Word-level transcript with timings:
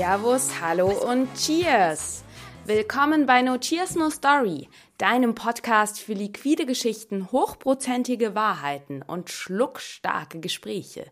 Servus, 0.00 0.48
Hallo 0.62 0.88
und 0.88 1.28
Cheers! 1.34 2.24
Willkommen 2.64 3.26
bei 3.26 3.42
No 3.42 3.58
Cheers 3.58 3.96
No 3.96 4.08
Story, 4.08 4.70
deinem 4.96 5.34
Podcast 5.34 6.00
für 6.00 6.14
liquide 6.14 6.64
Geschichten, 6.64 7.30
hochprozentige 7.30 8.34
Wahrheiten 8.34 9.02
und 9.02 9.28
schluckstarke 9.28 10.40
Gespräche. 10.40 11.04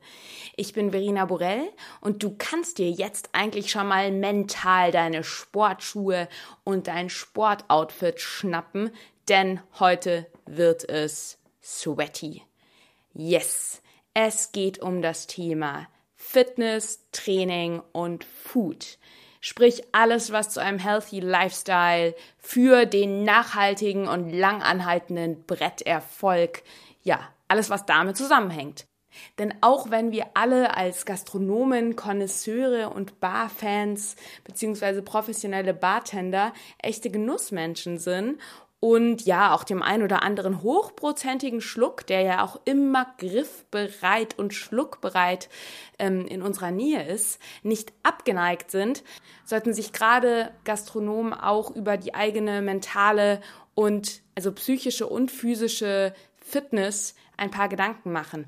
Ich 0.57 0.73
bin 0.73 0.93
Verena 0.93 1.27
Borell 1.27 1.69
und 2.01 2.23
du 2.23 2.35
kannst 2.39 2.79
dir 2.79 2.91
jetzt 2.91 3.29
eigentlich 3.35 3.71
schon 3.71 3.89
mal 3.89 4.11
mental 4.11 4.91
deine 4.91 5.23
Sportschuhe 5.23 6.27
und 6.65 6.87
dein 6.87 7.11
Sportoutfit 7.11 8.23
schnappen, 8.23 8.91
denn 9.29 9.61
heute 9.79 10.27
wird 10.47 10.89
es 10.89 11.39
sweaty. 11.63 12.43
Yes, 13.13 13.83
es 14.15 14.51
geht 14.53 14.79
um 14.79 15.03
das 15.03 15.27
Thema 15.27 15.89
Fitness, 16.31 17.07
Training 17.11 17.81
und 17.93 18.25
Food. 18.25 18.99
Sprich 19.41 19.83
alles, 19.93 20.31
was 20.31 20.51
zu 20.51 20.61
einem 20.61 20.79
healthy 20.79 21.21
Lifestyle 21.21 22.15
für 22.37 22.85
den 22.85 23.25
nachhaltigen 23.25 24.07
und 24.07 24.31
langanhaltenden 24.31 25.45
Bretterfolg, 25.45 26.65
ja, 27.03 27.21
alles, 27.49 27.71
was 27.71 27.87
damit 27.87 28.19
zusammenhängt. 28.19 28.85
Denn 29.39 29.55
auch 29.63 29.91
wenn 29.91 30.13
wir 30.13 30.27
alle 30.35 30.77
als 30.77 31.07
Gastronomen, 31.07 31.97
Konnoisseure 31.97 32.91
und 32.91 33.21
Barfans 33.21 34.15
beziehungsweise 34.45 35.01
professionelle 35.01 35.73
Bartender 35.73 36.53
echte 36.83 37.09
Genussmenschen 37.09 37.97
sind 37.97 38.39
und 38.81 39.23
ja, 39.23 39.55
auch 39.55 39.65
dem 39.65 39.83
ein 39.83 40.03
oder 40.03 40.23
anderen 40.23 40.63
hochprozentigen 40.63 41.61
Schluck, 41.61 42.07
der 42.07 42.23
ja 42.23 42.45
auch 42.45 42.61
immer 42.65 43.07
griffbereit 43.19 44.39
und 44.39 44.55
schluckbereit 44.55 45.49
ähm, 45.99 46.27
in 46.27 46.43
unserer 46.43 46.71
Nähe 46.71 47.05
ist, 47.05 47.41
nicht 47.65 47.93
abgeneigt 48.05 48.71
sind, 48.71 49.03
sollten 49.45 49.75
sich 49.75 49.93
gerade 49.93 50.53
Gastronomen 50.63 51.35
auch 51.35 51.75
über 51.75 51.97
die 51.97 52.15
eigene 52.15 52.63
mentale 52.63 53.41
und 53.75 54.23
also 54.37 54.53
psychische 54.53 55.09
und 55.09 55.33
physische 55.33 56.15
Fitness 56.37 57.17
ein 57.37 57.51
paar 57.51 57.69
Gedanken 57.69 58.13
machen. 58.13 58.47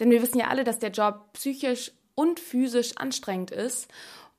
Denn 0.00 0.10
wir 0.10 0.20
wissen 0.20 0.38
ja 0.38 0.48
alle, 0.48 0.64
dass 0.64 0.80
der 0.80 0.90
Job 0.90 1.32
psychisch 1.32 1.92
und 2.14 2.40
physisch 2.40 2.96
anstrengend 2.98 3.50
ist 3.50 3.88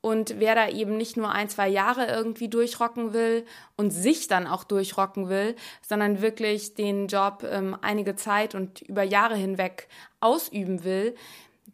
und 0.04 0.38
wer 0.38 0.54
da 0.54 0.68
eben 0.68 0.98
nicht 0.98 1.16
nur 1.16 1.30
ein, 1.30 1.48
zwei 1.48 1.66
Jahre 1.66 2.06
irgendwie 2.08 2.48
durchrocken 2.48 3.14
will 3.14 3.46
und 3.78 3.90
sich 3.90 4.28
dann 4.28 4.46
auch 4.46 4.62
durchrocken 4.62 5.30
will, 5.30 5.56
sondern 5.80 6.20
wirklich 6.20 6.74
den 6.74 7.06
Job 7.06 7.42
ähm, 7.50 7.74
einige 7.80 8.14
Zeit 8.14 8.54
und 8.54 8.82
über 8.82 9.02
Jahre 9.02 9.34
hinweg 9.34 9.88
ausüben 10.20 10.84
will, 10.84 11.14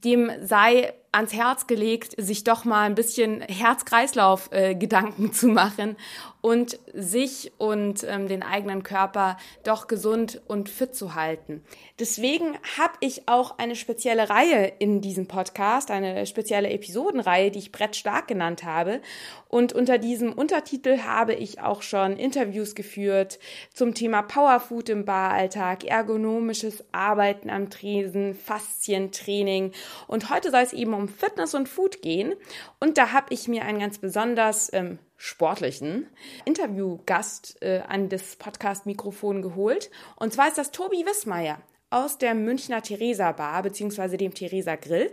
dem 0.05 0.31
sei 0.43 0.95
ans 1.13 1.33
Herz 1.33 1.67
gelegt, 1.67 2.15
sich 2.19 2.45
doch 2.45 2.65
mal 2.65 2.83
ein 2.83 2.95
bisschen 2.95 3.41
Herz-Kreislauf-Gedanken 3.43 5.33
zu 5.33 5.49
machen 5.49 5.97
und 6.41 6.79
sich 6.95 7.53
und 7.59 8.05
ähm, 8.05 8.29
den 8.29 8.43
eigenen 8.43 8.83
Körper 8.83 9.37
doch 9.65 9.89
gesund 9.89 10.41
und 10.47 10.69
fit 10.69 10.95
zu 10.95 11.15
halten. 11.15 11.63
Deswegen 11.99 12.57
habe 12.79 12.95
ich 13.01 13.29
auch 13.29 13.59
eine 13.59 13.77
spezielle 13.77 14.31
Reihe 14.31 14.73
in 14.79 15.01
diesem 15.01 15.27
Podcast, 15.27 15.91
eine 15.91 16.25
spezielle 16.27 16.71
Episodenreihe, 16.71 17.51
die 17.51 17.59
ich 17.59 17.73
Brett 17.73 17.97
stark 17.97 18.29
genannt 18.29 18.65
habe. 18.65 19.03
Und 19.49 19.73
unter 19.73 19.99
diesem 19.99 20.33
Untertitel 20.33 21.01
habe 21.01 21.35
ich 21.35 21.61
auch 21.61 21.83
schon 21.83 22.17
Interviews 22.17 22.75
geführt 22.75 23.39
zum 23.75 23.95
Thema 23.95 24.23
Powerfood 24.23 24.89
im 24.89 25.05
Baralltag, 25.05 25.85
ergonomisches 25.85 26.85
Arbeiten 26.93 27.51
am 27.51 27.69
Tresen, 27.69 28.35
Faszientraining. 28.35 29.73
Und 30.07 30.31
heute 30.31 30.51
soll 30.51 30.63
es 30.63 30.73
eben 30.73 30.95
um 30.95 31.00
Fitness 31.09 31.55
und 31.55 31.69
Food 31.69 32.03
gehen. 32.03 32.35
Und 32.79 32.99
da 32.99 33.13
habe 33.13 33.33
ich 33.33 33.49
mir 33.49 33.65
einen 33.65 33.81
ganz 33.81 33.99
besonders 33.99 34.73
ähm, 34.73 34.99
sportlichen 35.17 36.07
Interviewgast 36.45 37.63
äh, 37.63 37.83
an 37.87 38.09
das 38.09 38.37
Podcast-Mikrofon 38.37 39.43
geholt. 39.43 39.91
Und 40.17 40.33
zwar 40.33 40.49
ist 40.49 40.59
das 40.59 40.71
Tobi 40.71 41.05
Wissmeier 41.07 41.61
aus 41.91 42.19
der 42.19 42.35
Münchner 42.35 42.83
Theresa 42.83 43.33
Bar 43.33 43.63
bzw. 43.63 44.17
dem 44.17 44.35
Theresa 44.35 44.77
Grill. 44.77 45.13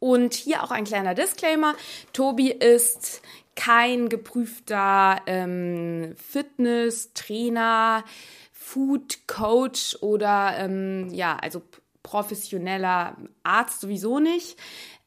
Und 0.00 0.34
hier 0.34 0.62
auch 0.62 0.70
ein 0.70 0.84
kleiner 0.84 1.14
Disclaimer. 1.14 1.74
Tobi 2.12 2.50
ist 2.50 3.22
kein 3.56 4.08
geprüfter 4.08 5.22
ähm, 5.26 6.14
Fitness-Trainer, 6.16 8.04
Food-Coach 8.52 9.98
oder 10.00 10.56
ähm, 10.58 11.08
ja, 11.10 11.36
also 11.36 11.62
professioneller 12.02 13.16
Arzt 13.42 13.80
sowieso 13.80 14.18
nicht. 14.18 14.58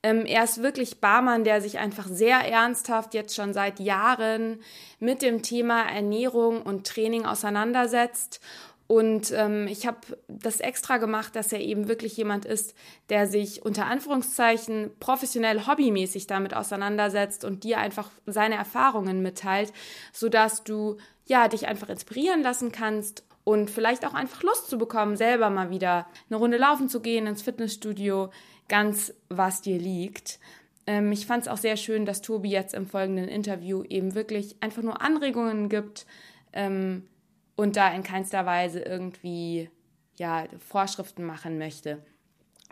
Ähm, 0.03 0.25
er 0.25 0.43
ist 0.43 0.61
wirklich 0.61 1.01
Barmann, 1.01 1.43
der 1.43 1.61
sich 1.61 1.79
einfach 1.79 2.07
sehr 2.07 2.39
ernsthaft 2.39 3.13
jetzt 3.13 3.35
schon 3.35 3.53
seit 3.53 3.79
Jahren 3.79 4.61
mit 4.99 5.21
dem 5.21 5.41
Thema 5.41 5.83
Ernährung 5.83 6.61
und 6.61 6.85
Training 6.85 7.25
auseinandersetzt. 7.25 8.39
Und 8.87 9.33
ähm, 9.33 9.67
ich 9.67 9.85
habe 9.85 9.97
das 10.29 10.61
extra 10.61 10.97
gemacht, 10.97 11.35
dass 11.35 11.51
er 11.51 11.59
eben 11.59 11.89
wirklich 11.89 12.15
jemand 12.15 12.45
ist, 12.45 12.73
der 13.09 13.27
sich 13.27 13.65
unter 13.65 13.85
Anführungszeichen 13.85 14.91
professionell 15.01 15.67
hobbymäßig 15.67 16.27
damit 16.27 16.53
auseinandersetzt 16.53 17.43
und 17.43 17.65
dir 17.65 17.79
einfach 17.79 18.09
seine 18.25 18.55
Erfahrungen 18.55 19.21
mitteilt, 19.21 19.73
sodass 20.13 20.63
du 20.63 20.95
ja 21.25 21.49
dich 21.49 21.67
einfach 21.67 21.89
inspirieren 21.89 22.41
lassen 22.41 22.71
kannst 22.71 23.25
und 23.43 23.69
vielleicht 23.69 24.05
auch 24.05 24.13
einfach 24.13 24.43
Lust 24.43 24.69
zu 24.69 24.77
bekommen, 24.77 25.17
selber 25.17 25.49
mal 25.49 25.69
wieder 25.69 26.07
eine 26.29 26.37
Runde 26.37 26.57
laufen 26.57 26.87
zu 26.87 27.01
gehen 27.01 27.27
ins 27.27 27.41
Fitnessstudio, 27.41 28.29
ganz 28.67 29.13
was 29.29 29.61
dir 29.61 29.77
liegt. 29.77 30.39
Ähm, 30.85 31.11
ich 31.11 31.25
fand 31.25 31.43
es 31.43 31.47
auch 31.47 31.57
sehr 31.57 31.77
schön, 31.77 32.05
dass 32.05 32.21
Tobi 32.21 32.49
jetzt 32.49 32.73
im 32.73 32.87
folgenden 32.87 33.27
Interview 33.27 33.83
eben 33.83 34.15
wirklich 34.15 34.55
einfach 34.61 34.81
nur 34.81 35.01
Anregungen 35.01 35.69
gibt 35.69 36.05
ähm, 36.53 37.07
und 37.55 37.75
da 37.75 37.93
in 37.93 38.03
keinster 38.03 38.45
Weise 38.45 38.79
irgendwie 38.79 39.69
ja, 40.17 40.45
Vorschriften 40.59 41.23
machen 41.23 41.57
möchte. 41.57 42.03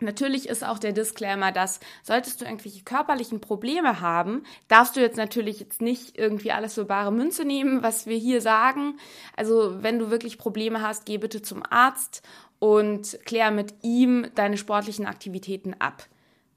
Natürlich 0.00 0.46
ist 0.46 0.62
auch 0.62 0.78
der 0.78 0.92
Disclaimer, 0.92 1.52
dass 1.52 1.80
solltest 2.02 2.40
du 2.40 2.44
irgendwelche 2.44 2.84
körperlichen 2.84 3.40
Probleme 3.40 4.00
haben, 4.02 4.42
darfst 4.68 4.94
du 4.94 5.00
jetzt 5.00 5.16
natürlich 5.16 5.60
jetzt 5.60 5.80
nicht 5.80 6.18
irgendwie 6.18 6.52
alles 6.52 6.74
für 6.74 6.84
bare 6.84 7.10
Münze 7.10 7.46
nehmen, 7.46 7.82
was 7.82 8.06
wir 8.06 8.18
hier 8.18 8.42
sagen. 8.42 8.98
Also 9.36 9.82
wenn 9.82 9.98
du 9.98 10.10
wirklich 10.10 10.36
Probleme 10.36 10.82
hast, 10.82 11.06
geh 11.06 11.16
bitte 11.16 11.40
zum 11.40 11.62
Arzt 11.64 12.22
und 12.58 13.18
klär 13.24 13.50
mit 13.50 13.74
ihm 13.82 14.26
deine 14.34 14.56
sportlichen 14.56 15.06
Aktivitäten 15.06 15.74
ab. 15.78 16.06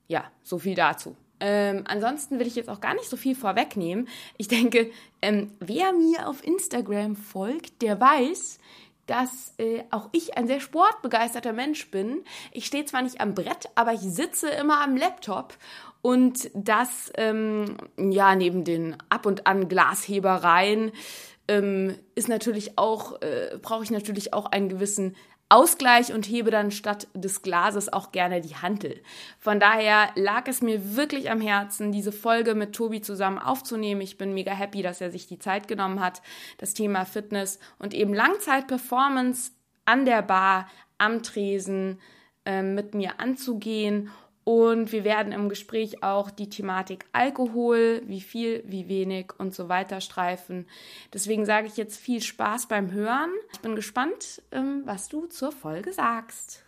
Ja, 0.08 0.32
so 0.44 0.58
viel 0.60 0.76
dazu. 0.76 1.16
Ähm, 1.40 1.84
ansonsten 1.88 2.40
will 2.40 2.48
ich 2.48 2.56
jetzt 2.56 2.70
auch 2.70 2.82
gar 2.82 2.94
nicht 2.96 3.10
so 3.10 3.16
viel 3.16 3.36
vorwegnehmen. 3.36 4.08
Ich 4.38 4.48
denke, 4.48 4.92
ähm, 5.22 5.52
wer 5.60 5.94
mir 5.94 6.28
auf 6.28 6.46
Instagram 6.46 7.16
folgt, 7.16 7.82
der 7.82 8.00
weiß, 8.00 8.60
dass 9.06 9.54
äh, 9.58 9.84
auch 9.90 10.10
ich 10.12 10.38
ein 10.38 10.48
sehr 10.48 10.60
sportbegeisterter 10.60 11.54
Mensch 11.54 11.90
bin. 11.90 12.24
Ich 12.52 12.66
stehe 12.66 12.86
zwar 12.86 13.02
nicht 13.02 13.22
am 13.22 13.34
Brett, 13.34 13.70
aber 13.76 13.94
ich 13.94 14.02
sitze 14.02 14.50
immer 14.50 14.81
am 14.81 14.96
Laptop 14.96 15.58
und 16.02 16.52
das 16.54 17.12
ähm, 17.16 17.78
ja 17.98 18.36
neben 18.36 18.64
den 18.64 18.98
ab 19.10 19.26
und 19.26 19.48
an 19.48 19.68
Glashebereien 19.68 20.92
ähm, 21.48 21.96
ist 22.14 22.30
natürlich 22.30 22.78
auch 22.78 23.22
äh, 23.22 23.58
brauche 23.62 23.84
ich 23.84 23.92
natürlich 23.92 24.34
auch 24.34 24.46
einen 24.46 24.70
gewissen 24.70 25.16
Ausgleich 25.50 26.14
und 26.14 26.28
hebe 26.28 26.52
dann 26.52 26.70
statt 26.70 27.08
des 27.16 27.42
Glases 27.42 27.92
auch 27.92 28.12
gerne 28.12 28.40
die 28.40 28.56
Hantel. 28.56 29.02
Von 29.40 29.60
daher 29.60 30.10
lag 30.16 30.48
es 30.48 30.62
mir 30.62 30.96
wirklich 30.96 31.32
am 31.32 31.42
Herzen, 31.42 31.92
diese 31.92 32.12
Folge 32.12 32.54
mit 32.54 32.74
Tobi 32.74 33.02
zusammen 33.02 33.40
aufzunehmen. 33.40 34.02
Ich 34.02 34.20
bin 34.20 34.36
mega 34.36 34.52
happy, 34.52 34.84
dass 34.84 35.02
er 35.02 35.10
sich 35.10 35.26
die 35.26 35.40
Zeit 35.40 35.68
genommen 35.68 36.00
hat, 36.00 36.22
das 36.60 36.76
Thema 36.76 37.04
Fitness 37.06 37.60
und 37.80 37.96
eben 37.96 38.13
Langzeit-Performance 38.13 39.51
an 39.86 40.06
der 40.06 40.22
Bar, 40.22 40.69
am 41.00 41.24
Tresen 41.24 42.00
äh, 42.46 42.62
mit 42.62 42.94
mir 42.94 43.19
anzugehen 43.19 44.12
und 44.50 44.92
wir 44.92 45.04
werden 45.04 45.31
im 45.31 45.48
Gespräch 45.48 46.01
auch 46.01 46.31
die 46.31 46.50
Thematik 46.50 47.06
Alkohol, 47.12 48.01
wie 48.07 48.19
viel, 48.19 48.63
wie 48.66 48.90
wenig 48.90 49.28
und 49.38 49.54
so 49.54 49.69
weiter 49.69 50.01
streifen. 50.01 50.66
Deswegen 51.13 51.46
sage 51.46 51.68
ich 51.68 51.78
jetzt 51.78 52.00
viel 52.00 52.19
Spaß 52.19 52.68
beim 52.68 52.92
Hören. 52.92 53.30
Ich 53.54 53.60
bin 53.60 53.75
gespannt, 53.75 54.42
ähm, 54.51 54.81
was 54.86 55.07
du 55.07 55.28
zur 55.28 55.51
Folge 55.51 55.94
sagst. 55.94 56.63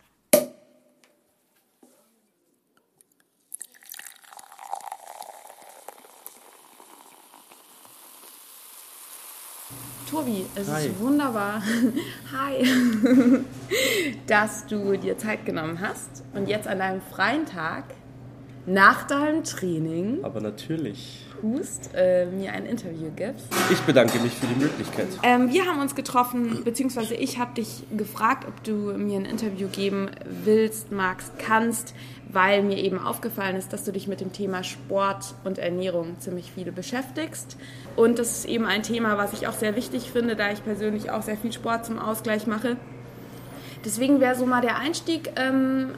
Tobi, 10.12 10.44
es 10.54 10.70
Hi. 10.70 10.88
ist 10.88 11.00
wunderbar. 11.00 11.62
Hi. 12.36 12.62
dass 14.26 14.66
du 14.66 14.98
dir 14.98 15.16
Zeit 15.16 15.46
genommen 15.46 15.80
hast 15.80 16.22
und 16.34 16.48
jetzt 16.48 16.68
an 16.68 16.80
deinem 16.80 17.00
freien 17.00 17.46
Tag 17.46 17.84
nach 18.66 19.06
deinem 19.06 19.44
Training. 19.44 20.20
Aber 20.22 20.40
natürlich. 20.40 21.26
Hust, 21.42 21.90
äh, 21.94 22.26
mir 22.26 22.52
ein 22.52 22.66
Interview 22.66 23.10
gibst. 23.16 23.46
Ich 23.70 23.80
bedanke 23.80 24.20
mich 24.20 24.32
für 24.32 24.46
die 24.46 24.54
Möglichkeit. 24.54 25.08
Ähm, 25.24 25.52
wir 25.52 25.66
haben 25.66 25.80
uns 25.80 25.96
getroffen, 25.96 26.62
beziehungsweise 26.62 27.16
ich 27.16 27.40
habe 27.40 27.54
dich 27.54 27.82
gefragt, 27.96 28.46
ob 28.46 28.62
du 28.62 28.72
mir 28.96 29.18
ein 29.18 29.24
Interview 29.24 29.66
geben 29.66 30.08
willst, 30.44 30.92
magst, 30.92 31.32
kannst, 31.38 31.94
weil 32.30 32.62
mir 32.62 32.78
eben 32.78 33.00
aufgefallen 33.00 33.56
ist, 33.56 33.72
dass 33.72 33.82
du 33.82 33.90
dich 33.90 34.06
mit 34.06 34.20
dem 34.20 34.32
Thema 34.32 34.62
Sport 34.62 35.34
und 35.42 35.58
Ernährung 35.58 36.14
ziemlich 36.20 36.52
viel 36.52 36.70
beschäftigst. 36.70 37.56
Und 37.96 38.20
das 38.20 38.38
ist 38.38 38.44
eben 38.44 38.64
ein 38.64 38.84
Thema, 38.84 39.18
was 39.18 39.32
ich 39.32 39.48
auch 39.48 39.54
sehr 39.54 39.74
wichtig 39.74 40.12
finde, 40.12 40.36
da 40.36 40.52
ich 40.52 40.62
persönlich 40.62 41.10
auch 41.10 41.22
sehr 41.22 41.36
viel 41.36 41.52
Sport 41.52 41.86
zum 41.86 41.98
Ausgleich 41.98 42.46
mache. 42.46 42.76
Deswegen 43.84 44.20
wäre 44.20 44.36
so 44.36 44.46
mal 44.46 44.60
der 44.60 44.78
Einstieg. 44.78 45.32
Ähm, 45.34 45.96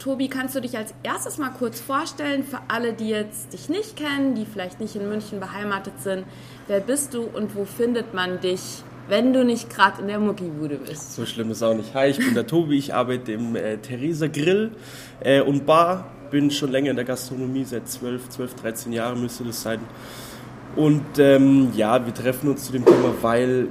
Tobi, 0.00 0.28
kannst 0.28 0.54
du 0.56 0.60
dich 0.60 0.78
als 0.78 0.94
erstes 1.02 1.36
mal 1.36 1.50
kurz 1.50 1.78
vorstellen 1.78 2.42
für 2.42 2.58
alle, 2.68 2.94
die 2.94 3.10
jetzt 3.10 3.52
dich 3.52 3.68
nicht 3.68 3.96
kennen, 3.96 4.34
die 4.34 4.46
vielleicht 4.46 4.80
nicht 4.80 4.96
in 4.96 5.06
München 5.06 5.40
beheimatet 5.40 5.92
sind? 6.00 6.24
Wer 6.68 6.80
bist 6.80 7.12
du 7.12 7.24
und 7.24 7.54
wo 7.54 7.66
findet 7.66 8.14
man 8.14 8.40
dich, 8.40 8.82
wenn 9.08 9.34
du 9.34 9.44
nicht 9.44 9.68
gerade 9.68 10.00
in 10.00 10.08
der 10.08 10.18
Muckibude 10.18 10.76
bist? 10.76 11.14
So 11.14 11.26
schlimm 11.26 11.50
ist 11.50 11.62
auch 11.62 11.74
nicht. 11.74 11.92
Hi, 11.92 12.08
ich 12.08 12.16
bin 12.16 12.32
der 12.32 12.46
Tobi, 12.46 12.78
ich 12.78 12.94
arbeite 12.94 13.32
im 13.32 13.54
äh, 13.54 13.76
Theresa 13.76 14.26
Grill 14.26 14.72
äh, 15.20 15.42
und 15.42 15.66
Bar, 15.66 16.10
bin 16.30 16.50
schon 16.50 16.70
länger 16.70 16.90
in 16.90 16.96
der 16.96 17.04
Gastronomie, 17.04 17.64
seit 17.64 17.86
12, 17.86 18.30
12, 18.30 18.54
13 18.54 18.92
Jahren 18.94 19.20
müsste 19.20 19.44
das 19.44 19.60
sein. 19.60 19.80
Und 20.76 21.18
ähm, 21.18 21.72
ja, 21.76 22.06
wir 22.06 22.14
treffen 22.14 22.48
uns 22.48 22.64
zu 22.64 22.72
dem 22.72 22.86
Thema, 22.86 23.12
weil 23.20 23.68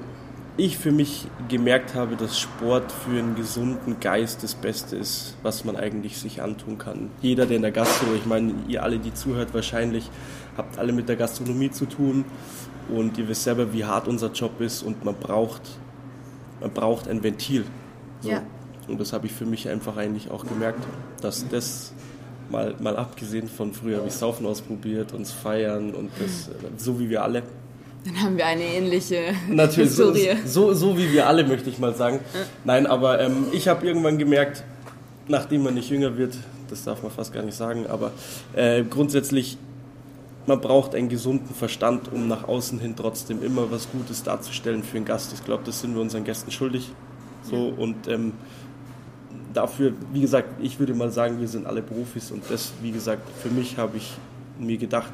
ich 0.59 0.77
für 0.77 0.91
mich 0.91 1.27
gemerkt 1.47 1.95
habe, 1.95 2.15
dass 2.15 2.39
Sport 2.39 2.91
für 2.91 3.17
einen 3.17 3.35
gesunden 3.35 3.99
Geist 3.99 4.43
das 4.43 4.55
Beste 4.55 4.95
ist, 4.95 5.35
was 5.41 5.65
man 5.65 5.75
eigentlich 5.75 6.17
sich 6.17 6.41
antun 6.41 6.77
kann. 6.77 7.09
Jeder, 7.21 7.45
der 7.45 7.55
in 7.55 7.61
der 7.61 7.71
Gastronomie, 7.71 8.19
ich 8.19 8.25
meine, 8.25 8.53
ihr 8.67 8.83
alle, 8.83 8.99
die 8.99 9.13
zuhört, 9.13 9.53
wahrscheinlich 9.53 10.09
habt 10.57 10.77
alle 10.77 10.91
mit 10.91 11.09
der 11.09 11.15
Gastronomie 11.15 11.71
zu 11.71 11.85
tun 11.85 12.25
und 12.89 13.17
ihr 13.17 13.27
wisst 13.27 13.43
selber, 13.43 13.73
wie 13.73 13.85
hart 13.85 14.07
unser 14.07 14.31
Job 14.31 14.59
ist 14.61 14.83
und 14.83 15.05
man 15.05 15.15
braucht, 15.15 15.61
man 16.59 16.71
braucht 16.71 17.07
ein 17.07 17.23
Ventil. 17.23 17.63
So. 18.21 18.29
Ja. 18.29 18.43
Und 18.87 18.99
das 18.99 19.13
habe 19.13 19.27
ich 19.27 19.31
für 19.31 19.45
mich 19.45 19.69
einfach 19.69 19.97
eigentlich 19.97 20.31
auch 20.31 20.45
gemerkt, 20.45 20.83
dass 21.21 21.47
das 21.47 21.93
mal, 22.49 22.75
mal 22.81 22.97
abgesehen 22.97 23.47
von 23.47 23.73
früher 23.73 24.03
ich 24.05 24.13
Saufen 24.13 24.45
ausprobiert, 24.45 25.13
uns 25.13 25.31
feiern 25.31 25.93
und 25.93 26.11
das, 26.19 26.49
so 26.77 26.99
wie 26.99 27.09
wir 27.09 27.23
alle, 27.23 27.43
dann 28.09 28.23
haben 28.23 28.37
wir 28.37 28.45
eine 28.45 28.63
ähnliche 28.63 29.33
Natürlich, 29.49 29.89
Historie. 29.89 30.35
So, 30.45 30.73
so, 30.73 30.91
so, 30.91 30.97
wie 30.97 31.11
wir 31.11 31.27
alle, 31.27 31.45
möchte 31.45 31.69
ich 31.69 31.79
mal 31.79 31.95
sagen. 31.95 32.19
Ja. 32.33 32.39
Nein, 32.63 32.87
aber 32.87 33.19
ähm, 33.19 33.47
ich 33.51 33.67
habe 33.67 33.85
irgendwann 33.85 34.17
gemerkt, 34.17 34.63
nachdem 35.27 35.63
man 35.63 35.75
nicht 35.75 35.89
jünger 35.89 36.17
wird, 36.17 36.35
das 36.69 36.83
darf 36.83 37.01
man 37.03 37.11
fast 37.11 37.33
gar 37.33 37.43
nicht 37.43 37.55
sagen, 37.55 37.85
aber 37.87 38.11
äh, 38.53 38.83
grundsätzlich, 38.83 39.57
man 40.45 40.61
braucht 40.61 40.95
einen 40.95 41.09
gesunden 41.09 41.53
Verstand, 41.53 42.11
um 42.11 42.27
nach 42.27 42.47
außen 42.47 42.79
hin 42.79 42.95
trotzdem 42.95 43.43
immer 43.43 43.71
was 43.71 43.91
Gutes 43.91 44.23
darzustellen 44.23 44.83
für 44.83 44.97
einen 44.97 45.05
Gast. 45.05 45.33
Ich 45.33 45.43
glaube, 45.43 45.63
das 45.65 45.81
sind 45.81 45.93
wir 45.93 46.01
unseren 46.01 46.23
Gästen 46.23 46.51
schuldig. 46.51 46.91
So 47.43 47.69
ja. 47.69 47.73
und 47.75 48.07
ähm, 48.07 48.33
dafür, 49.53 49.93
wie 50.11 50.21
gesagt, 50.21 50.61
ich 50.61 50.79
würde 50.79 50.93
mal 50.93 51.11
sagen, 51.11 51.39
wir 51.39 51.47
sind 51.47 51.65
alle 51.65 51.81
Profis 51.81 52.31
und 52.31 52.43
das, 52.49 52.73
wie 52.81 52.91
gesagt, 52.91 53.21
für 53.41 53.49
mich 53.49 53.77
habe 53.77 53.97
ich 53.97 54.13
mir 54.59 54.77
gedacht, 54.77 55.11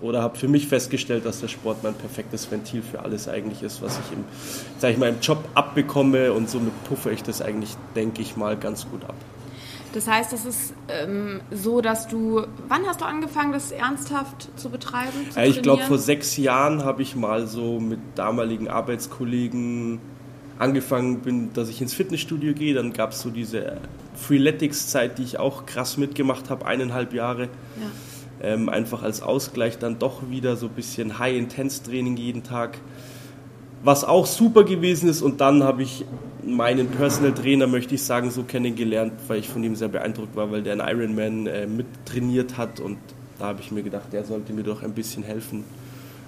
oder 0.00 0.22
habe 0.22 0.38
für 0.38 0.48
mich 0.48 0.68
festgestellt, 0.68 1.24
dass 1.24 1.40
der 1.40 1.48
Sport 1.48 1.82
mein 1.82 1.94
perfektes 1.94 2.50
Ventil 2.50 2.82
für 2.82 3.00
alles 3.00 3.28
eigentlich 3.28 3.62
ist, 3.62 3.82
was 3.82 3.98
ich 3.98 4.12
im, 4.12 4.24
sag 4.78 4.92
ich 4.92 4.98
mal, 4.98 5.08
im 5.08 5.20
Job 5.20 5.48
abbekomme 5.54 6.32
und 6.32 6.50
somit 6.50 6.72
puffe 6.84 7.10
ich 7.12 7.22
das 7.22 7.40
eigentlich, 7.40 7.76
denke 7.94 8.22
ich 8.22 8.36
mal, 8.36 8.56
ganz 8.56 8.86
gut 8.88 9.04
ab. 9.04 9.14
Das 9.94 10.06
heißt, 10.08 10.34
es 10.34 10.44
ist 10.44 10.74
ähm, 10.88 11.40
so, 11.50 11.80
dass 11.80 12.06
du, 12.06 12.42
wann 12.68 12.84
hast 12.86 13.00
du 13.00 13.06
angefangen, 13.06 13.52
das 13.52 13.70
ernsthaft 13.70 14.50
zu 14.56 14.68
betreiben? 14.68 15.30
Zu 15.30 15.40
ich 15.40 15.62
glaube, 15.62 15.82
vor 15.84 15.96
sechs 15.96 16.36
Jahren 16.36 16.84
habe 16.84 17.00
ich 17.00 17.16
mal 17.16 17.46
so 17.46 17.80
mit 17.80 18.00
damaligen 18.14 18.68
Arbeitskollegen 18.68 19.98
angefangen 20.58 21.20
bin, 21.20 21.54
dass 21.54 21.70
ich 21.70 21.80
ins 21.80 21.94
Fitnessstudio 21.94 22.52
gehe. 22.52 22.74
Dann 22.74 22.92
gab 22.92 23.12
es 23.12 23.22
so 23.22 23.30
diese 23.30 23.78
Freeletics-Zeit, 24.16 25.16
die 25.16 25.22
ich 25.22 25.38
auch 25.38 25.64
krass 25.64 25.96
mitgemacht 25.96 26.50
habe, 26.50 26.66
eineinhalb 26.66 27.14
Jahre. 27.14 27.44
Ja 27.44 27.90
ähm, 28.42 28.68
einfach 28.68 29.02
als 29.02 29.22
Ausgleich 29.22 29.78
dann 29.78 29.98
doch 29.98 30.30
wieder 30.30 30.56
so 30.56 30.66
ein 30.66 30.72
bisschen 30.72 31.18
High-Intense-Training 31.18 32.16
jeden 32.16 32.42
Tag, 32.42 32.78
was 33.82 34.04
auch 34.04 34.26
super 34.26 34.64
gewesen 34.64 35.08
ist. 35.08 35.22
Und 35.22 35.40
dann 35.40 35.62
habe 35.62 35.82
ich 35.82 36.04
meinen 36.44 36.88
Personal 36.88 37.32
Trainer, 37.32 37.66
möchte 37.66 37.94
ich 37.94 38.02
sagen, 38.02 38.30
so 38.30 38.44
kennengelernt, 38.44 39.14
weil 39.26 39.40
ich 39.40 39.48
von 39.48 39.64
ihm 39.64 39.74
sehr 39.74 39.88
beeindruckt 39.88 40.36
war, 40.36 40.50
weil 40.50 40.62
der 40.62 40.74
einen 40.74 41.00
Ironman 41.00 41.46
äh, 41.46 41.66
mit 41.66 41.86
trainiert 42.04 42.56
hat 42.56 42.80
und 42.80 42.98
da 43.38 43.46
habe 43.46 43.60
ich 43.60 43.70
mir 43.70 43.82
gedacht, 43.82 44.12
der 44.12 44.24
sollte 44.24 44.52
mir 44.52 44.62
doch 44.62 44.82
ein 44.82 44.92
bisschen 44.92 45.22
helfen. 45.22 45.64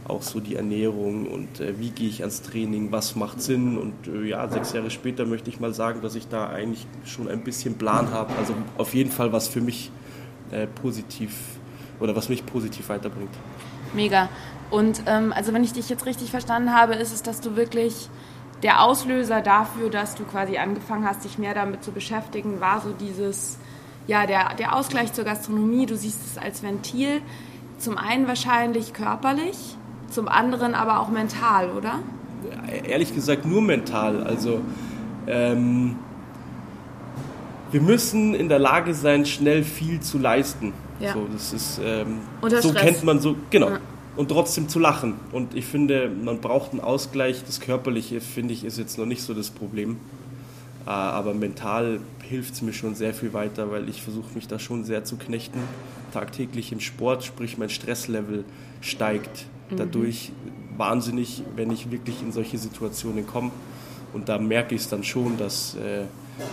Auch 0.06 0.22
so 0.22 0.40
die 0.40 0.56
Ernährung 0.56 1.26
und 1.26 1.60
äh, 1.60 1.78
wie 1.78 1.90
gehe 1.90 2.08
ich 2.08 2.20
ans 2.20 2.42
Training, 2.42 2.92
was 2.92 3.14
macht 3.14 3.42
Sinn. 3.42 3.76
Und 3.76 3.92
äh, 4.06 4.28
ja, 4.28 4.48
sechs 4.48 4.72
Jahre 4.72 4.90
später 4.90 5.26
möchte 5.26 5.50
ich 5.50 5.60
mal 5.60 5.74
sagen, 5.74 6.00
dass 6.00 6.14
ich 6.14 6.28
da 6.28 6.48
eigentlich 6.48 6.86
schon 7.04 7.28
ein 7.28 7.44
bisschen 7.44 7.74
Plan 7.74 8.10
habe. 8.10 8.32
Also 8.38 8.54
auf 8.78 8.94
jeden 8.94 9.10
Fall 9.10 9.32
was 9.32 9.48
für 9.48 9.60
mich 9.60 9.90
äh, 10.50 10.66
positiv 10.66 11.32
oder 12.00 12.14
was 12.16 12.28
mich 12.28 12.44
positiv 12.46 12.88
weiterbringt. 12.88 13.34
Mega. 13.94 14.28
Und 14.70 15.02
ähm, 15.06 15.32
also 15.32 15.52
wenn 15.52 15.64
ich 15.64 15.72
dich 15.72 15.88
jetzt 15.88 16.06
richtig 16.06 16.30
verstanden 16.30 16.74
habe, 16.74 16.94
ist 16.94 17.12
es, 17.12 17.22
dass 17.22 17.40
du 17.40 17.56
wirklich 17.56 18.08
der 18.62 18.82
Auslöser 18.82 19.40
dafür, 19.40 19.88
dass 19.88 20.14
du 20.14 20.24
quasi 20.24 20.58
angefangen 20.58 21.06
hast, 21.06 21.24
dich 21.24 21.38
mehr 21.38 21.54
damit 21.54 21.84
zu 21.84 21.92
beschäftigen, 21.92 22.60
war 22.60 22.80
so 22.80 22.92
dieses, 22.92 23.58
ja, 24.06 24.26
der, 24.26 24.54
der 24.54 24.74
Ausgleich 24.74 25.12
zur 25.12 25.24
Gastronomie. 25.24 25.86
Du 25.86 25.96
siehst 25.96 26.20
es 26.26 26.38
als 26.38 26.62
Ventil. 26.62 27.22
Zum 27.78 27.96
einen 27.96 28.26
wahrscheinlich 28.26 28.92
körperlich, 28.92 29.76
zum 30.10 30.26
anderen 30.26 30.74
aber 30.74 30.98
auch 30.98 31.10
mental, 31.10 31.70
oder? 31.70 32.00
Ehrlich 32.84 33.14
gesagt 33.14 33.46
nur 33.46 33.62
mental. 33.62 34.24
Also 34.24 34.60
ähm, 35.28 35.96
wir 37.70 37.80
müssen 37.80 38.34
in 38.34 38.48
der 38.48 38.58
Lage 38.58 38.94
sein, 38.94 39.26
schnell 39.26 39.62
viel 39.62 40.00
zu 40.00 40.18
leisten. 40.18 40.72
Ja. 41.00 41.12
So, 41.12 41.26
das 41.32 41.52
ist, 41.52 41.80
ähm, 41.82 42.20
so 42.60 42.72
kennt 42.72 43.04
man 43.04 43.20
so, 43.20 43.36
genau. 43.50 43.70
Ja. 43.70 43.80
Und 44.16 44.28
trotzdem 44.30 44.68
zu 44.68 44.80
lachen. 44.80 45.14
Und 45.30 45.54
ich 45.54 45.64
finde, 45.64 46.10
man 46.10 46.40
braucht 46.40 46.72
einen 46.72 46.80
Ausgleich. 46.80 47.44
Das 47.46 47.60
Körperliche, 47.60 48.20
finde 48.20 48.52
ich, 48.52 48.64
ist 48.64 48.76
jetzt 48.76 48.98
noch 48.98 49.06
nicht 49.06 49.22
so 49.22 49.32
das 49.32 49.50
Problem. 49.50 49.98
Äh, 50.86 50.90
aber 50.90 51.34
mental 51.34 52.00
hilft 52.28 52.54
es 52.54 52.62
mir 52.62 52.72
schon 52.72 52.94
sehr 52.94 53.14
viel 53.14 53.32
weiter, 53.32 53.70
weil 53.70 53.88
ich 53.88 54.02
versuche 54.02 54.34
mich 54.34 54.48
da 54.48 54.58
schon 54.58 54.84
sehr 54.84 55.04
zu 55.04 55.16
knechten. 55.16 55.60
Tagtäglich 56.12 56.72
im 56.72 56.80
Sport, 56.80 57.24
sprich 57.24 57.58
mein 57.58 57.70
Stresslevel 57.70 58.44
steigt 58.80 59.46
mhm. 59.70 59.76
dadurch 59.76 60.32
wahnsinnig, 60.76 61.42
wenn 61.56 61.70
ich 61.70 61.90
wirklich 61.90 62.22
in 62.22 62.32
solche 62.32 62.58
Situationen 62.58 63.26
komme. 63.26 63.50
Und 64.12 64.28
da 64.28 64.38
merke 64.38 64.74
ich 64.74 64.80
es 64.80 64.88
dann 64.88 65.04
schon, 65.04 65.36
dass 65.36 65.76
äh, 65.76 66.04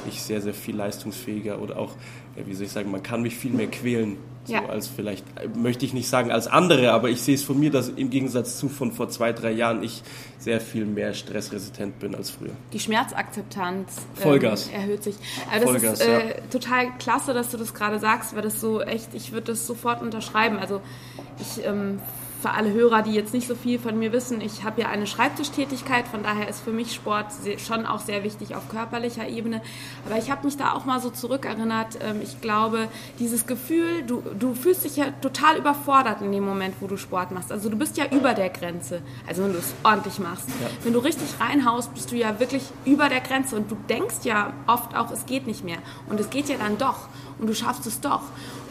ich 0.08 0.22
sehr, 0.22 0.42
sehr 0.42 0.54
viel 0.54 0.76
leistungsfähiger 0.76 1.62
oder 1.62 1.80
auch, 1.80 1.94
ja, 2.36 2.46
wie 2.46 2.54
soll 2.54 2.66
ich 2.66 2.72
sagen, 2.72 2.92
man 2.92 3.04
kann 3.04 3.22
mich 3.22 3.36
viel 3.36 3.54
mehr 3.54 3.68
quälen 3.68 4.18
so 4.46 4.54
ja. 4.54 4.66
als 4.68 4.88
vielleicht, 4.88 5.26
möchte 5.56 5.86
ich 5.86 5.94
nicht 5.94 6.08
sagen 6.08 6.32
als 6.32 6.48
andere, 6.48 6.92
aber 6.92 7.10
ich 7.10 7.22
sehe 7.22 7.36
es 7.36 7.44
von 7.44 7.60
mir, 7.60 7.72
dass 7.72 7.90
im 7.90 8.10
Gegensatz 8.10 8.58
zu 8.58 8.70
von 8.70 8.92
vor 8.92 9.10
zwei, 9.10 9.34
drei 9.34 9.52
Jahren 9.52 9.84
ich 9.84 10.04
sehr 10.38 10.62
viel 10.62 10.86
mehr 10.86 11.14
stressresistent 11.14 12.00
bin 12.00 12.14
als 12.14 12.30
früher. 12.30 12.52
Die 12.72 12.80
Schmerzakzeptanz 12.80 14.02
ähm, 14.24 14.42
erhöht 14.74 15.04
sich. 15.04 15.16
Also 15.52 15.66
das 15.66 15.82
Vollgas, 15.82 16.00
ist 16.00 16.08
äh, 16.08 16.30
ja. 16.30 16.36
total 16.52 16.98
klasse, 17.00 17.34
dass 17.34 17.50
du 17.50 17.58
das 17.58 17.74
gerade 17.74 18.00
sagst, 18.00 18.36
weil 18.36 18.44
das 18.44 18.62
so 18.62 18.82
echt, 18.82 19.14
ich 19.14 19.32
würde 19.32 19.48
das 19.48 19.66
sofort 19.66 20.02
unterschreiben. 20.02 20.58
Also 20.60 20.82
ich 21.40 21.66
ähm, 21.66 22.00
für 22.46 22.52
alle 22.52 22.72
Hörer, 22.74 23.02
die 23.02 23.14
jetzt 23.14 23.34
nicht 23.34 23.48
so 23.48 23.56
viel 23.56 23.80
von 23.80 23.98
mir 23.98 24.12
wissen, 24.12 24.40
ich 24.40 24.64
habe 24.64 24.82
ja 24.82 24.90
eine 24.90 25.08
Schreibtischtätigkeit, 25.08 26.08
von 26.08 26.22
daher 26.22 26.48
ist 26.48 26.64
für 26.64 26.72
mich 26.72 26.94
Sport 26.94 27.26
schon 27.58 27.88
auch 27.88 28.00
sehr 28.00 28.24
wichtig 28.24 28.54
auf 28.54 28.70
körperlicher 28.70 29.28
Ebene. 29.28 29.64
Aber 30.06 30.20
ich 30.20 30.30
habe 30.30 30.46
mich 30.46 30.56
da 30.56 30.74
auch 30.74 30.86
mal 30.86 31.02
so 31.02 31.10
zurückerinnert. 31.10 31.98
Ähm, 32.04 32.22
ich 32.22 32.42
glaube, 32.42 32.88
dieses 33.18 33.48
Gefühl, 33.48 34.04
du, 34.04 34.22
du 34.38 34.54
fühlst 34.54 34.86
dich 34.86 34.96
ja 34.96 35.06
total 35.22 35.58
überfordert 35.58 36.22
in 36.22 36.32
dem 36.32 36.46
Moment, 36.46 36.76
wo 36.82 36.86
du 36.86 36.98
Sport 36.98 37.32
machst. 37.32 37.52
Also 37.52 37.68
du 37.70 37.78
bist 37.78 37.98
ja 37.98 38.06
über 38.12 38.36
der 38.36 38.50
Grenze, 38.50 39.02
also 39.26 39.44
wenn 39.44 39.54
du 39.54 39.58
es 39.58 39.74
ordentlich 39.82 40.20
machst. 40.20 40.48
Ja. 40.48 40.68
Wenn 40.84 40.94
du 40.94 41.00
richtig 41.00 41.28
reinhaust, 41.40 41.96
bist 41.96 42.12
du 42.12 42.16
ja 42.16 42.40
wirklich 42.40 42.62
über 42.86 43.10
der 43.10 43.22
Grenze 43.22 43.56
und 43.56 43.72
du 43.72 43.78
denkst 43.90 44.18
ja 44.24 44.54
oft 44.68 44.96
auch, 44.96 45.10
es 45.10 45.26
geht 45.26 45.48
nicht 45.48 45.64
mehr. 45.64 45.80
Und 46.10 46.20
es 46.20 46.30
geht 46.30 46.48
ja 46.48 46.58
dann 46.58 46.78
doch 46.78 47.08
und 47.40 47.48
du 47.48 47.54
schaffst 47.54 47.86
es 47.86 48.02
doch. 48.02 48.22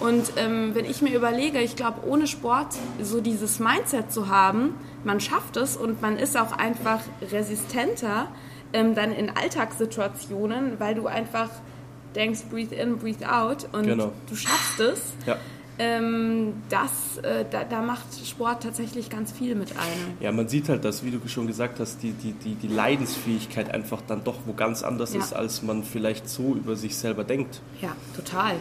Und 0.00 0.32
ähm, 0.36 0.74
wenn 0.74 0.84
ich 0.84 1.02
mir 1.02 1.14
überlege, 1.14 1.60
ich 1.60 1.76
glaube, 1.76 2.06
ohne 2.06 2.26
Sport 2.26 2.74
so 3.02 3.20
dieses 3.20 3.58
Mindset 3.58 4.12
zu 4.12 4.28
haben, 4.28 4.74
man 5.04 5.20
schafft 5.20 5.56
es 5.56 5.76
und 5.76 6.00
man 6.02 6.18
ist 6.18 6.36
auch 6.36 6.52
einfach 6.52 7.00
resistenter 7.30 8.28
ähm, 8.72 8.94
dann 8.94 9.12
in 9.12 9.30
Alltagssituationen, 9.30 10.80
weil 10.80 10.94
du 10.94 11.06
einfach 11.06 11.50
denkst, 12.14 12.40
breathe 12.50 12.74
in, 12.74 12.98
breathe 12.98 13.30
out 13.30 13.68
und 13.72 13.84
genau. 13.84 14.12
du 14.28 14.36
schaffst 14.36 14.80
es. 14.80 15.00
Ja. 15.26 15.36
Ähm, 15.76 16.52
das, 16.68 17.18
äh, 17.22 17.44
da, 17.50 17.64
da, 17.64 17.82
macht 17.82 18.06
Sport 18.24 18.62
tatsächlich 18.62 19.10
ganz 19.10 19.32
viel 19.32 19.56
mit 19.56 19.72
einem. 19.72 20.16
Ja, 20.20 20.30
man 20.30 20.46
sieht 20.46 20.68
halt, 20.68 20.84
dass, 20.84 21.04
wie 21.04 21.10
du 21.10 21.26
schon 21.26 21.48
gesagt 21.48 21.80
hast, 21.80 22.00
die, 22.02 22.12
die, 22.12 22.32
die, 22.32 22.54
die 22.54 22.68
Leidensfähigkeit 22.68 23.74
einfach 23.74 24.00
dann 24.06 24.22
doch 24.22 24.36
wo 24.46 24.52
ganz 24.52 24.84
anders 24.84 25.14
ja. 25.14 25.20
ist, 25.20 25.32
als 25.32 25.62
man 25.62 25.82
vielleicht 25.82 26.28
so 26.28 26.54
über 26.54 26.76
sich 26.76 26.96
selber 26.96 27.24
denkt. 27.24 27.60
Ja, 27.82 27.96
total 28.14 28.54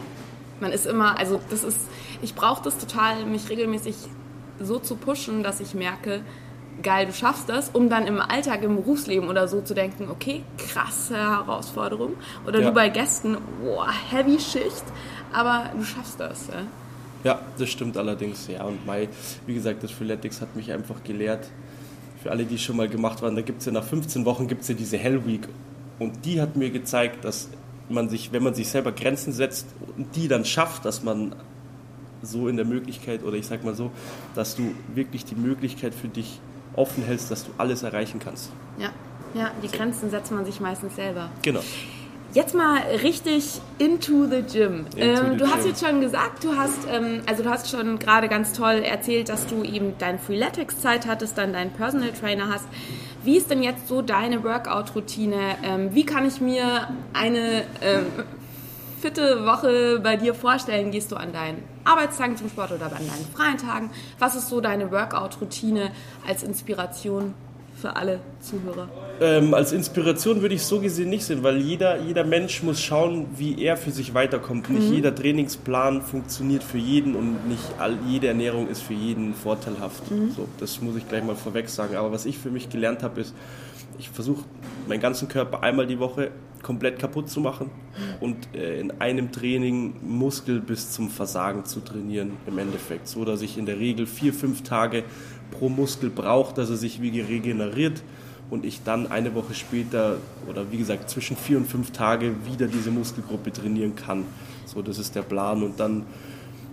Man 0.60 0.72
ist 0.72 0.88
immer, 0.88 1.20
also 1.20 1.40
das 1.52 1.64
ist, 1.64 1.82
ich 2.24 2.34
brauche 2.34 2.64
das 2.64 2.80
total, 2.80 3.26
mich 3.26 3.48
regelmäßig 3.48 3.96
so 4.60 4.80
zu 4.80 4.96
pushen, 4.96 5.44
dass 5.44 5.60
ich 5.60 5.76
merke, 5.76 6.22
geil, 6.82 7.06
du 7.06 7.14
schaffst 7.14 7.48
das, 7.48 7.70
um 7.70 7.90
dann 7.90 8.08
im 8.08 8.20
Alltag, 8.20 8.64
im 8.64 8.78
Berufsleben 8.78 9.30
oder 9.30 9.48
so 9.48 9.62
zu 9.62 9.76
denken, 9.76 10.10
okay, 10.10 10.44
krasse 10.58 11.16
Herausforderung. 11.16 12.14
Oder 12.48 12.62
ja. 12.62 12.70
du 12.70 12.74
bei 12.74 12.90
Gästen, 12.90 13.38
boah, 13.62 13.88
heavy 14.10 14.40
Schicht, 14.40 14.84
aber 15.32 15.70
du 15.78 15.84
schaffst 15.84 16.20
das. 16.20 16.48
Ja, 16.48 16.64
ja 17.24 17.40
das 17.58 17.70
stimmt 17.70 17.98
allerdings, 17.98 18.48
ja. 18.48 18.64
Und 18.64 18.86
Mai, 18.86 19.10
wie 19.46 19.54
gesagt, 19.54 19.84
das 19.84 19.92
Freeletics 19.92 20.42
hat 20.42 20.56
mich 20.56 20.72
einfach 20.72 21.04
gelehrt. 21.04 21.48
Für 22.22 22.32
alle, 22.32 22.46
die 22.46 22.58
schon 22.58 22.78
mal 22.78 22.88
gemacht 22.88 23.22
waren, 23.22 23.36
da 23.36 23.42
gibt 23.42 23.60
es 23.60 23.66
ja 23.66 23.72
nach 23.72 23.84
15 23.84 24.26
Wochen 24.26 24.48
gibt's 24.48 24.68
ja 24.68 24.76
diese 24.76 24.98
Hell 24.98 25.26
Week. 25.26 25.48
Und 26.00 26.26
die 26.26 26.42
hat 26.42 26.56
mir 26.56 26.70
gezeigt, 26.70 27.26
dass 27.26 27.50
man 27.90 28.10
sich, 28.10 28.32
wenn 28.32 28.44
man 28.44 28.54
sich 28.54 28.70
selber 28.70 28.92
Grenzen 28.92 29.34
setzt 29.34 29.68
und 29.98 30.16
die 30.16 30.28
dann 30.28 30.46
schafft, 30.46 30.86
dass 30.86 31.04
man 31.04 31.36
so 32.22 32.48
in 32.48 32.56
der 32.56 32.66
Möglichkeit, 32.66 33.24
oder 33.24 33.36
ich 33.36 33.46
sag 33.46 33.64
mal 33.64 33.76
so, 33.76 33.92
dass 34.36 34.56
du 34.56 34.74
wirklich 34.96 35.26
die 35.26 35.36
Möglichkeit 35.36 35.94
für 35.94 36.08
dich 36.08 36.40
offen 36.76 37.04
hältst, 37.04 37.30
dass 37.30 37.46
du 37.46 37.52
alles 37.58 37.84
erreichen 37.84 38.20
kannst. 38.20 38.50
Ja, 38.80 38.90
ja 39.34 39.52
die. 39.62 39.68
Grenzen 39.68 40.10
setzt 40.10 40.32
man 40.32 40.46
sich 40.46 40.60
meistens 40.60 40.96
selber. 40.96 41.30
Genau. 41.42 41.62
Jetzt 42.34 42.56
mal 42.56 42.82
richtig 43.04 43.62
into 43.78 44.26
the 44.26 44.42
gym. 44.42 44.88
Into 44.96 45.24
ähm, 45.24 45.38
du 45.38 45.48
hast 45.48 45.68
jetzt 45.68 45.86
schon 45.86 46.02
gesagt, 46.02 46.44
du 46.44 46.58
hast, 46.58 46.88
ähm, 46.90 47.22
also 47.28 47.44
du 47.44 47.50
hast 47.50 47.70
schon 47.70 48.00
gerade 48.00 48.28
ganz 48.28 48.54
toll 48.54 48.82
erzählt, 48.84 49.30
dass 49.30 49.46
du 49.46 49.64
eben 49.64 49.94
dein 50.00 50.18
Freeletics-Zeit 50.18 51.06
hattest, 51.06 51.38
dann 51.38 51.54
deinen 51.54 51.72
Personal 51.72 52.12
Trainer 52.12 52.50
hast. 52.50 52.66
Wie 53.24 53.38
ist 53.38 53.52
denn 53.52 53.62
jetzt 53.62 53.88
so 53.88 54.02
deine 54.02 54.44
Workout-Routine? 54.44 55.58
Ähm, 55.64 55.94
wie 55.94 56.08
kann 56.08 56.26
ich 56.26 56.42
mir 56.42 56.88
eine 57.14 57.66
ähm, 57.82 58.08
fitte 59.00 59.46
Woche 59.46 60.00
bei 60.02 60.18
dir 60.18 60.34
vorstellen? 60.34 60.90
Gehst 60.90 61.12
du 61.12 61.18
an 61.18 61.34
deinen 61.34 61.62
Arbeitstagen 61.84 62.36
zum 62.36 62.50
Sport 62.50 62.72
oder 62.72 62.86
an 62.86 62.94
deinen 62.94 63.28
freien 63.36 63.58
Tagen? 63.60 63.92
Was 64.18 64.36
ist 64.36 64.50
so 64.50 64.60
deine 64.60 64.92
Workout-Routine 64.92 65.92
als 66.28 66.42
Inspiration 66.42 67.36
für 67.84 67.98
alle 67.98 68.22
Zuhörer? 68.40 68.88
Ähm, 69.20 69.54
als 69.54 69.74
Inspiration 69.74 70.42
würde 70.42 70.56
ich 70.56 70.64
so 70.64 70.80
gesehen 70.80 71.10
nicht 71.10 71.26
sehen, 71.26 71.44
weil 71.44 71.58
jeder, 71.58 72.00
jeder 72.00 72.24
Mensch 72.24 72.64
muss 72.64 72.82
schauen, 72.82 73.26
wie 73.36 73.62
er 73.62 73.76
für 73.76 73.92
sich 73.92 74.14
weiterkommt. 74.14 74.70
Nicht 74.70 74.88
mhm. 74.88 74.94
jeder 74.94 75.14
Trainingsplan 75.14 76.02
funktioniert 76.02 76.64
für 76.64 76.78
jeden 76.78 77.14
und 77.14 77.46
nicht 77.50 77.62
all, 77.80 77.98
jede 78.08 78.28
Ernährung 78.28 78.70
ist 78.70 78.82
für 78.82 78.94
jeden 78.94 79.34
vorteilhaft. 79.34 80.10
Mhm. 80.10 80.32
So, 80.32 80.48
das 80.62 80.82
muss 80.82 80.96
ich 80.96 81.10
gleich 81.10 81.26
mal 81.26 81.36
vorweg 81.36 81.68
sagen. 81.68 81.98
Aber 81.98 82.14
was 82.14 82.26
ich 82.26 82.38
für 82.38 82.50
mich 82.50 82.70
gelernt 82.70 83.04
habe, 83.04 83.20
ist, 83.20 83.36
ich 84.00 84.10
versuche 84.10 84.46
meinen 84.88 85.02
ganzen 85.02 85.28
Körper 85.28 85.62
einmal 85.62 85.86
die 85.86 86.00
Woche 86.00 86.32
komplett 86.62 86.98
kaputt 86.98 87.30
zu 87.30 87.42
machen 87.42 87.70
und 88.22 88.56
äh, 88.56 88.80
in 88.80 88.90
einem 89.02 89.32
Training 89.32 89.96
Muskel 90.02 90.62
bis 90.62 90.92
zum 90.92 91.10
Versagen 91.10 91.66
zu 91.66 91.82
trainieren 91.82 92.38
im 92.48 92.58
Endeffekt. 92.58 93.08
So 93.08 93.26
dass 93.26 93.42
ich 93.42 93.58
in 93.58 93.66
der 93.66 93.78
Regel 93.78 94.08
vier, 94.08 94.34
fünf 94.34 94.64
Tage 94.64 95.04
pro 95.54 95.70
Muskel 95.70 96.10
brauche, 96.10 96.54
dass 96.54 96.70
er 96.70 96.78
sich 96.78 97.02
wie 97.02 97.22
regeneriert 97.22 98.02
und 98.50 98.66
ich 98.66 98.84
dann 98.84 99.12
eine 99.12 99.34
Woche 99.36 99.54
später 99.54 100.18
oder 100.50 100.72
wie 100.72 100.78
gesagt 100.78 101.10
zwischen 101.10 101.38
vier 101.38 101.58
und 101.58 101.68
fünf 101.68 101.92
Tage 101.92 102.34
wieder 102.46 102.68
diese 102.68 102.92
Muskelgruppe 102.92 103.52
trainieren 103.52 103.96
kann. 103.96 104.26
So, 104.66 104.82
das 104.82 104.98
ist 104.98 105.16
der 105.16 105.22
Plan 105.22 105.64
und 105.64 105.80
dann 105.80 106.06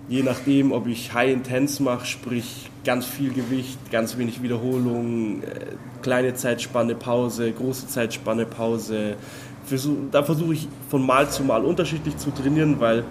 je 0.09 0.23
nachdem, 0.23 0.73
ob 0.73 0.89
ich 0.89 1.15
High 1.15 1.33
Intense 1.33 1.83
mache, 1.83 2.05
sprich 2.05 2.69
ganz 2.85 3.07
viel 3.07 3.33
Gewicht, 3.33 3.79
ganz 3.93 4.19
wenig 4.19 4.43
Wiederholung, 4.43 5.43
äh, 5.43 5.77
kleine 6.03 6.35
Zeitspanne 6.35 6.97
Pause, 6.97 7.53
große 7.53 7.87
Zeitspanne 7.87 8.45
Pause, 8.45 9.17
da 10.11 10.25
versuche 10.25 10.55
ich 10.55 10.69
von 10.89 11.07
Mal 11.07 11.31
zu 11.31 11.45
Mal 11.45 11.65
unterschiedlich 11.65 12.17
zu 12.17 12.31
trainieren, 12.33 12.81
weil 12.81 13.05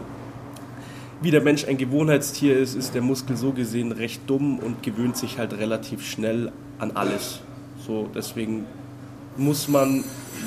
wie 1.22 1.32
der 1.32 1.42
Mensch 1.42 1.66
ein 1.66 1.78
Gewohnheitstier 1.78 2.58
ist, 2.58 2.76
ist 2.76 2.96
der 2.96 3.02
Muskel 3.02 3.36
so 3.36 3.52
gesehen 3.52 3.92
recht 3.92 4.22
dumm 4.28 4.60
und 4.60 4.84
gewöhnt 4.84 5.18
sich 5.18 5.38
halt 5.38 5.54
relativ 5.58 6.06
schnell 6.06 6.52
an 6.80 6.92
alles. 6.92 7.42
So, 7.86 8.10
deswegen 8.14 8.66
muss 9.38 9.68
man 9.68 10.04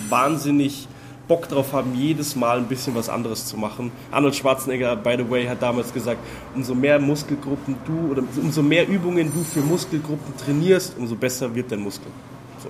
wahnsinnig 0.08 0.88
Bock 1.28 1.48
drauf 1.48 1.72
haben, 1.72 1.94
jedes 1.94 2.36
Mal 2.36 2.58
ein 2.58 2.66
bisschen 2.66 2.94
was 2.94 3.08
anderes 3.08 3.46
zu 3.46 3.56
machen. 3.56 3.92
Arnold 4.10 4.34
Schwarzenegger, 4.34 4.96
by 4.96 5.16
the 5.16 5.30
way, 5.30 5.46
hat 5.46 5.62
damals 5.62 5.92
gesagt, 5.92 6.20
umso 6.54 6.74
mehr 6.74 6.98
Muskelgruppen 6.98 7.76
du 7.86 8.10
oder 8.10 8.22
umso 8.36 8.62
mehr 8.62 8.88
Übungen 8.88 9.32
du 9.32 9.42
für 9.44 9.60
Muskelgruppen 9.60 10.36
trainierst, 10.36 10.96
umso 10.98 11.14
besser 11.14 11.54
wird 11.54 11.70
dein 11.70 11.80
Muskel. 11.80 12.10
So. 12.62 12.68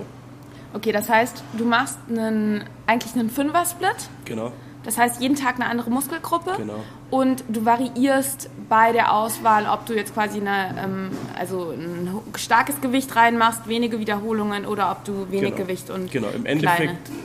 Okay, 0.73 0.91
das 0.91 1.09
heißt, 1.09 1.43
du 1.57 1.65
machst 1.65 1.97
einen, 2.09 2.63
eigentlich 2.85 3.13
einen 3.15 3.29
Fünfer-Split. 3.29 4.09
Genau. 4.25 4.51
Das 4.83 4.97
heißt, 4.97 5.21
jeden 5.21 5.35
Tag 5.35 5.55
eine 5.55 5.67
andere 5.67 5.89
Muskelgruppe. 5.89 6.53
Genau. 6.57 6.83
Und 7.09 7.43
du 7.47 7.65
variierst 7.65 8.49
bei 8.69 8.91
der 8.91 9.13
Auswahl, 9.13 9.67
ob 9.67 9.85
du 9.85 9.93
jetzt 9.93 10.13
quasi 10.13 10.39
eine, 10.39 10.75
ähm, 10.77 11.11
also 11.37 11.71
ein 11.71 12.09
starkes 12.35 12.81
Gewicht 12.81 13.15
reinmachst, 13.15 13.67
wenige 13.67 13.99
Wiederholungen 13.99 14.65
oder 14.65 14.91
ob 14.91 15.05
du 15.05 15.29
wenig 15.29 15.51
genau. 15.51 15.57
Gewicht 15.57 15.89
und 15.89 16.11
Genau, 16.11 16.27
im 16.29 16.45
Endeffekt, 16.45 17.05
kleine. 17.05 17.19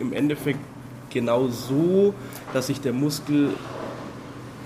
im 0.00 0.12
Endeffekt 0.12 0.60
genau 1.10 1.48
so, 1.48 2.14
dass 2.52 2.68
sich 2.68 2.80
der 2.80 2.92
Muskel 2.92 3.54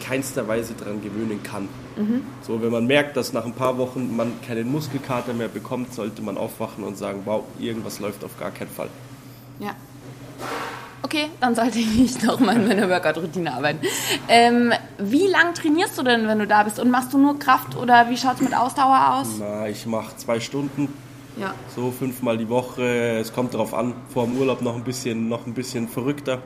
keinster 0.00 0.47
Weise 0.47 0.75
daran 0.75 1.02
gewöhnen 1.02 1.43
kann. 1.43 1.69
Mhm. 1.97 2.23
So, 2.43 2.62
wenn 2.62 2.71
man 2.71 2.87
merkt, 2.87 3.17
dass 3.17 3.33
nach 3.33 3.45
ein 3.45 3.52
paar 3.52 3.76
Wochen 3.78 4.17
man 4.17 4.33
keinen 4.47 4.71
Muskelkater 4.71 5.35
mehr 5.35 5.49
bekommt, 5.49 5.93
sollte 5.93 6.23
man 6.23 6.38
aufwachen 6.38 6.85
und 6.85 6.97
sagen, 6.97 7.23
wow, 7.25 7.45
irgendwas 7.59 7.99
läuft 7.99 8.25
auf 8.25 8.38
gar 8.38 8.50
keinen 8.50 8.71
Fall. 8.71 8.88
Ja. 9.59 9.75
Okay, 11.02 11.26
dann 11.40 11.55
sollte 11.55 11.78
ich 11.78 12.23
noch 12.23 12.40
mal 12.40 12.57
in 12.57 12.67
meiner 12.67 12.88
Workout-Routine 12.88 13.55
arbeiten. 13.55 13.81
Ähm, 14.28 14.73
wie 14.99 15.26
lang 15.26 15.55
trainierst 15.55 15.97
du 15.99 16.02
denn, 16.02 16.26
wenn 16.26 16.38
du 16.38 16.47
da 16.47 16.64
bist? 16.64 16.81
Und 16.81 16.90
machst 16.90 17.12
du 17.12 17.19
nur 17.19 17.38
Kraft 17.38 17.76
oder 17.76 18.11
wie 18.11 18.17
schaut 18.17 18.37
es 18.37 18.40
mit 18.40 18.55
Ausdauer 18.55 19.14
aus? 19.14 19.28
Na, 19.38 19.69
ich 19.69 19.87
mache 19.87 20.17
zwei 20.17 20.40
Stunden. 20.40 20.88
Ja. 21.40 21.55
So 21.75 21.93
fünfmal 21.93 22.37
die 22.37 22.49
Woche. 22.49 23.19
Es 23.21 23.33
kommt 23.33 23.55
darauf 23.55 23.75
an. 23.75 23.95
Vor 24.12 24.25
dem 24.25 24.37
Urlaub 24.37 24.61
noch 24.61 24.75
ein 24.75 24.85
bisschen, 24.85 25.28
noch 25.28 25.47
ein 25.47 25.55
bisschen 25.55 25.88
verrückter. 25.88 26.43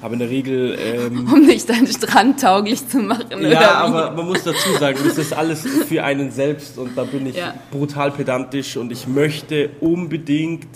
Aber 0.00 0.14
in 0.14 0.18
der 0.20 0.30
Regel. 0.30 0.78
Ähm, 0.80 1.28
um 1.32 1.44
nicht 1.44 1.68
deinen 1.68 1.86
Strand 1.86 2.40
tauglich 2.40 2.88
zu 2.88 2.98
machen. 2.98 3.26
Ja, 3.40 3.72
aber 3.76 4.12
man 4.12 4.26
muss 4.26 4.44
dazu 4.44 4.70
sagen, 4.78 4.98
das 5.04 5.18
ist 5.18 5.32
alles 5.32 5.60
für 5.60 6.02
einen 6.02 6.30
selbst 6.30 6.78
und 6.78 6.96
da 6.96 7.04
bin 7.04 7.26
ich 7.26 7.36
ja. 7.36 7.54
brutal 7.70 8.10
pedantisch 8.10 8.76
und 8.76 8.92
ich 8.92 9.06
möchte 9.06 9.70
unbedingt 9.80 10.66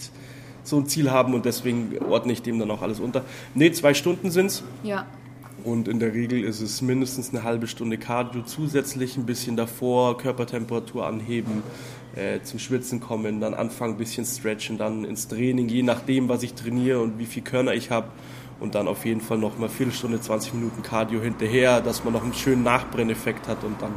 so 0.63 0.77
ein 0.77 0.87
Ziel 0.87 1.11
haben 1.11 1.35
und 1.35 1.45
deswegen 1.45 1.97
ordne 2.09 2.33
ich 2.33 2.43
dem 2.43 2.59
dann 2.59 2.71
auch 2.71 2.83
alles 2.83 3.01
unter. 3.01 3.25
Ne, 3.55 3.73
zwei 3.73 3.95
Stunden 3.95 4.31
sind 4.31 4.47
es. 4.47 4.63
Ja. 4.83 5.07
Und 5.65 5.89
in 5.89 5.99
der 5.99 6.15
Regel 6.15 6.43
ist 6.43 6.61
es 6.61 6.81
mindestens 6.81 7.31
eine 7.31 7.43
halbe 7.43 7.67
Stunde 7.67 7.99
Cardio 7.99 8.43
zusätzlich, 8.43 9.17
ein 9.17 9.27
bisschen 9.27 9.57
davor, 9.57 10.17
Körpertemperatur 10.17 11.07
anheben, 11.07 11.63
äh, 12.17 12.41
zum 12.43 12.59
Schwitzen 12.59 13.01
kommen, 13.01 13.41
dann 13.41 13.53
anfangen, 13.53 13.95
ein 13.95 13.99
bisschen 13.99 14.25
stretchen, 14.25 14.79
dann 14.79 15.05
ins 15.05 15.29
Training, 15.29 15.69
je 15.69 15.83
nachdem, 15.83 16.29
was 16.29 16.43
ich 16.43 16.55
trainiere 16.55 17.01
und 17.01 17.19
wie 17.19 17.27
viel 17.27 17.43
Körner 17.43 17.75
ich 17.75 17.91
habe 17.91 18.09
und 18.59 18.75
dann 18.75 18.89
auf 18.89 19.05
jeden 19.05 19.21
Fall 19.21 19.39
noch 19.39 19.59
mal 19.59 19.69
Viertelstunde, 19.69 20.21
20 20.21 20.55
Minuten 20.55 20.83
Cardio 20.83 21.21
hinterher, 21.21 21.81
dass 21.81 22.05
man 22.05 22.13
noch 22.13 22.23
einen 22.23 22.35
schönen 22.35 22.63
Nachbrenneffekt 22.63 23.49
hat 23.49 23.65
und 23.65 23.81
dann 23.83 23.95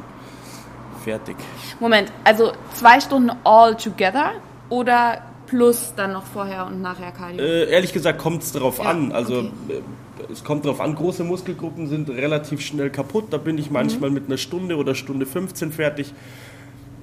fertig. 1.04 1.36
Moment, 1.80 2.12
also 2.24 2.54
zwei 2.74 3.00
Stunden 3.00 3.32
all 3.44 3.76
together 3.76 4.34
oder 4.70 5.22
plus 5.54 5.94
dann 5.96 6.14
noch 6.14 6.26
vorher 6.26 6.66
und 6.66 6.82
nachher 6.82 7.12
Cardio? 7.12 7.44
Äh, 7.44 7.70
ehrlich 7.70 7.94
gesagt 7.94 8.18
kommt 8.18 8.42
es 8.42 8.52
darauf 8.52 8.80
ja, 8.80 8.86
an. 8.86 9.12
Also 9.12 9.40
okay. 9.40 9.52
Äh, 9.70 10.32
es 10.32 10.44
kommt 10.44 10.66
darauf 10.66 10.82
an, 10.82 10.96
große 10.96 11.24
Muskelgruppen 11.24 11.88
sind 11.88 12.10
relativ 12.10 12.62
schnell 12.62 12.90
kaputt. 12.90 13.26
Da 13.30 13.38
bin 13.38 13.58
ich 13.58 13.70
manchmal 13.70 14.10
mhm. 14.10 14.16
mit 14.16 14.26
einer 14.28 14.38
Stunde 14.38 14.78
oder 14.78 14.96
Stunde 14.96 15.26
15 15.26 15.72
fertig. 15.72 16.14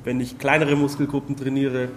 Wenn 0.03 0.21
ich 0.21 0.39
kleinere 0.39 0.75
Muskelgruppen 0.75 1.37
trainiere, 1.37 1.91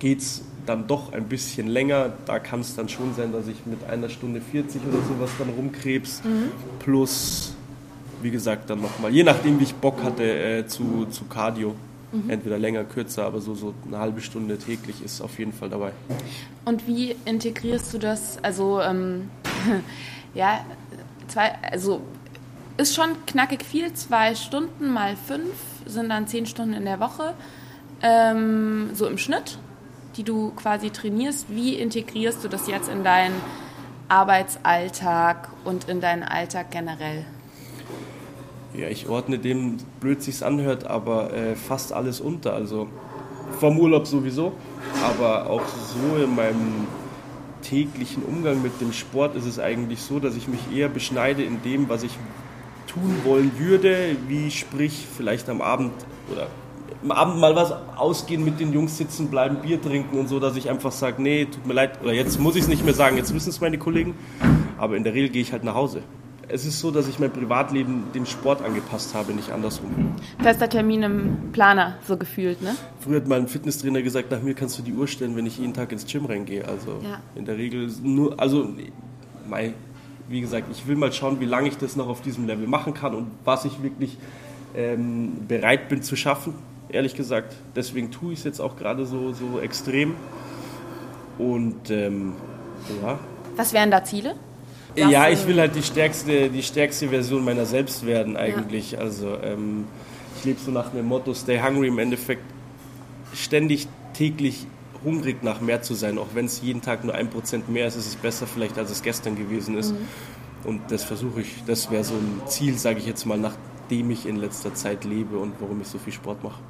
geht 0.00 0.20
es 0.20 0.42
dann 0.66 0.88
doch 0.88 1.12
ein 1.12 1.28
bisschen 1.28 1.68
länger. 1.68 2.12
Da 2.26 2.40
kann 2.40 2.60
es 2.60 2.74
dann 2.74 2.88
schon 2.88 3.14
sein, 3.14 3.32
dass 3.32 3.46
ich 3.46 3.64
mit 3.66 3.84
einer 3.88 4.08
Stunde 4.08 4.40
40 4.40 4.82
oder 4.88 4.98
sowas 5.02 5.30
dann 5.38 5.50
rumkrebs. 5.50 6.22
Mhm. 6.24 6.50
Plus, 6.80 7.54
wie 8.22 8.30
gesagt, 8.30 8.70
dann 8.70 8.80
nochmal, 8.80 9.12
je 9.12 9.22
nachdem, 9.22 9.60
wie 9.60 9.64
ich 9.64 9.74
Bock 9.74 10.02
hatte, 10.02 10.24
äh, 10.24 10.66
zu, 10.66 11.06
zu 11.10 11.26
Cardio. 11.26 11.76
Mhm. 12.12 12.30
Entweder 12.30 12.58
länger, 12.58 12.84
kürzer, 12.84 13.24
aber 13.24 13.40
so, 13.40 13.54
so 13.54 13.74
eine 13.86 13.98
halbe 13.98 14.20
Stunde 14.20 14.58
täglich 14.58 15.02
ist 15.02 15.20
auf 15.20 15.38
jeden 15.38 15.52
Fall 15.52 15.68
dabei. 15.68 15.92
Und 16.64 16.86
wie 16.86 17.14
integrierst 17.24 17.94
du 17.94 17.98
das? 17.98 18.42
Also, 18.42 18.80
ähm, 18.80 19.30
ja, 20.34 20.64
zwei, 21.28 21.54
also 21.70 22.00
ist 22.76 22.94
schon 22.94 23.10
knackig 23.26 23.64
viel, 23.64 23.92
zwei 23.92 24.34
Stunden 24.34 24.90
mal 24.90 25.16
fünf 25.16 25.52
sind 25.86 26.08
dann 26.08 26.26
zehn 26.26 26.46
Stunden 26.46 26.74
in 26.74 26.84
der 26.84 27.00
Woche, 27.00 27.34
ähm, 28.02 28.90
so 28.94 29.06
im 29.06 29.18
Schnitt 29.18 29.58
die 30.16 30.24
du 30.24 30.50
quasi 30.50 30.90
trainierst, 30.90 31.46
wie 31.48 31.74
integrierst 31.74 32.44
du 32.44 32.48
das 32.48 32.66
jetzt 32.66 32.88
in 32.88 33.04
deinen 33.04 33.34
Arbeitsalltag 34.08 35.48
und 35.64 35.88
in 35.88 36.00
deinen 36.00 36.22
Alltag 36.22 36.70
generell? 36.70 37.24
Ja, 38.72 38.88
ich 38.88 39.08
ordne 39.08 39.38
dem, 39.38 39.78
blöd 40.00 40.22
sich's 40.22 40.42
anhört, 40.42 40.86
aber 40.86 41.32
äh, 41.32 41.56
fast 41.56 41.92
alles 41.92 42.20
unter. 42.20 42.54
Also 42.54 42.88
vom 43.58 43.78
Urlaub 43.78 44.06
sowieso, 44.06 44.52
aber 45.04 45.50
auch 45.50 45.62
so 45.66 46.22
in 46.22 46.34
meinem 46.34 46.86
täglichen 47.62 48.22
Umgang 48.22 48.62
mit 48.62 48.80
dem 48.80 48.92
Sport 48.92 49.36
ist 49.36 49.46
es 49.46 49.58
eigentlich 49.58 50.00
so, 50.00 50.18
dass 50.18 50.36
ich 50.36 50.48
mich 50.48 50.60
eher 50.74 50.88
beschneide 50.88 51.42
in 51.42 51.62
dem, 51.62 51.88
was 51.88 52.02
ich 52.02 52.12
tun 52.86 53.16
wollen 53.24 53.52
würde, 53.58 54.16
wie 54.28 54.50
sprich 54.50 55.06
vielleicht 55.16 55.48
am 55.48 55.60
Abend 55.60 55.92
oder 56.30 56.46
am 57.02 57.12
Abend 57.12 57.38
mal 57.38 57.56
was 57.56 57.72
ausgehen, 57.96 58.44
mit 58.44 58.60
den 58.60 58.72
Jungs 58.72 58.98
sitzen 58.98 59.28
bleiben, 59.28 59.62
Bier 59.62 59.80
trinken 59.80 60.18
und 60.18 60.28
so, 60.28 60.38
dass 60.38 60.56
ich 60.56 60.68
einfach 60.68 60.92
sage, 60.92 61.22
nee, 61.22 61.46
tut 61.46 61.66
mir 61.66 61.72
leid, 61.72 62.00
oder 62.02 62.12
jetzt 62.12 62.38
muss 62.38 62.56
ich 62.56 62.62
es 62.62 62.68
nicht 62.68 62.84
mehr 62.84 62.94
sagen, 62.94 63.16
jetzt 63.16 63.32
wissen 63.34 63.50
es 63.50 63.60
meine 63.60 63.78
Kollegen, 63.78 64.14
aber 64.76 64.96
in 64.96 65.04
der 65.04 65.14
Regel 65.14 65.30
gehe 65.30 65.42
ich 65.42 65.52
halt 65.52 65.64
nach 65.64 65.74
Hause. 65.74 66.02
Es 66.52 66.66
ist 66.66 66.80
so, 66.80 66.90
dass 66.90 67.06
ich 67.06 67.18
mein 67.18 67.30
Privatleben 67.30 68.04
dem 68.14 68.26
Sport 68.26 68.62
angepasst 68.62 69.14
habe, 69.14 69.32
nicht 69.32 69.50
andersrum. 69.50 70.14
Fester 70.42 70.68
Termin 70.68 71.02
im 71.02 71.52
Planer, 71.52 71.96
so 72.06 72.16
gefühlt, 72.16 72.60
ne? 72.62 72.74
Früher 73.00 73.16
hat 73.16 73.28
mein 73.28 73.46
Fitnesstrainer 73.46 74.02
gesagt, 74.02 74.30
nach 74.30 74.42
mir 74.42 74.54
kannst 74.54 74.78
du 74.78 74.82
die 74.82 74.92
Uhr 74.92 75.06
stellen, 75.06 75.36
wenn 75.36 75.46
ich 75.46 75.58
jeden 75.58 75.74
Tag 75.74 75.92
ins 75.92 76.06
Gym 76.06 76.26
reingehe. 76.26 76.66
Also 76.66 77.00
ja. 77.02 77.20
in 77.34 77.44
der 77.44 77.56
Regel 77.56 77.90
nur, 78.02 78.40
also 78.40 78.68
mein, 79.48 79.74
wie 80.28 80.40
gesagt, 80.40 80.66
ich 80.72 80.86
will 80.86 80.96
mal 80.96 81.12
schauen, 81.12 81.40
wie 81.40 81.46
lange 81.46 81.68
ich 81.68 81.78
das 81.78 81.96
noch 81.96 82.08
auf 82.08 82.20
diesem 82.20 82.46
Level 82.46 82.66
machen 82.66 82.94
kann 82.94 83.14
und 83.14 83.30
was 83.44 83.64
ich 83.64 83.82
wirklich 83.82 84.18
ähm, 84.74 85.46
bereit 85.46 85.88
bin 85.88 86.02
zu 86.02 86.16
schaffen 86.16 86.54
ehrlich 86.92 87.14
gesagt. 87.14 87.54
Deswegen 87.74 88.10
tue 88.10 88.32
ich 88.32 88.40
es 88.40 88.44
jetzt 88.44 88.60
auch 88.60 88.76
gerade 88.76 89.06
so, 89.06 89.32
so 89.32 89.60
extrem. 89.60 90.14
Und 91.38 91.90
ähm, 91.90 92.34
ja. 93.02 93.18
Was 93.56 93.72
wären 93.72 93.90
da 93.90 94.04
Ziele? 94.04 94.34
Ja, 95.08 95.28
ich 95.28 95.46
will 95.46 95.58
halt 95.58 95.74
die 95.74 95.82
stärkste, 95.82 96.48
die 96.50 96.62
stärkste 96.62 97.08
Version 97.08 97.44
meiner 97.44 97.66
selbst 97.66 98.06
werden 98.06 98.36
eigentlich. 98.36 98.92
Ja. 98.92 99.00
Also 99.00 99.36
ähm, 99.42 99.84
ich 100.36 100.44
lebe 100.44 100.60
so 100.60 100.70
nach 100.70 100.90
dem 100.90 101.06
Motto 101.06 101.34
Stay 101.34 101.60
Hungry 101.60 101.88
im 101.88 101.98
Endeffekt 101.98 102.42
ständig 103.34 103.88
täglich 104.14 104.66
hungrig 105.04 105.42
nach 105.42 105.60
mehr 105.60 105.82
zu 105.82 105.94
sein, 105.94 106.18
auch 106.18 106.28
wenn 106.34 106.44
es 106.44 106.60
jeden 106.60 106.82
Tag 106.82 107.04
nur 107.04 107.14
ein 107.14 107.30
Prozent 107.30 107.68
mehr 107.70 107.86
ist, 107.86 107.96
ist 107.96 108.06
es 108.06 108.16
besser 108.16 108.46
vielleicht, 108.46 108.76
als 108.76 108.90
es 108.90 109.02
gestern 109.02 109.36
gewesen 109.36 109.78
ist. 109.78 109.92
Mhm. 109.92 110.08
Und 110.64 110.80
das 110.90 111.04
versuche 111.04 111.40
ich, 111.40 111.64
das 111.66 111.90
wäre 111.90 112.04
so 112.04 112.14
ein 112.14 112.42
Ziel, 112.46 112.76
sage 112.76 112.98
ich 112.98 113.06
jetzt 113.06 113.24
mal, 113.24 113.38
nachdem 113.38 114.10
ich 114.10 114.26
in 114.26 114.36
letzter 114.36 114.74
Zeit 114.74 115.04
lebe 115.04 115.38
und 115.38 115.54
warum 115.58 115.80
ich 115.80 115.88
so 115.88 115.98
viel 115.98 116.12
Sport 116.12 116.44
mache 116.44 116.60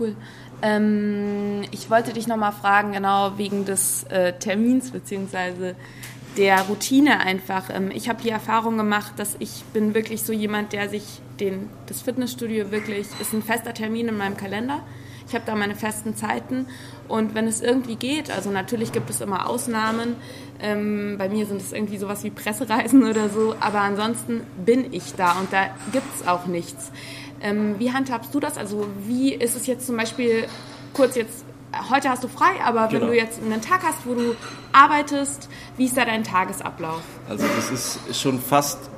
cool. 0.00 0.16
Ähm, 0.62 1.62
ich 1.70 1.90
wollte 1.90 2.12
dich 2.12 2.26
nochmal 2.26 2.52
fragen, 2.52 2.92
genau 2.92 3.32
wegen 3.36 3.64
des 3.64 4.04
äh, 4.04 4.32
Termins 4.32 4.90
beziehungsweise 4.90 5.76
der 6.36 6.62
Routine 6.62 7.20
einfach. 7.20 7.70
Ähm, 7.72 7.90
ich 7.92 8.08
habe 8.08 8.22
die 8.22 8.30
Erfahrung 8.30 8.76
gemacht, 8.76 9.12
dass 9.16 9.36
ich 9.38 9.64
bin 9.72 9.94
wirklich 9.94 10.22
so 10.22 10.32
jemand, 10.32 10.72
der 10.72 10.88
sich 10.88 11.04
den, 11.38 11.68
das 11.86 12.02
Fitnessstudio 12.02 12.70
wirklich, 12.70 13.06
ist 13.20 13.32
ein 13.32 13.42
fester 13.42 13.74
Termin 13.74 14.08
in 14.08 14.16
meinem 14.16 14.36
Kalender. 14.36 14.82
Ich 15.26 15.34
habe 15.34 15.44
da 15.46 15.54
meine 15.54 15.76
festen 15.76 16.16
Zeiten 16.16 16.66
und 17.06 17.36
wenn 17.36 17.46
es 17.46 17.60
irgendwie 17.60 17.94
geht, 17.94 18.32
also 18.32 18.50
natürlich 18.50 18.90
gibt 18.90 19.10
es 19.10 19.20
immer 19.20 19.48
Ausnahmen, 19.48 20.16
ähm, 20.60 21.16
bei 21.18 21.28
mir 21.28 21.46
sind 21.46 21.60
es 21.60 21.72
irgendwie 21.72 21.98
sowas 21.98 22.24
wie 22.24 22.30
Pressereisen 22.30 23.04
oder 23.08 23.28
so, 23.28 23.54
aber 23.60 23.80
ansonsten 23.80 24.42
bin 24.64 24.92
ich 24.92 25.14
da 25.14 25.38
und 25.38 25.52
da 25.52 25.70
gibt 25.92 26.06
es 26.16 26.26
auch 26.26 26.46
nichts. 26.46 26.90
Ähm, 27.40 27.76
wie 27.78 27.92
handhabst 27.92 28.34
du 28.34 28.40
das? 28.40 28.58
Also 28.58 28.88
wie 29.06 29.32
ist 29.32 29.56
es 29.56 29.66
jetzt 29.66 29.86
zum 29.86 29.96
Beispiel, 29.96 30.46
kurz 30.92 31.14
jetzt, 31.14 31.44
heute 31.90 32.08
hast 32.08 32.24
du 32.24 32.28
frei, 32.28 32.52
aber 32.64 32.88
genau. 32.88 33.02
wenn 33.02 33.08
du 33.08 33.16
jetzt 33.16 33.40
einen 33.42 33.60
Tag 33.60 33.82
hast, 33.82 33.98
wo 34.04 34.14
du 34.14 34.34
arbeitest, 34.72 35.48
wie 35.76 35.84
ist 35.84 35.96
da 35.96 36.04
dein 36.04 36.24
Tagesablauf? 36.24 37.02
Also 37.28 37.46
das 37.56 37.70
ist 37.70 38.20
schon 38.20 38.40
fast 38.40 38.90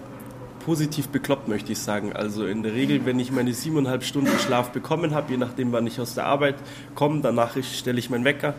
positiv 0.65 1.09
bekloppt, 1.09 1.49
möchte 1.49 1.73
ich 1.73 1.79
sagen. 1.79 2.13
Also 2.13 2.47
in 2.47 2.63
der 2.63 2.73
Regel, 2.73 3.05
wenn 3.05 3.19
ich 3.19 3.33
meine 3.33 3.53
siebeneinhalb 3.53 4.05
Stunden 4.05 4.39
Schlaf 4.39 4.71
bekommen 4.71 5.15
habe, 5.15 5.33
je 5.33 5.37
nachdem, 5.37 5.73
wann 5.73 5.87
ich 5.87 6.01
aus 6.01 6.15
der 6.15 6.27
Arbeit 6.27 6.57
komme, 6.95 7.21
danach 7.21 7.57
stelle 7.63 7.99
ich 7.99 8.11
meinen 8.11 8.25
Wecker. 8.25 8.55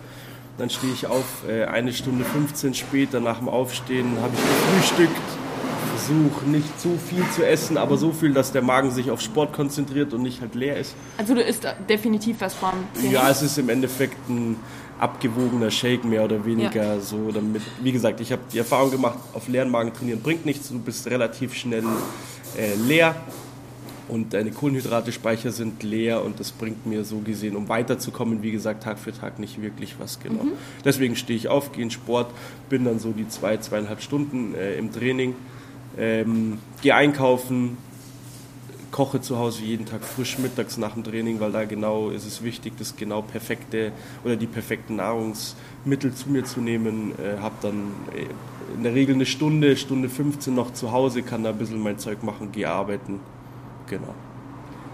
Dann 0.57 0.69
stehe 0.69 0.93
ich 0.93 1.07
auf, 1.07 1.47
äh, 1.47 1.65
eine 1.65 1.93
Stunde 1.93 2.23
15 2.23 2.75
später 2.75 3.19
nach 3.19 3.39
dem 3.39 3.49
Aufstehen 3.49 4.17
habe 4.21 4.33
ich 4.35 4.41
gefrühstückt, 4.41 5.21
versuche 6.03 6.45
nicht 6.45 6.79
zu 6.79 6.97
viel 6.97 7.23
zu 7.31 7.45
essen, 7.45 7.77
aber 7.77 7.97
so 7.97 8.11
viel, 8.11 8.33
dass 8.33 8.51
der 8.51 8.61
Magen 8.61 8.91
sich 8.91 9.09
auf 9.09 9.21
Sport 9.21 9.53
konzentriert 9.53 10.13
und 10.13 10.21
nicht 10.21 10.41
halt 10.41 10.55
leer 10.55 10.77
ist. 10.77 10.95
Also 11.17 11.33
du 11.33 11.41
isst 11.41 11.65
definitiv 11.89 12.41
was 12.41 12.53
vom 12.53 12.73
Ja, 13.09 13.29
es 13.29 13.41
ist 13.41 13.57
im 13.57 13.69
Endeffekt 13.69 14.17
ein 14.29 14.57
abgewogener 14.99 15.71
Shake 15.71 16.03
mehr 16.05 16.23
oder 16.23 16.45
weniger 16.45 16.95
ja. 16.95 16.99
so 16.99 17.31
damit. 17.31 17.61
Wie 17.81 17.91
gesagt, 17.91 18.21
ich 18.21 18.31
habe 18.31 18.41
die 18.51 18.57
Erfahrung 18.57 18.91
gemacht, 18.91 19.17
auf 19.33 19.47
leeren 19.47 19.69
Magen 19.69 19.93
trainieren 19.93 20.21
bringt 20.21 20.45
nichts. 20.45 20.69
Du 20.69 20.79
bist 20.79 21.07
relativ 21.07 21.53
schnell 21.53 21.83
äh, 22.57 22.75
leer 22.87 23.15
und 24.09 24.33
deine 24.33 24.51
Kohlenhydrate-Speicher 24.51 25.51
sind 25.51 25.83
leer 25.83 26.23
und 26.23 26.39
das 26.39 26.51
bringt 26.51 26.85
mir 26.85 27.05
so 27.05 27.19
gesehen, 27.19 27.55
um 27.55 27.69
weiterzukommen, 27.69 28.43
wie 28.43 28.51
gesagt, 28.51 28.83
Tag 28.83 28.99
für 28.99 29.13
Tag 29.13 29.39
nicht 29.39 29.61
wirklich 29.61 29.95
was 29.99 30.19
genau. 30.19 30.43
Mhm. 30.43 30.51
Deswegen 30.83 31.15
stehe 31.15 31.37
ich 31.37 31.47
auf, 31.47 31.71
gehe 31.71 31.83
in 31.83 31.91
Sport, 31.91 32.29
bin 32.69 32.83
dann 32.83 32.99
so 32.99 33.11
die 33.11 33.27
zwei, 33.29 33.57
zweieinhalb 33.57 34.01
Stunden 34.01 34.53
äh, 34.55 34.75
im 34.75 34.91
Training 34.91 35.35
ähm, 35.97 36.59
gehe 36.81 36.95
einkaufen, 36.95 37.77
koche 38.91 39.21
zu 39.21 39.37
Hause 39.37 39.63
jeden 39.63 39.85
Tag 39.85 40.03
frisch 40.03 40.37
mittags 40.37 40.77
nach 40.77 40.93
dem 40.93 41.03
Training, 41.03 41.39
weil 41.39 41.51
da 41.51 41.65
genau 41.65 42.09
ist 42.09 42.25
es 42.25 42.43
wichtig, 42.43 42.73
das 42.77 42.95
genau 42.95 43.21
perfekte 43.21 43.91
oder 44.23 44.35
die 44.35 44.45
perfekten 44.45 44.97
Nahrungsmittel 44.97 46.13
zu 46.13 46.29
mir 46.29 46.45
zu 46.45 46.61
nehmen. 46.61 47.13
Äh, 47.19 47.39
habe 47.41 47.55
dann 47.61 47.91
äh, 48.15 48.27
in 48.75 48.83
der 48.83 48.93
Regel 48.93 49.15
eine 49.15 49.25
Stunde, 49.25 49.75
Stunde 49.75 50.09
15 50.09 50.53
noch 50.53 50.71
zu 50.73 50.91
Hause, 50.91 51.23
kann 51.23 51.43
da 51.43 51.49
ein 51.49 51.57
bisschen 51.57 51.81
mein 51.81 51.97
Zeug 51.97 52.23
machen, 52.23 52.51
gehe 52.51 52.69
arbeiten. 52.69 53.19
Genau. 53.87 54.13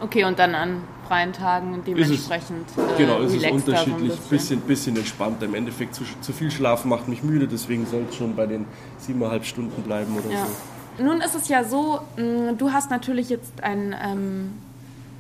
Okay, 0.01 0.23
und 0.23 0.39
dann 0.39 0.55
an 0.55 0.81
freien 1.07 1.33
Tagen 1.33 1.81
dementsprechend. 1.85 2.69
Ist 2.69 2.77
es, 2.77 2.93
äh, 2.93 2.97
genau, 2.97 3.21
es 3.21 3.33
ist 3.33 3.51
unterschiedlich, 3.51 4.13
ein 4.13 4.29
bisschen. 4.29 4.61
bisschen, 4.61 4.95
entspannter. 4.95 5.45
Im 5.45 5.55
Endeffekt 5.55 5.95
zu, 5.95 6.03
zu 6.21 6.31
viel 6.31 6.51
Schlafen 6.51 6.89
macht 6.89 7.09
mich 7.09 7.21
müde, 7.21 7.47
deswegen 7.47 7.85
soll 7.85 8.05
es 8.09 8.15
schon 8.15 8.35
bei 8.35 8.45
den 8.45 8.65
siebeneinhalb 8.97 9.45
Stunden 9.45 9.81
bleiben 9.81 10.15
oder 10.17 10.31
ja. 10.31 10.45
so. 10.45 10.51
Nun 11.01 11.21
ist 11.21 11.35
es 11.35 11.47
ja 11.47 11.63
so, 11.63 12.01
mm, 12.17 12.57
du 12.57 12.71
hast 12.71 12.89
natürlich 12.89 13.29
jetzt 13.29 13.63
ein 13.63 13.95
ähm, 14.03 14.53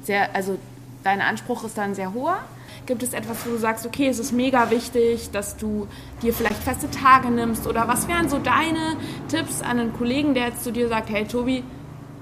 sehr, 0.03 0.35
also 0.35 0.57
dein 1.03 1.21
Anspruch 1.21 1.63
ist 1.63 1.77
dann 1.77 1.95
sehr 1.95 2.13
hoher. 2.13 2.39
Gibt 2.85 3.03
es 3.03 3.13
etwas, 3.13 3.45
wo 3.45 3.51
du 3.51 3.57
sagst, 3.57 3.85
okay, 3.85 4.07
es 4.07 4.19
ist 4.19 4.31
mega 4.31 4.71
wichtig, 4.71 5.29
dass 5.31 5.57
du 5.57 5.87
dir 6.21 6.33
vielleicht 6.33 6.63
feste 6.63 6.89
Tage 6.89 7.29
nimmst? 7.29 7.67
Oder 7.67 7.87
was 7.87 8.07
wären 8.07 8.29
so 8.29 8.39
deine 8.39 8.97
Tipps 9.27 9.61
an 9.61 9.79
einen 9.79 9.93
Kollegen, 9.93 10.33
der 10.33 10.47
jetzt 10.47 10.63
zu 10.63 10.71
dir 10.71 10.87
sagt, 10.87 11.09
hey 11.09 11.25
Tobi, 11.25 11.63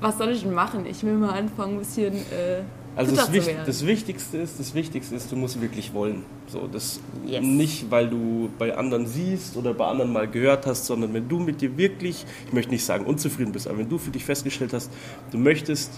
was 0.00 0.18
soll 0.18 0.30
ich 0.30 0.42
denn 0.42 0.54
machen? 0.54 0.86
Ich 0.86 1.02
will 1.02 1.14
mal 1.14 1.36
anfangen, 1.38 1.74
ein 1.74 1.78
bisschen 1.78 2.14
äh, 2.14 2.62
also 2.96 3.14
das, 3.14 3.30
Wicht, 3.32 3.50
das, 3.66 3.86
Wichtigste 3.86 4.38
ist, 4.38 4.58
das 4.58 4.74
Wichtigste 4.74 5.14
ist, 5.14 5.30
du 5.30 5.36
musst 5.36 5.60
wirklich 5.60 5.92
wollen. 5.92 6.24
So, 6.46 6.66
das 6.66 6.98
yes. 7.26 7.44
nicht, 7.44 7.90
weil 7.90 8.08
du 8.08 8.48
bei 8.58 8.76
anderen 8.76 9.06
siehst 9.06 9.56
oder 9.56 9.74
bei 9.74 9.86
anderen 9.86 10.12
mal 10.12 10.26
gehört 10.26 10.66
hast, 10.66 10.86
sondern 10.86 11.12
wenn 11.12 11.28
du 11.28 11.38
mit 11.38 11.60
dir 11.60 11.76
wirklich, 11.76 12.24
ich 12.46 12.52
möchte 12.54 12.72
nicht 12.72 12.84
sagen 12.84 13.04
unzufrieden 13.04 13.52
bist, 13.52 13.68
aber 13.68 13.78
wenn 13.78 13.88
du 13.90 13.98
für 13.98 14.10
dich 14.10 14.24
festgestellt 14.24 14.72
hast, 14.72 14.90
du 15.30 15.36
möchtest 15.36 15.92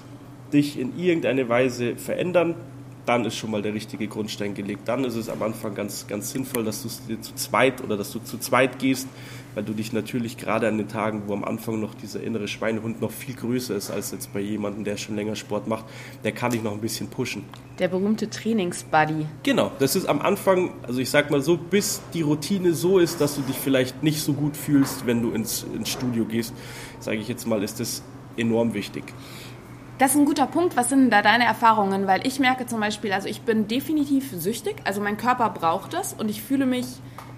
dich 0.52 0.78
in 0.78 0.98
irgendeine 0.98 1.48
Weise 1.48 1.96
verändern, 1.96 2.56
dann 3.06 3.24
ist 3.24 3.36
schon 3.36 3.50
mal 3.50 3.62
der 3.62 3.72
richtige 3.72 4.06
Grundstein 4.06 4.52
gelegt. 4.54 4.86
Dann 4.86 5.04
ist 5.04 5.14
es 5.14 5.30
am 5.30 5.42
Anfang 5.42 5.74
ganz, 5.74 6.06
ganz 6.06 6.30
sinnvoll, 6.30 6.64
dass 6.64 6.82
du 6.82 6.88
dir 7.08 7.20
zu 7.22 7.34
zweit 7.36 7.82
oder 7.82 7.96
dass 7.96 8.12
du 8.12 8.18
zu 8.18 8.38
zweit 8.38 8.78
gehst, 8.78 9.08
weil 9.54 9.64
du 9.64 9.72
dich 9.72 9.92
natürlich 9.92 10.36
gerade 10.36 10.68
an 10.68 10.78
den 10.78 10.88
Tagen, 10.88 11.24
wo 11.26 11.32
am 11.32 11.44
Anfang 11.44 11.80
noch 11.80 11.94
dieser 11.94 12.22
innere 12.22 12.48
Schweinehund 12.48 13.00
noch 13.00 13.10
viel 13.10 13.34
größer 13.34 13.74
ist 13.74 13.90
als 13.90 14.10
jetzt 14.12 14.32
bei 14.32 14.40
jemandem, 14.40 14.84
der 14.84 14.96
schon 14.96 15.16
länger 15.16 15.36
Sport 15.36 15.66
macht, 15.66 15.84
der 16.24 16.32
kann 16.32 16.50
dich 16.50 16.62
noch 16.62 16.72
ein 16.72 16.80
bisschen 16.80 17.08
pushen. 17.08 17.44
Der 17.78 17.88
berühmte 17.88 18.28
Trainingsbuddy. 18.30 19.26
Genau, 19.42 19.72
das 19.78 19.96
ist 19.96 20.06
am 20.06 20.20
Anfang, 20.20 20.72
also 20.82 21.00
ich 21.00 21.10
sag 21.10 21.30
mal 21.30 21.40
so, 21.40 21.56
bis 21.56 22.00
die 22.14 22.22
Routine 22.22 22.72
so 22.72 22.98
ist, 22.98 23.20
dass 23.20 23.36
du 23.36 23.42
dich 23.42 23.56
vielleicht 23.56 24.02
nicht 24.02 24.20
so 24.20 24.32
gut 24.32 24.56
fühlst, 24.56 25.06
wenn 25.06 25.22
du 25.22 25.30
ins, 25.32 25.66
ins 25.74 25.88
Studio 25.88 26.24
gehst, 26.24 26.54
sage 27.00 27.18
ich 27.18 27.28
jetzt 27.28 27.46
mal, 27.46 27.62
ist 27.62 27.80
das 27.80 28.02
enorm 28.36 28.74
wichtig. 28.74 29.04
Das 29.98 30.12
ist 30.12 30.16
ein 30.16 30.26
guter 30.26 30.46
Punkt. 30.46 30.76
Was 30.76 30.90
sind 30.90 31.10
da 31.10 31.22
deine 31.22 31.44
Erfahrungen? 31.44 32.06
Weil 32.06 32.24
ich 32.24 32.38
merke 32.38 32.66
zum 32.66 32.78
Beispiel, 32.78 33.12
also 33.12 33.28
ich 33.28 33.42
bin 33.42 33.66
definitiv 33.66 34.30
süchtig. 34.30 34.76
Also 34.84 35.00
mein 35.00 35.16
Körper 35.16 35.50
braucht 35.50 35.92
das 35.92 36.12
und 36.12 36.28
ich 36.28 36.40
fühle 36.40 36.66
mich 36.66 36.86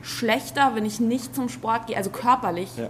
schlechter, 0.02 0.72
wenn 0.74 0.84
ich 0.84 1.00
nicht 1.00 1.34
zum 1.34 1.48
Sport 1.48 1.86
gehe, 1.86 1.96
also 1.96 2.10
körperlich. 2.10 2.70
Ja. 2.76 2.88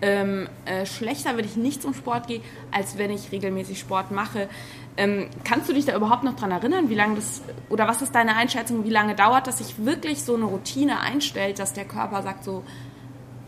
Ähm, 0.00 0.48
äh, 0.64 0.86
schlechter, 0.86 1.36
wenn 1.36 1.44
ich 1.44 1.56
nicht 1.56 1.82
zum 1.82 1.92
Sport 1.92 2.28
gehe, 2.28 2.40
als 2.70 2.98
wenn 2.98 3.10
ich 3.10 3.32
regelmäßig 3.32 3.80
Sport 3.80 4.12
mache. 4.12 4.48
Ähm, 4.96 5.26
kannst 5.42 5.68
du 5.68 5.72
dich 5.72 5.86
da 5.86 5.96
überhaupt 5.96 6.22
noch 6.22 6.36
dran 6.36 6.52
erinnern, 6.52 6.88
wie 6.88 6.94
lange 6.94 7.16
das, 7.16 7.42
oder 7.68 7.88
was 7.88 8.00
ist 8.00 8.14
deine 8.14 8.36
Einschätzung, 8.36 8.84
wie 8.84 8.90
lange 8.90 9.16
dauert, 9.16 9.48
dass 9.48 9.58
sich 9.58 9.84
wirklich 9.84 10.22
so 10.22 10.36
eine 10.36 10.44
Routine 10.44 11.00
einstellt, 11.00 11.58
dass 11.58 11.72
der 11.72 11.84
Körper 11.84 12.22
sagt 12.22 12.44
so, 12.44 12.62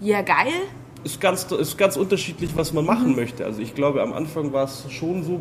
ja 0.01 0.17
yeah, 0.17 0.23
geil, 0.23 0.53
ist 1.05 1.21
ganz, 1.21 1.45
ist 1.45 1.79
ganz 1.79 1.97
unterschiedlich, 1.97 2.51
was 2.55 2.73
man 2.73 2.85
machen 2.85 3.11
mhm. 3.11 3.17
möchte. 3.17 3.45
Also 3.45 3.63
ich 3.63 3.75
glaube, 3.75 4.03
am 4.03 4.13
Anfang 4.13 4.53
war 4.53 4.65
es 4.65 4.85
schon 4.91 5.23
so, 5.23 5.41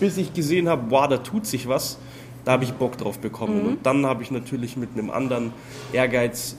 bis 0.00 0.16
ich 0.16 0.34
gesehen 0.34 0.68
habe, 0.68 0.90
wow, 0.90 1.08
da 1.08 1.18
tut 1.18 1.46
sich 1.46 1.68
was, 1.68 1.98
da 2.44 2.52
habe 2.52 2.64
ich 2.64 2.74
Bock 2.74 2.98
drauf 2.98 3.18
bekommen. 3.18 3.62
Mhm. 3.62 3.68
Und 3.68 3.86
dann 3.86 4.04
habe 4.04 4.22
ich 4.22 4.30
natürlich 4.30 4.76
mit 4.76 4.90
einem 4.92 5.10
anderen 5.10 5.52
Ehrgeiz 5.92 6.56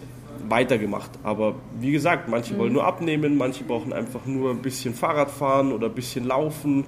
weitergemacht. 0.50 1.12
Aber 1.24 1.56
wie 1.80 1.92
gesagt, 1.92 2.28
manche 2.28 2.54
mhm. 2.54 2.58
wollen 2.60 2.74
nur 2.74 2.86
abnehmen, 2.86 3.38
manche 3.38 3.64
brauchen 3.64 3.94
einfach 3.94 4.26
nur 4.26 4.52
ein 4.52 4.62
bisschen 4.62 4.94
Fahrrad 4.94 5.32
fahren 5.32 5.72
oder 5.72 5.88
ein 5.88 5.94
bisschen 5.94 6.26
laufen. 6.26 6.86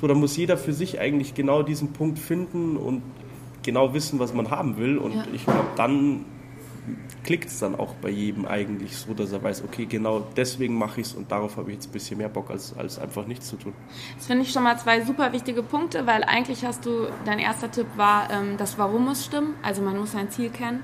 So, 0.00 0.06
da 0.06 0.14
muss 0.14 0.36
jeder 0.36 0.56
für 0.56 0.72
sich 0.72 1.00
eigentlich 1.00 1.34
genau 1.34 1.62
diesen 1.62 1.92
Punkt 1.92 2.18
finden 2.18 2.76
und 2.76 3.02
genau 3.62 3.94
wissen, 3.94 4.18
was 4.18 4.32
man 4.32 4.50
haben 4.50 4.76
will. 4.76 4.98
Und 4.98 5.14
ja. 5.14 5.24
ich 5.32 5.44
glaube, 5.44 5.66
dann 5.76 6.24
klickt 7.24 7.48
es 7.48 7.58
dann 7.58 7.74
auch 7.74 7.94
bei 7.94 8.08
jedem 8.08 8.46
eigentlich 8.46 8.96
so, 8.96 9.12
dass 9.12 9.32
er 9.32 9.42
weiß, 9.42 9.62
okay, 9.64 9.84
genau 9.86 10.26
deswegen 10.36 10.78
mache 10.78 11.00
ich 11.00 11.08
es 11.08 11.12
und 11.12 11.30
darauf 11.30 11.56
habe 11.58 11.70
ich 11.70 11.76
jetzt 11.76 11.88
ein 11.88 11.92
bisschen 11.92 12.18
mehr 12.18 12.30
Bock, 12.30 12.50
als, 12.50 12.74
als 12.76 12.98
einfach 12.98 13.26
nichts 13.26 13.48
zu 13.48 13.56
tun. 13.56 13.74
Das 14.16 14.26
finde 14.26 14.44
ich 14.44 14.52
schon 14.52 14.62
mal 14.62 14.78
zwei 14.78 15.02
super 15.02 15.32
wichtige 15.32 15.62
Punkte, 15.62 16.06
weil 16.06 16.24
eigentlich 16.24 16.64
hast 16.64 16.86
du, 16.86 17.08
dein 17.26 17.38
erster 17.38 17.70
Tipp 17.70 17.86
war, 17.96 18.30
ähm, 18.30 18.56
das 18.56 18.78
Warum 18.78 19.04
muss 19.04 19.26
stimmen, 19.26 19.54
also 19.62 19.82
man 19.82 19.98
muss 19.98 20.12
sein 20.12 20.30
Ziel 20.30 20.48
kennen. 20.48 20.82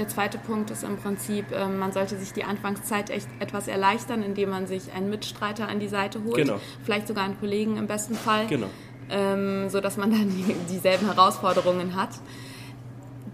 Der 0.00 0.08
zweite 0.08 0.38
Punkt 0.38 0.70
ist 0.70 0.82
im 0.82 0.96
Prinzip, 0.96 1.52
ähm, 1.52 1.78
man 1.78 1.92
sollte 1.92 2.16
sich 2.16 2.32
die 2.32 2.42
Anfangszeit 2.42 3.10
echt 3.10 3.28
etwas 3.38 3.68
erleichtern, 3.68 4.22
indem 4.22 4.48
man 4.48 4.66
sich 4.66 4.94
einen 4.96 5.10
Mitstreiter 5.10 5.68
an 5.68 5.78
die 5.78 5.88
Seite 5.88 6.24
holt, 6.24 6.36
genau. 6.36 6.58
vielleicht 6.82 7.06
sogar 7.06 7.24
einen 7.24 7.38
Kollegen 7.38 7.76
im 7.76 7.86
besten 7.86 8.14
Fall, 8.14 8.46
genau. 8.46 8.68
ähm, 9.10 9.68
sodass 9.68 9.98
man 9.98 10.10
dann 10.10 10.30
die, 10.30 10.54
dieselben 10.70 11.04
Herausforderungen 11.04 11.96
hat. 11.96 12.08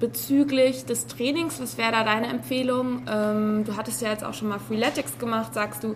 Bezüglich 0.01 0.85
des 0.87 1.07
Trainings, 1.07 1.61
was 1.61 1.79
wäre 1.79 1.93
da 1.93 2.03
deine 2.03 2.27
Empfehlung? 2.27 3.03
Ähm, 3.09 3.63
du 3.65 3.77
hattest 3.77 4.03
ja 4.03 4.11
jetzt 4.11 4.25
auch 4.25 4.35
schon 4.35 4.49
mal 4.49 4.59
Freeletics 4.59 5.21
gemacht, 5.21 5.55
sagst 5.55 5.85
du, 5.85 5.95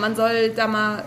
man 0.00 0.14
soll 0.14 0.50
da 0.50 0.66
mal 0.66 0.98
äh, 0.98 1.02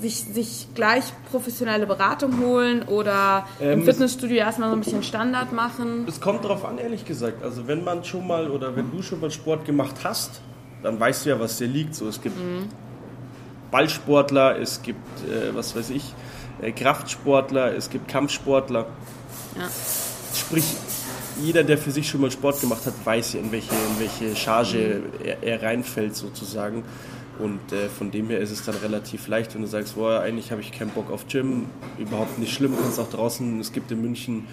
sich, 0.00 0.20
sich 0.20 0.68
gleich 0.74 1.04
professionelle 1.30 1.86
Beratung 1.86 2.40
holen 2.40 2.82
oder 2.82 3.46
ähm, 3.60 3.80
im 3.80 3.84
Fitnessstudio 3.84 4.36
erstmal 4.36 4.70
so 4.70 4.76
ein 4.76 4.80
bisschen 4.80 5.02
Standard 5.02 5.52
machen? 5.52 6.04
Es 6.08 6.20
kommt 6.20 6.44
darauf 6.44 6.64
an, 6.64 6.78
ehrlich 6.78 7.04
gesagt. 7.04 7.42
Also 7.42 7.66
wenn 7.66 7.84
man 7.84 8.04
schon 8.04 8.26
mal 8.26 8.50
oder 8.50 8.74
wenn 8.76 8.90
du 8.90 9.02
schon 9.02 9.20
mal 9.20 9.30
Sport 9.30 9.64
gemacht 9.64 9.96
hast, 10.04 10.40
dann 10.82 10.98
weißt 11.00 11.26
du 11.26 11.30
ja, 11.30 11.40
was 11.40 11.58
dir 11.58 11.68
liegt. 11.68 11.94
So, 11.94 12.08
es 12.08 12.20
gibt 12.20 12.36
mhm. 12.36 12.68
Ballsportler, 13.70 14.58
es 14.58 14.82
gibt, 14.82 14.98
äh, 15.28 15.54
was 15.54 15.74
weiß 15.74 15.90
ich, 15.90 16.14
äh, 16.62 16.72
Kraftsportler, 16.72 17.74
es 17.74 17.90
gibt 17.90 18.08
Kampfsportler. 18.08 18.86
Ja 19.56 19.68
sprich, 20.36 20.64
jeder, 21.42 21.64
der 21.64 21.76
für 21.76 21.90
sich 21.90 22.08
schon 22.08 22.20
mal 22.20 22.30
Sport 22.30 22.60
gemacht 22.60 22.86
hat, 22.86 22.94
weiß 23.04 23.34
ja, 23.34 23.40
in 23.40 23.52
welche, 23.52 23.74
in 23.74 24.00
welche 24.00 24.36
Charge 24.36 25.02
er, 25.22 25.42
er 25.42 25.62
reinfällt 25.62 26.16
sozusagen. 26.16 26.84
Und 27.38 27.72
äh, 27.72 27.88
von 27.88 28.10
dem 28.10 28.28
her 28.28 28.40
ist 28.40 28.50
es 28.50 28.64
dann 28.64 28.76
relativ 28.76 29.28
leicht, 29.28 29.54
wenn 29.54 29.62
du 29.62 29.68
sagst, 29.68 29.96
boah, 29.96 30.20
eigentlich 30.20 30.50
habe 30.52 30.60
ich 30.60 30.72
keinen 30.72 30.90
Bock 30.90 31.10
auf 31.10 31.26
Gym, 31.28 31.66
überhaupt 31.98 32.38
nicht 32.38 32.52
schlimm, 32.52 32.74
kannst 32.80 32.98
auch 32.98 33.10
draußen, 33.10 33.60
es 33.60 33.72
gibt 33.72 33.90
in 33.90 34.00
München, 34.00 34.46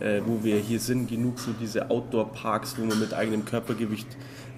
äh, 0.00 0.20
wo 0.24 0.44
wir 0.44 0.56
hier 0.56 0.80
sind, 0.80 1.08
genug 1.08 1.38
so 1.38 1.52
diese 1.60 1.90
Outdoor-Parks, 1.90 2.76
wo 2.78 2.84
man 2.84 3.00
mit 3.00 3.14
eigenem 3.14 3.44
Körpergewicht 3.44 4.06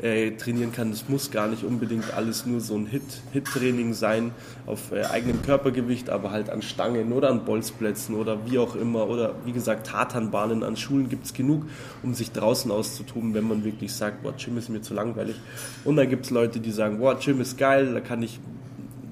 äh, 0.03 0.33
trainieren 0.33 0.73
kann. 0.73 0.91
Das 0.91 1.09
muss 1.09 1.31
gar 1.31 1.49
nicht 1.49 1.65
unbedingt 1.65 2.15
alles 2.15 2.47
nur 2.47 2.61
so 2.61 2.77
ein 2.77 2.87
Hit-Training 2.87 3.89
Hit 3.89 3.97
sein 3.97 4.33
auf 4.67 4.93
äh, 4.93 5.05
eigenem 5.05 5.43
Körpergewicht, 5.43 6.11
aber 6.11 6.31
halt 6.31 6.51
an 6.51 6.63
Stangen 6.63 7.13
oder 7.13 7.31
an 7.31 7.45
Bolzplätzen 7.45 8.15
oder 8.15 8.39
wie 8.47 8.59
auch 8.59 8.77
immer. 8.77 9.09
Oder 9.09 9.35
wie 9.45 9.53
gesagt, 9.53 9.87
Tatanbahnen 9.89 10.63
an 10.63 10.77
Schulen 10.77 11.09
gibt 11.09 11.27
es 11.27 11.35
genug, 11.35 11.65
um 12.03 12.15
sich 12.15 12.33
draußen 12.33 12.71
auszutoben, 12.71 13.35
wenn 13.35 13.47
man 13.47 13.65
wirklich 13.65 13.93
sagt, 13.93 14.23
boah, 14.23 14.33
Gym 14.33 14.57
ist 14.59 14.69
mir 14.69 14.81
zu 14.81 14.95
langweilig. 14.95 15.37
Und 15.85 15.97
dann 15.97 16.09
gibt 16.09 16.25
es 16.25 16.31
Leute, 16.31 16.61
die 16.61 16.71
sagen, 16.71 16.99
boah, 16.99 17.19
Gym 17.19 17.41
ist 17.41 17.59
geil, 17.59 17.93
da 17.93 18.01
kann 18.01 18.23
ich 18.23 18.41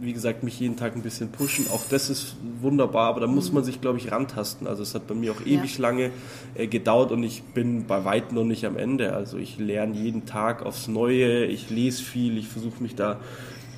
wie 0.01 0.13
gesagt, 0.13 0.43
mich 0.43 0.61
jeden 0.61 0.77
Tag 0.77 0.95
ein 0.95 1.03
bisschen 1.03 1.31
pushen. 1.31 1.67
Auch 1.71 1.83
das 1.89 2.11
ist 2.11 2.37
wunderbar, 2.61 3.09
aber 3.09 3.21
da 3.21 3.27
muss 3.27 3.53
man 3.53 3.65
sich, 3.65 3.81
glaube 3.81 3.99
ich, 3.99 4.13
rantasten. 4.13 4.67
Also 4.67 4.83
es 4.83 4.95
hat 4.95 5.07
bei 5.07 5.15
mir 5.15 5.33
auch 5.33 5.41
ewig 5.45 5.79
ja. 5.79 5.83
lange 5.83 6.11
äh, 6.55 6.67
gedauert 6.67 7.13
und 7.13 7.23
ich 7.23 7.43
bin 7.43 7.87
bei 7.87 8.05
weitem 8.05 8.37
noch 8.37 8.45
nicht 8.45 8.65
am 8.65 8.77
Ende. 8.77 9.15
Also 9.15 9.39
ich 9.39 9.59
lerne 9.59 9.97
jeden 9.97 10.27
Tag 10.27 10.65
aufs 10.65 10.89
Neue, 10.89 11.47
ich 11.47 11.71
lese 11.71 12.03
viel, 12.03 12.39
ich 12.39 12.49
versuche 12.49 12.83
mich 12.83 12.95
da 12.95 13.19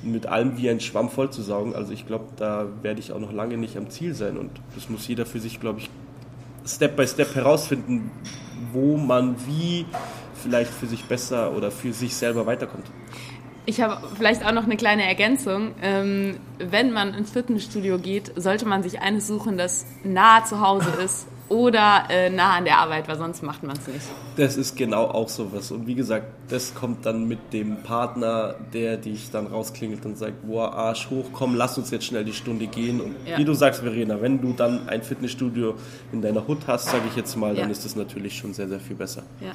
mit 0.03 0.25
allem 0.25 0.57
wie 0.57 0.69
ein 0.69 0.79
Schwamm 0.79 1.09
vollzusaugen. 1.09 1.75
Also 1.75 1.93
ich 1.93 2.05
glaube, 2.05 2.25
da 2.37 2.67
werde 2.81 2.99
ich 2.99 3.11
auch 3.11 3.19
noch 3.19 3.33
lange 3.33 3.57
nicht 3.57 3.77
am 3.77 3.89
Ziel 3.89 4.13
sein 4.13 4.37
und 4.37 4.51
das 4.75 4.89
muss 4.89 5.07
jeder 5.07 5.25
für 5.25 5.39
sich, 5.39 5.59
glaube 5.59 5.79
ich, 5.79 5.89
Step 6.65 6.95
by 6.95 7.07
Step 7.07 7.33
herausfinden, 7.35 8.11
wo 8.71 8.97
man 8.97 9.35
wie 9.47 9.85
vielleicht 10.41 10.71
für 10.71 10.87
sich 10.87 11.05
besser 11.05 11.55
oder 11.55 11.71
für 11.71 11.93
sich 11.93 12.15
selber 12.15 12.45
weiterkommt. 12.45 12.85
Ich 13.71 13.79
habe 13.79 14.05
vielleicht 14.17 14.45
auch 14.45 14.51
noch 14.51 14.65
eine 14.65 14.75
kleine 14.75 15.07
Ergänzung. 15.07 15.71
Ähm, 15.81 16.35
wenn 16.57 16.91
man 16.91 17.13
ins 17.13 17.31
Fitnessstudio 17.31 17.99
geht, 17.99 18.33
sollte 18.35 18.65
man 18.65 18.83
sich 18.83 18.99
eines 18.99 19.27
suchen, 19.27 19.57
das 19.57 19.85
nah 20.03 20.43
zu 20.43 20.59
Hause 20.59 20.89
ist 21.01 21.25
oder 21.47 22.03
äh, 22.09 22.29
nah 22.29 22.57
an 22.57 22.65
der 22.65 22.79
Arbeit, 22.79 23.07
weil 23.07 23.17
sonst 23.17 23.43
macht 23.43 23.63
man 23.63 23.77
es 23.77 23.87
nicht. 23.87 24.05
Das 24.35 24.57
ist 24.57 24.75
genau 24.75 25.05
auch 25.05 25.29
sowas. 25.29 25.71
Und 25.71 25.87
wie 25.87 25.95
gesagt, 25.95 26.25
das 26.49 26.75
kommt 26.75 27.05
dann 27.05 27.29
mit 27.29 27.53
dem 27.53 27.81
Partner, 27.81 28.55
der 28.73 28.97
dich 28.97 29.31
dann 29.31 29.47
rausklingelt 29.47 30.05
und 30.05 30.17
sagt, 30.17 30.45
boah, 30.45 30.73
Arsch 30.73 31.09
hoch, 31.09 31.27
komm, 31.31 31.55
lass 31.55 31.77
uns 31.77 31.91
jetzt 31.91 32.03
schnell 32.03 32.25
die 32.25 32.33
Stunde 32.33 32.67
gehen. 32.67 32.99
Und 32.99 33.15
ja. 33.25 33.37
wie 33.37 33.45
du 33.45 33.53
sagst, 33.53 33.79
Verena, 33.79 34.21
wenn 34.21 34.41
du 34.41 34.51
dann 34.51 34.89
ein 34.89 35.01
Fitnessstudio 35.01 35.75
in 36.11 36.21
deiner 36.21 36.45
Hut 36.45 36.67
hast, 36.67 36.89
sage 36.89 37.03
ich 37.09 37.15
jetzt 37.15 37.37
mal, 37.37 37.55
dann 37.55 37.67
ja. 37.67 37.71
ist 37.71 37.85
das 37.85 37.95
natürlich 37.95 38.37
schon 38.37 38.53
sehr, 38.53 38.67
sehr 38.67 38.81
viel 38.81 38.97
besser. 38.97 39.23
Ja. 39.39 39.53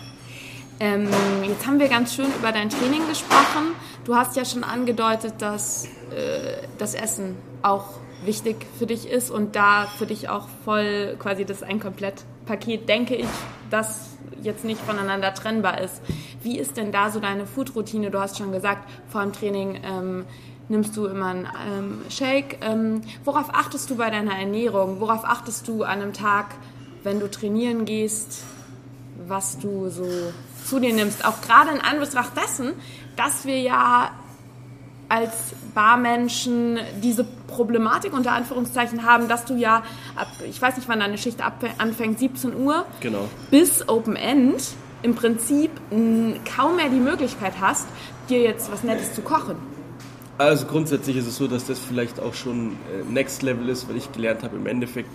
Ähm, 0.79 1.09
jetzt 1.47 1.67
haben 1.67 1.81
wir 1.81 1.89
ganz 1.89 2.15
schön 2.15 2.27
über 2.39 2.53
dein 2.53 2.69
Training 2.69 3.09
gesprochen. 3.09 3.75
Du 4.05 4.15
hast 4.15 4.37
ja 4.37 4.45
schon 4.45 4.63
angedeutet, 4.63 5.35
dass 5.39 5.87
äh, 5.87 6.67
das 6.79 6.95
Essen 6.95 7.37
auch 7.63 7.95
wichtig 8.25 8.67
für 8.79 8.87
dich 8.87 9.09
ist 9.09 9.31
und 9.31 9.57
da 9.57 9.87
für 9.99 10.07
dich 10.07 10.29
auch 10.29 10.49
voll 10.65 11.17
quasi 11.19 11.45
das 11.45 11.63
ein 11.63 11.81
Komplettpaket, 11.81 12.89
denke 12.89 13.15
ich, 13.15 13.29
das 13.71 14.11
jetzt 14.43 14.65
nicht 14.65 14.81
voneinander 14.81 15.33
trennbar 15.33 15.81
ist. 15.81 16.03
Wie 16.43 16.59
ist 16.59 16.77
denn 16.77 16.93
da 16.93 17.11
so 17.11 17.21
deine 17.21 17.47
Food-Routine? 17.47 18.11
Du 18.11 18.21
hast 18.21 18.37
schon 18.37 18.53
gesagt, 18.53 18.89
vor 19.09 19.23
dem 19.23 19.33
Training 19.33 19.81
ähm, 19.83 20.25
nimmst 20.69 20.97
du 20.97 21.07
immer 21.07 21.27
einen 21.27 21.49
ähm, 21.69 22.03
Shake. 22.11 22.59
Ähm, 22.61 23.01
worauf 23.25 23.49
achtest 23.53 23.89
du 23.91 23.97
bei 23.97 24.11
deiner 24.11 24.39
Ernährung? 24.39 25.01
Worauf 25.01 25.25
achtest 25.25 25.67
du 25.69 25.85
an 25.85 26.03
einem 26.03 26.13
Tag, 26.13 26.55
wenn 27.03 27.19
du 27.19 27.31
trainieren 27.31 27.87
gehst, 27.87 28.45
was 29.27 29.59
du 29.59 29.89
so 29.89 30.05
zu 30.67 30.81
dir 30.81 30.93
nimmst. 30.93 31.25
Auch 31.25 31.41
gerade 31.41 31.71
in 31.71 31.81
Anbetracht 31.81 32.33
dessen, 32.37 32.73
dass 33.17 33.45
wir 33.45 33.61
ja 33.61 34.11
als 35.09 35.55
Barmenschen 35.75 36.79
diese 37.03 37.25
Problematik 37.47 38.13
unter 38.13 38.33
Anführungszeichen 38.33 39.05
haben, 39.05 39.29
dass 39.29 39.45
du 39.45 39.55
ja 39.55 39.85
ab, 40.17 40.29
ich 40.49 40.61
weiß 40.61 40.77
nicht, 40.77 40.89
wann 40.89 41.01
deine 41.01 41.19
Schicht 41.19 41.39
anfängt, 41.79 42.19
17 42.19 42.57
Uhr 42.57 42.85
genau. 43.01 43.29
bis 43.51 43.89
Open 43.89 44.17
End 44.17 44.63
im 45.03 45.15
Prinzip 45.15 45.71
kaum 46.57 46.77
mehr 46.77 46.89
die 46.89 46.99
Möglichkeit 46.99 47.55
hast, 47.61 47.87
dir 48.29 48.41
jetzt 48.41 48.73
was 48.73 48.83
Nettes 48.83 49.15
zu 49.15 49.23
kochen. 49.23 49.57
Also 50.39 50.67
grundsätzlich 50.67 51.17
ist 51.17 51.27
es 51.27 51.37
so, 51.37 51.47
dass 51.47 51.67
das 51.67 51.79
vielleicht 51.79 52.21
auch 52.21 52.35
schon 52.35 52.73
äh, 52.73 53.11
Next 53.11 53.43
Level 53.43 53.69
ist, 53.69 53.89
weil 53.89 53.97
ich 53.97 54.13
gelernt 54.13 54.43
habe, 54.43 54.57
im 54.57 54.67
Endeffekt 54.67 55.09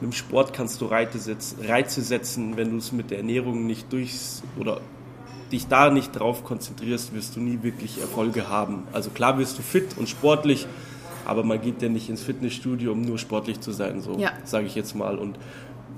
mit 0.00 0.10
dem 0.10 0.12
Sport 0.12 0.52
kannst 0.52 0.80
du 0.82 0.86
Reize 0.86 1.18
setzen, 1.18 1.64
Reize 1.64 2.02
setzen 2.02 2.56
wenn 2.58 2.72
du 2.72 2.76
es 2.76 2.92
mit 2.92 3.10
der 3.10 3.18
Ernährung 3.18 3.66
nicht 3.66 3.90
durchs 3.92 4.42
oder 4.58 4.80
dich 5.52 5.68
da 5.68 5.90
nicht 5.90 6.12
drauf 6.12 6.44
konzentrierst, 6.44 7.14
wirst 7.14 7.36
du 7.36 7.40
nie 7.40 7.62
wirklich 7.62 8.00
Erfolge 8.00 8.48
haben. 8.48 8.84
Also 8.92 9.10
klar 9.10 9.38
wirst 9.38 9.58
du 9.58 9.62
fit 9.62 9.96
und 9.96 10.08
sportlich, 10.08 10.66
aber 11.24 11.42
man 11.42 11.60
geht 11.60 11.82
ja 11.82 11.88
nicht 11.88 12.08
ins 12.08 12.22
Fitnessstudio, 12.22 12.92
um 12.92 13.02
nur 13.02 13.18
sportlich 13.18 13.60
zu 13.60 13.72
sein, 13.72 14.00
so 14.00 14.16
ja. 14.18 14.32
sage 14.44 14.66
ich 14.66 14.74
jetzt 14.74 14.94
mal. 14.94 15.18
Und 15.18 15.38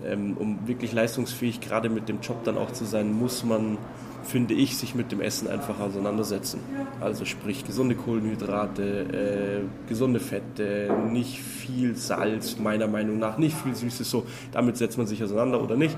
ähm, 0.05 0.37
um 0.39 0.67
wirklich 0.67 0.93
leistungsfähig 0.93 1.61
gerade 1.61 1.89
mit 1.89 2.09
dem 2.09 2.21
Job 2.21 2.45
dann 2.45 2.57
auch 2.57 2.73
zu 2.73 2.85
sein, 2.85 3.13
muss 3.13 3.45
man, 3.45 3.79
finde 4.23 4.55
ich, 4.55 4.77
sich 4.77 4.95
mit 4.95 5.13
dem 5.13 5.21
Essen 5.21 5.49
einfach 5.49 5.81
auseinandersetzen. 5.81 6.61
Also 7.01 7.25
sprich 7.25 7.65
gesunde 7.65 7.95
Kohlenhydrate, 7.95 9.63
äh, 9.63 9.89
gesunde 9.89 10.21
Fette, 10.21 10.95
nicht 11.11 11.41
viel 11.41 11.97
Salz, 11.97 12.59
meiner 12.59 12.87
Meinung 12.87 13.19
nach, 13.19 13.39
nicht 13.39 13.57
viel 13.57 13.75
Süßes, 13.75 14.09
so 14.09 14.25
damit 14.53 14.77
setzt 14.77 14.99
man 14.99 15.07
sich 15.07 15.23
auseinander 15.23 15.63
oder 15.63 15.77
nicht. 15.77 15.97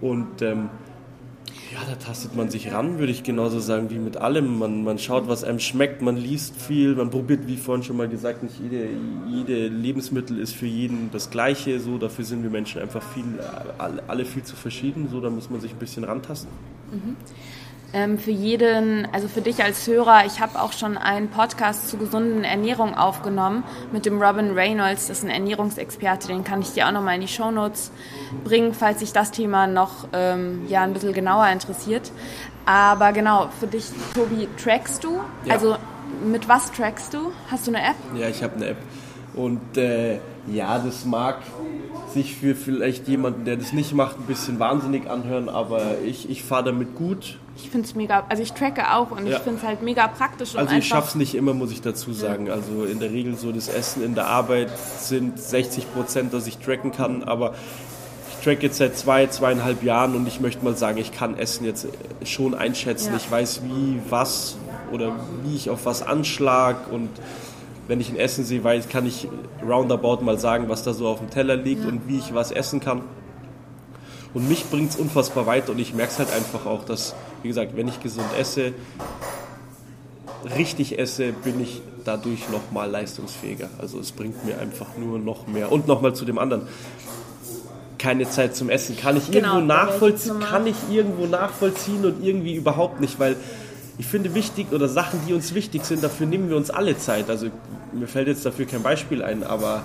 Und 0.00 0.40
ähm, 0.42 0.70
ja, 1.72 1.78
da 1.88 1.94
tastet 1.94 2.34
man 2.34 2.50
sich 2.50 2.72
ran, 2.72 2.98
würde 2.98 3.12
ich 3.12 3.22
genauso 3.22 3.60
sagen, 3.60 3.90
wie 3.90 3.98
mit 3.98 4.16
allem. 4.16 4.58
Man, 4.58 4.82
man 4.82 4.98
schaut, 4.98 5.28
was 5.28 5.44
einem 5.44 5.60
schmeckt, 5.60 6.02
man 6.02 6.16
liest 6.16 6.60
viel, 6.60 6.94
man 6.96 7.10
probiert, 7.10 7.46
wie 7.46 7.56
vorhin 7.56 7.84
schon 7.84 7.96
mal 7.96 8.08
gesagt, 8.08 8.42
nicht 8.42 8.58
jede, 8.60 8.88
jede 9.28 9.68
Lebensmittel 9.68 10.38
ist 10.38 10.54
für 10.54 10.66
jeden 10.66 11.10
das 11.12 11.30
Gleiche. 11.30 11.78
So, 11.78 11.98
dafür 11.98 12.24
sind 12.24 12.42
wir 12.42 12.50
Menschen 12.50 12.80
einfach 12.80 13.02
viel, 13.02 13.38
alle, 13.78 14.24
viel 14.24 14.42
zu 14.42 14.56
verschieden. 14.56 15.08
So, 15.10 15.20
da 15.20 15.30
muss 15.30 15.48
man 15.50 15.60
sich 15.60 15.72
ein 15.72 15.78
bisschen 15.78 16.04
rantasten. 16.04 16.50
Mhm 16.90 17.16
ähm, 17.92 18.18
für 18.18 18.30
jeden, 18.30 19.08
also 19.12 19.28
für 19.28 19.40
dich 19.40 19.62
als 19.62 19.86
Hörer, 19.86 20.24
ich 20.26 20.40
habe 20.40 20.60
auch 20.60 20.72
schon 20.72 20.96
einen 20.96 21.28
Podcast 21.28 21.88
zu 21.88 21.96
gesunden 21.96 22.44
Ernährung 22.44 22.94
aufgenommen 22.96 23.64
mit 23.92 24.06
dem 24.06 24.22
Robin 24.22 24.52
Reynolds, 24.52 25.08
das 25.08 25.18
ist 25.18 25.24
ein 25.24 25.30
Ernährungsexperte, 25.30 26.28
den 26.28 26.44
kann 26.44 26.60
ich 26.60 26.72
dir 26.72 26.86
auch 26.86 26.92
nochmal 26.92 27.16
in 27.16 27.22
die 27.22 27.28
Shownotes 27.28 27.90
bringen, 28.44 28.74
falls 28.74 29.00
sich 29.00 29.12
das 29.12 29.32
Thema 29.32 29.66
noch 29.66 30.08
ähm, 30.12 30.66
ja, 30.68 30.82
ein 30.82 30.92
bisschen 30.92 31.12
genauer 31.12 31.48
interessiert. 31.48 32.12
Aber 32.66 33.12
genau, 33.12 33.48
für 33.58 33.66
dich, 33.66 33.86
Tobi, 34.14 34.48
trackst 34.62 35.02
du? 35.02 35.20
Ja. 35.44 35.54
Also 35.54 35.76
mit 36.24 36.48
was 36.48 36.70
trackst 36.72 37.14
du? 37.14 37.32
Hast 37.50 37.66
du 37.66 37.72
eine 37.72 37.82
App? 37.84 37.96
Ja, 38.16 38.28
ich 38.28 38.42
habe 38.42 38.56
eine 38.56 38.66
App. 38.68 38.78
Und 39.34 39.76
äh, 39.76 40.18
ja, 40.46 40.78
das 40.78 41.04
mag 41.04 41.38
sich 42.12 42.36
für 42.36 42.54
vielleicht 42.54 43.08
jemanden, 43.08 43.44
der 43.44 43.56
das 43.56 43.72
nicht 43.72 43.94
macht, 43.94 44.18
ein 44.18 44.26
bisschen 44.26 44.58
wahnsinnig 44.58 45.08
anhören, 45.08 45.48
aber 45.48 45.98
ich, 46.04 46.28
ich 46.28 46.42
fahre 46.42 46.64
damit 46.64 46.96
gut. 46.96 47.38
Ich 47.62 47.70
finde 47.70 47.86
es 47.86 47.94
mega, 47.94 48.24
also 48.28 48.42
ich 48.42 48.52
tracke 48.52 48.92
auch 48.92 49.10
und 49.10 49.26
ja. 49.26 49.36
ich 49.36 49.42
finde 49.42 49.58
es 49.58 49.66
halt 49.66 49.82
mega 49.82 50.08
praktisch. 50.08 50.56
also 50.56 50.74
ich 50.74 50.86
schaffe 50.86 51.08
es 51.08 51.14
nicht 51.14 51.34
immer, 51.34 51.54
muss 51.54 51.72
ich 51.72 51.82
dazu 51.82 52.12
sagen. 52.12 52.46
Ja. 52.46 52.54
Also 52.54 52.84
in 52.84 53.00
der 53.00 53.10
Regel 53.10 53.36
so 53.36 53.52
das 53.52 53.68
Essen 53.68 54.02
in 54.02 54.14
der 54.14 54.26
Arbeit 54.26 54.70
sind 54.98 55.38
60 55.38 55.92
Prozent, 55.92 56.32
dass 56.32 56.46
ich 56.46 56.58
tracken 56.58 56.92
kann, 56.92 57.22
aber 57.22 57.54
track 58.42 58.62
jetzt 58.62 58.78
seit 58.78 58.96
zwei, 58.96 59.26
zweieinhalb 59.26 59.82
Jahren 59.82 60.14
und 60.16 60.26
ich 60.26 60.40
möchte 60.40 60.64
mal 60.64 60.76
sagen, 60.76 60.98
ich 60.98 61.12
kann 61.12 61.38
Essen 61.38 61.64
jetzt 61.66 61.86
schon 62.24 62.54
einschätzen. 62.54 63.10
Ja. 63.10 63.16
Ich 63.16 63.30
weiß, 63.30 63.62
wie, 63.64 64.00
was 64.08 64.56
oder 64.92 65.12
wie 65.44 65.56
ich 65.56 65.70
auf 65.70 65.86
was 65.86 66.02
anschlag 66.02 66.90
und 66.90 67.10
wenn 67.86 68.00
ich 68.00 68.10
ein 68.10 68.16
Essen 68.16 68.44
sehe, 68.44 68.62
weiß, 68.62 68.88
kann 68.88 69.06
ich 69.06 69.28
roundabout 69.66 70.22
mal 70.22 70.38
sagen, 70.38 70.68
was 70.68 70.84
da 70.84 70.92
so 70.92 71.08
auf 71.08 71.18
dem 71.18 71.30
Teller 71.30 71.56
liegt 71.56 71.82
ja. 71.82 71.88
und 71.88 72.08
wie 72.08 72.18
ich 72.18 72.34
was 72.34 72.52
essen 72.52 72.80
kann. 72.80 73.02
Und 74.32 74.48
mich 74.48 74.64
bringt 74.70 74.90
es 74.90 74.96
unfassbar 74.96 75.46
weit 75.46 75.68
und 75.68 75.78
ich 75.80 75.92
merke 75.92 76.12
es 76.12 76.18
halt 76.18 76.32
einfach 76.32 76.66
auch, 76.66 76.84
dass, 76.84 77.16
wie 77.42 77.48
gesagt, 77.48 77.76
wenn 77.76 77.88
ich 77.88 78.00
gesund 78.00 78.28
esse, 78.38 78.72
richtig 80.56 80.98
esse, 80.98 81.32
bin 81.32 81.60
ich 81.60 81.82
dadurch 82.04 82.48
noch 82.50 82.70
mal 82.72 82.90
leistungsfähiger. 82.90 83.68
Also 83.78 83.98
es 83.98 84.12
bringt 84.12 84.44
mir 84.44 84.58
einfach 84.58 84.96
nur 84.96 85.18
noch 85.18 85.46
mehr. 85.46 85.70
Und 85.70 85.86
nochmal 85.86 86.14
zu 86.14 86.24
dem 86.24 86.38
anderen. 86.38 86.66
Keine 87.98 88.28
Zeit 88.28 88.56
zum 88.56 88.70
Essen. 88.70 88.96
Kann 88.96 89.16
ich, 89.16 89.30
genau, 89.30 89.56
irgendwo 89.56 89.66
nachvollziehen, 89.66 90.40
kann 90.40 90.66
ich 90.66 90.76
irgendwo 90.90 91.26
nachvollziehen 91.26 92.04
und 92.06 92.24
irgendwie 92.24 92.54
überhaupt 92.54 93.00
nicht, 93.00 93.20
weil 93.20 93.36
ich 93.98 94.06
finde 94.06 94.32
wichtig 94.34 94.72
oder 94.72 94.88
Sachen, 94.88 95.20
die 95.28 95.34
uns 95.34 95.52
wichtig 95.52 95.84
sind, 95.84 96.02
dafür 96.02 96.26
nehmen 96.26 96.48
wir 96.48 96.56
uns 96.56 96.70
alle 96.70 96.96
Zeit. 96.96 97.28
Also 97.28 97.48
mir 97.92 98.06
fällt 98.06 98.28
jetzt 98.28 98.46
dafür 98.46 98.64
kein 98.64 98.82
Beispiel 98.82 99.22
ein, 99.22 99.42
aber 99.42 99.82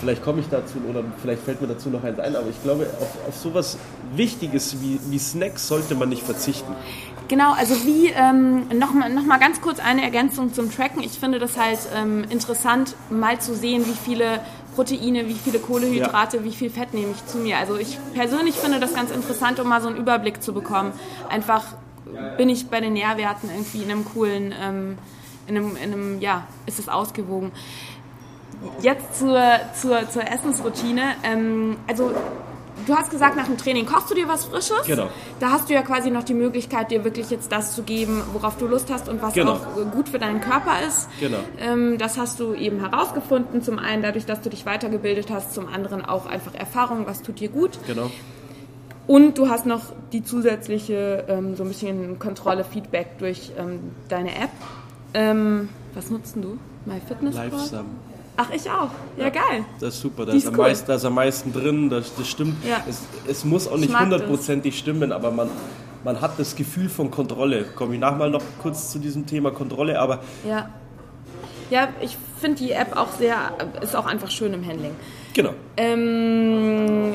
vielleicht 0.00 0.22
komme 0.22 0.40
ich 0.40 0.48
dazu 0.48 0.78
oder 0.88 1.02
vielleicht 1.20 1.42
fällt 1.42 1.60
mir 1.60 1.68
dazu 1.68 1.90
noch 1.90 2.04
eins 2.04 2.18
ein, 2.18 2.36
aber 2.36 2.48
ich 2.48 2.62
glaube, 2.62 2.86
auf, 3.00 3.28
auf 3.28 3.36
sowas 3.36 3.78
Wichtiges 4.14 4.80
wie, 4.80 5.00
wie 5.08 5.18
Snacks 5.18 5.68
sollte 5.68 5.94
man 5.94 6.08
nicht 6.08 6.22
verzichten. 6.22 6.72
Genau, 7.28 7.52
also 7.54 7.74
wie, 7.84 8.08
ähm, 8.08 8.68
nochmal 8.78 9.12
noch 9.12 9.24
mal 9.24 9.38
ganz 9.38 9.60
kurz 9.60 9.80
eine 9.80 10.02
Ergänzung 10.02 10.54
zum 10.54 10.70
Tracken. 10.70 11.02
Ich 11.02 11.18
finde 11.18 11.40
das 11.40 11.56
halt 11.56 11.80
ähm, 11.96 12.24
interessant, 12.30 12.94
mal 13.10 13.40
zu 13.40 13.54
sehen, 13.54 13.84
wie 13.86 13.96
viele 14.04 14.40
Proteine, 14.76 15.26
wie 15.26 15.34
viele 15.34 15.58
Kohlehydrate, 15.58 16.36
ja. 16.36 16.44
wie 16.44 16.52
viel 16.52 16.70
Fett 16.70 16.94
nehme 16.94 17.12
ich 17.12 17.26
zu 17.26 17.38
mir. 17.38 17.56
Also 17.58 17.76
ich 17.76 17.98
persönlich 18.14 18.54
finde 18.54 18.78
das 18.78 18.94
ganz 18.94 19.10
interessant, 19.10 19.58
um 19.58 19.68
mal 19.68 19.80
so 19.80 19.88
einen 19.88 19.96
Überblick 19.96 20.42
zu 20.42 20.52
bekommen. 20.52 20.92
Einfach 21.28 21.64
bin 22.36 22.48
ich 22.48 22.68
bei 22.68 22.80
den 22.80 22.92
Nährwerten 22.92 23.50
irgendwie 23.50 23.82
in 23.82 23.90
einem 23.90 24.04
coolen, 24.04 24.54
ähm, 24.62 24.98
in, 25.46 25.56
einem, 25.56 25.76
in 25.76 25.92
einem, 25.92 26.20
ja, 26.20 26.46
ist 26.66 26.78
es 26.78 26.88
ausgewogen. 26.88 27.52
Jetzt 28.80 29.18
zur, 29.18 29.40
zur, 29.80 30.08
zur 30.10 30.30
Essensroutine. 30.30 31.02
Ähm, 31.22 31.76
also 31.86 32.12
du 32.86 32.94
hast 32.94 33.10
gesagt, 33.10 33.36
nach 33.36 33.46
dem 33.46 33.56
Training 33.56 33.86
kochst 33.86 34.10
du 34.10 34.14
dir 34.14 34.28
was 34.28 34.44
Frisches. 34.44 34.86
Genau. 34.86 35.08
Da 35.40 35.50
hast 35.50 35.68
du 35.68 35.74
ja 35.74 35.82
quasi 35.82 36.10
noch 36.10 36.24
die 36.24 36.34
Möglichkeit, 36.34 36.90
dir 36.90 37.04
wirklich 37.04 37.30
jetzt 37.30 37.52
das 37.52 37.74
zu 37.74 37.82
geben, 37.82 38.22
worauf 38.32 38.56
du 38.56 38.66
Lust 38.66 38.90
hast 38.92 39.08
und 39.08 39.22
was 39.22 39.34
genau. 39.34 39.54
auch 39.54 39.90
gut 39.92 40.08
für 40.08 40.18
deinen 40.18 40.40
Körper 40.40 40.86
ist. 40.86 41.08
Genau. 41.20 41.38
Ähm, 41.60 41.98
das 41.98 42.18
hast 42.18 42.40
du 42.40 42.54
eben 42.54 42.80
herausgefunden. 42.80 43.62
Zum 43.62 43.78
einen 43.78 44.02
dadurch, 44.02 44.26
dass 44.26 44.40
du 44.40 44.50
dich 44.50 44.66
weitergebildet 44.66 45.30
hast, 45.30 45.54
zum 45.54 45.68
anderen 45.68 46.04
auch 46.04 46.26
einfach 46.26 46.54
Erfahrung, 46.54 47.06
was 47.06 47.22
tut 47.22 47.40
dir 47.40 47.48
gut. 47.48 47.78
Genau. 47.86 48.10
Und 49.06 49.38
du 49.38 49.48
hast 49.48 49.66
noch 49.66 49.92
die 50.12 50.24
zusätzliche, 50.24 51.24
ähm, 51.28 51.54
so 51.54 51.62
ein 51.62 51.68
bisschen 51.68 52.18
Kontrolle, 52.18 52.64
Feedback 52.64 53.18
durch 53.18 53.52
ähm, 53.56 53.92
deine 54.08 54.34
App. 54.34 54.50
Ähm, 55.14 55.68
was 55.94 56.10
nutzt 56.10 56.36
du? 56.36 56.58
MyFitnessPal? 56.86 57.84
Ach, 58.36 58.50
ich 58.50 58.70
auch. 58.70 58.90
Ja, 59.16 59.24
ja, 59.24 59.30
geil. 59.30 59.64
Das 59.80 59.94
ist 59.94 60.00
super. 60.00 60.26
Da 60.26 60.32
ist, 60.32 60.42
ist, 60.42 60.48
am 60.48 60.54
cool. 60.54 60.66
meisten, 60.66 60.86
da 60.86 60.94
ist 60.94 61.04
am 61.04 61.14
meisten 61.14 61.52
drin. 61.52 61.88
Das, 61.88 62.14
das 62.14 62.28
stimmt. 62.28 62.56
Ja. 62.64 62.82
Es, 62.88 63.02
es, 63.26 63.44
muss 63.44 63.66
auch 63.66 63.78
nicht 63.78 63.98
hundertprozentig 63.98 64.78
stimmen, 64.78 65.10
aber 65.10 65.30
man, 65.30 65.48
man 66.04 66.20
hat 66.20 66.38
das 66.38 66.54
Gefühl 66.54 66.88
von 66.88 67.10
Kontrolle. 67.10 67.64
Komme 67.64 67.94
ich 67.94 68.00
nachher 68.00 68.16
mal 68.16 68.30
noch 68.30 68.42
kurz 68.60 68.92
zu 68.92 68.98
diesem 68.98 69.26
Thema 69.26 69.50
Kontrolle, 69.52 69.98
aber. 69.98 70.20
Ja. 70.46 70.68
Ja, 71.70 71.88
ich 72.00 72.16
finde 72.40 72.58
die 72.58 72.72
App 72.72 72.96
auch 72.96 73.10
sehr, 73.12 73.36
ist 73.80 73.96
auch 73.96 74.06
einfach 74.06 74.30
schön 74.30 74.54
im 74.54 74.64
Handling. 74.64 74.94
Genau. 75.34 75.50
Ähm, 75.76 77.14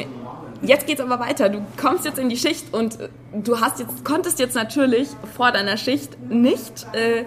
jetzt 0.61 0.89
es 0.89 0.99
aber 0.99 1.19
weiter. 1.19 1.49
Du 1.49 1.65
kommst 1.79 2.05
jetzt 2.05 2.19
in 2.19 2.27
die 2.27 2.35
Schicht 2.35 2.73
und 2.73 2.97
du 3.33 3.61
hast 3.61 3.79
jetzt, 3.79 4.03
konntest 4.03 4.39
jetzt 4.39 4.55
natürlich 4.55 5.07
vor 5.37 5.51
deiner 5.51 5.77
Schicht 5.77 6.17
nicht 6.29 6.85
äh, 6.93 7.25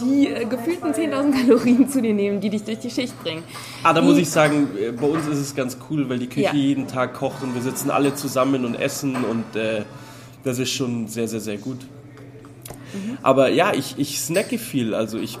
die 0.00 0.28
äh, 0.28 0.44
gefühlten 0.44 0.92
10.000 0.92 1.32
Kalorien 1.32 1.88
zu 1.88 2.00
dir 2.00 2.14
nehmen, 2.14 2.40
die 2.40 2.50
dich 2.50 2.64
durch 2.64 2.78
die 2.78 2.90
Schicht 2.90 3.20
bringen. 3.22 3.42
Ah, 3.82 3.92
da 3.92 4.00
muss 4.00 4.16
ich 4.16 4.30
sagen, 4.30 4.68
äh, 4.78 4.92
bei 4.92 5.06
uns 5.06 5.26
ist 5.26 5.38
es 5.38 5.54
ganz 5.54 5.78
cool, 5.90 6.08
weil 6.08 6.18
die 6.18 6.28
Küche 6.28 6.42
ja. 6.42 6.54
jeden 6.54 6.86
Tag 6.86 7.14
kocht 7.14 7.42
und 7.42 7.54
wir 7.54 7.62
sitzen 7.62 7.90
alle 7.90 8.14
zusammen 8.14 8.64
und 8.64 8.74
essen 8.74 9.16
und 9.24 9.56
äh, 9.56 9.82
das 10.44 10.58
ist 10.58 10.70
schon 10.70 11.08
sehr, 11.08 11.28
sehr, 11.28 11.40
sehr 11.40 11.58
gut. 11.58 11.78
Mhm. 12.92 13.18
Aber 13.22 13.50
ja, 13.50 13.72
ich, 13.74 13.98
ich 13.98 14.20
snacke 14.20 14.58
viel, 14.58 14.94
also 14.94 15.18
ich 15.18 15.38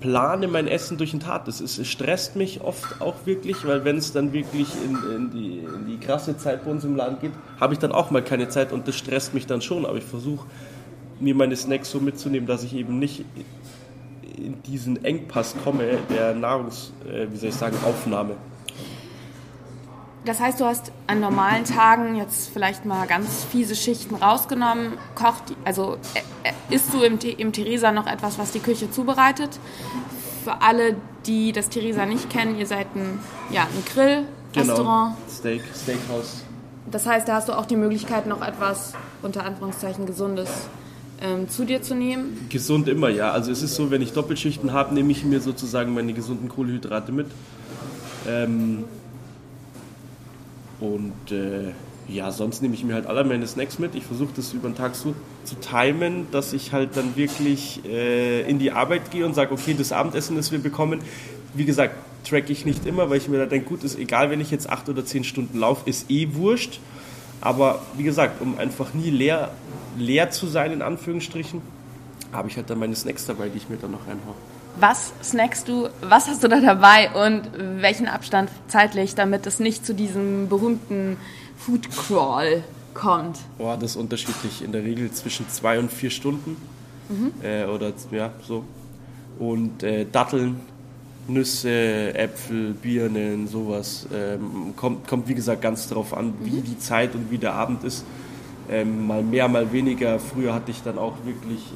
plane 0.00 0.46
mein 0.46 0.68
Essen 0.68 0.98
durch 0.98 1.10
den 1.10 1.20
Tag. 1.20 1.46
Das 1.46 1.60
ist, 1.60 1.78
es 1.78 1.88
stresst 1.88 2.36
mich 2.36 2.60
oft 2.60 3.00
auch 3.00 3.14
wirklich, 3.24 3.66
weil 3.66 3.84
wenn 3.84 3.96
es 3.96 4.12
dann 4.12 4.32
wirklich 4.32 4.68
in, 4.84 5.16
in, 5.16 5.30
die, 5.30 5.58
in 5.58 5.86
die 5.86 5.98
krasse 5.98 6.36
Zeit 6.36 6.64
bei 6.64 6.70
uns 6.70 6.84
im 6.84 6.96
Laden 6.96 7.18
geht, 7.20 7.32
habe 7.58 7.72
ich 7.72 7.78
dann 7.78 7.92
auch 7.92 8.10
mal 8.10 8.22
keine 8.22 8.48
Zeit 8.48 8.72
und 8.72 8.86
das 8.86 8.96
stresst 8.96 9.34
mich 9.34 9.46
dann 9.46 9.62
schon. 9.62 9.86
Aber 9.86 9.96
ich 9.96 10.04
versuche 10.04 10.46
mir 11.20 11.34
meine 11.34 11.56
Snacks 11.56 11.90
so 11.90 12.00
mitzunehmen, 12.00 12.46
dass 12.46 12.62
ich 12.62 12.74
eben 12.74 12.98
nicht 12.98 13.24
in 14.36 14.62
diesen 14.62 15.04
Engpass 15.04 15.54
komme 15.64 15.98
der 16.10 16.34
Nahrungs, 16.34 16.92
äh, 17.08 17.26
wie 17.30 17.36
soll 17.36 17.48
ich 17.48 17.54
sagen, 17.54 17.76
Aufnahme. 17.84 18.36
Das 20.24 20.40
heißt, 20.40 20.60
du 20.60 20.64
hast 20.64 20.90
an 21.06 21.20
normalen 21.20 21.64
Tagen 21.64 22.16
jetzt 22.16 22.50
vielleicht 22.52 22.84
mal 22.84 23.06
ganz 23.06 23.44
fiese 23.44 23.76
Schichten 23.76 24.16
rausgenommen, 24.16 24.94
kocht, 25.14 25.54
also 25.64 25.98
äh, 26.14 26.48
äh, 26.48 26.74
isst 26.74 26.92
du 26.92 27.02
im, 27.02 27.18
im 27.18 27.52
Theresa 27.52 27.92
noch 27.92 28.08
etwas, 28.08 28.38
was 28.38 28.50
die 28.50 28.58
Küche 28.58 28.90
zubereitet? 28.90 29.60
Für 30.42 30.62
alle, 30.62 30.96
die 31.26 31.52
das 31.52 31.68
Theresa 31.68 32.06
nicht 32.06 32.28
kennen, 32.28 32.58
ihr 32.58 32.66
seid 32.66 32.88
ein, 32.96 33.20
ja, 33.50 33.62
ein 33.62 33.84
Grill-Restaurant. 33.84 35.14
Genau, 35.16 35.30
Steak, 35.30 35.62
Steakhouse. 35.74 36.44
Das 36.90 37.06
heißt, 37.06 37.28
da 37.28 37.36
hast 37.36 37.48
du 37.48 37.52
auch 37.52 37.66
die 37.66 37.76
Möglichkeit, 37.76 38.26
noch 38.26 38.42
etwas 38.42 38.94
unter 39.22 39.44
Anführungszeichen 39.44 40.06
Gesundes 40.06 40.68
ähm, 41.20 41.48
zu 41.48 41.64
dir 41.64 41.82
zu 41.82 41.94
nehmen? 41.94 42.46
Gesund 42.48 42.88
immer, 42.88 43.08
ja. 43.08 43.30
Also 43.30 43.50
es 43.50 43.62
ist 43.62 43.74
so, 43.74 43.90
wenn 43.90 44.02
ich 44.02 44.12
Doppelschichten 44.12 44.72
habe, 44.72 44.94
nehme 44.94 45.12
ich 45.12 45.24
mir 45.24 45.40
sozusagen 45.40 45.94
meine 45.94 46.12
gesunden 46.12 46.48
Kohlenhydrate 46.48 47.12
mit. 47.12 47.26
Ähm, 48.28 48.84
und 50.80 51.32
äh, 51.32 51.72
ja, 52.08 52.30
sonst 52.30 52.62
nehme 52.62 52.74
ich 52.74 52.84
mir 52.84 52.94
halt 52.94 53.06
alle 53.06 53.24
meine 53.24 53.46
Snacks 53.46 53.78
mit. 53.78 53.94
Ich 53.94 54.04
versuche 54.04 54.30
das 54.36 54.52
über 54.52 54.68
den 54.68 54.76
Tag 54.76 54.94
so 54.94 55.14
zu 55.44 55.56
timen, 55.56 56.26
dass 56.30 56.52
ich 56.52 56.72
halt 56.72 56.96
dann 56.96 57.16
wirklich 57.16 57.80
äh, 57.84 58.48
in 58.48 58.58
die 58.58 58.72
Arbeit 58.72 59.10
gehe 59.10 59.24
und 59.26 59.34
sage, 59.34 59.52
okay, 59.52 59.74
das 59.76 59.92
Abendessen, 59.92 60.36
das 60.36 60.52
wir 60.52 60.58
bekommen, 60.58 61.00
wie 61.54 61.64
gesagt, 61.64 61.94
track 62.28 62.50
ich 62.50 62.64
nicht 62.64 62.86
immer, 62.86 63.08
weil 63.10 63.18
ich 63.18 63.28
mir 63.28 63.38
da 63.38 63.46
denke, 63.46 63.68
gut, 63.68 63.84
ist 63.84 63.98
egal, 63.98 64.30
wenn 64.30 64.40
ich 64.40 64.50
jetzt 64.50 64.68
acht 64.68 64.88
oder 64.88 65.04
zehn 65.04 65.24
Stunden 65.24 65.58
laufe, 65.58 65.88
ist 65.88 66.10
eh 66.10 66.34
wurscht. 66.34 66.80
Aber 67.40 67.80
wie 67.96 68.02
gesagt, 68.02 68.40
um 68.40 68.58
einfach 68.58 68.94
nie 68.94 69.10
leer, 69.10 69.50
leer 69.96 70.30
zu 70.30 70.46
sein, 70.46 70.72
in 70.72 70.82
Anführungsstrichen, 70.82 71.62
habe 72.32 72.48
ich 72.48 72.56
halt 72.56 72.70
dann 72.70 72.78
meine 72.78 72.96
Snacks 72.96 73.26
dabei, 73.26 73.48
die 73.48 73.58
ich 73.58 73.68
mir 73.68 73.76
dann 73.76 73.92
noch 73.92 74.06
reinhaue. 74.06 74.34
Was 74.78 75.12
snackst 75.22 75.68
du, 75.68 75.88
was 76.02 76.28
hast 76.28 76.44
du 76.44 76.48
da 76.48 76.60
dabei 76.60 77.10
und 77.12 77.50
welchen 77.80 78.08
Abstand 78.08 78.50
zeitlich, 78.68 79.14
damit 79.14 79.46
es 79.46 79.58
nicht 79.58 79.86
zu 79.86 79.94
diesem 79.94 80.48
berühmten 80.48 81.16
Food 81.56 81.88
Crawl 81.90 82.62
kommt? 82.92 83.38
Boah, 83.56 83.76
das 83.78 83.92
ist 83.92 83.96
unterschiedlich. 83.96 84.62
In 84.62 84.72
der 84.72 84.84
Regel 84.84 85.10
zwischen 85.12 85.48
zwei 85.48 85.78
und 85.78 85.90
vier 85.90 86.10
Stunden. 86.10 86.56
Mhm. 87.08 87.32
Äh, 87.42 87.64
oder 87.64 87.92
ja, 88.10 88.32
so. 88.46 88.64
Und 89.38 89.82
äh, 89.82 90.04
Datteln 90.04 90.60
Nüsse, 91.28 92.14
Äpfel, 92.14 92.74
Birnen, 92.74 93.48
sowas. 93.48 94.06
Ähm, 94.14 94.74
kommt, 94.76 95.06
kommt, 95.08 95.28
wie 95.28 95.34
gesagt, 95.34 95.62
ganz 95.62 95.88
darauf 95.88 96.16
an, 96.16 96.34
wie 96.40 96.50
mhm. 96.50 96.64
die 96.64 96.78
Zeit 96.78 97.14
und 97.14 97.30
wie 97.30 97.38
der 97.38 97.54
Abend 97.54 97.84
ist. 97.84 98.04
Ähm, 98.68 99.06
mal 99.06 99.22
mehr, 99.22 99.48
mal 99.48 99.72
weniger. 99.72 100.18
Früher 100.18 100.54
hatte 100.54 100.70
ich 100.70 100.82
dann 100.82 100.98
auch 100.98 101.14
wirklich 101.24 101.72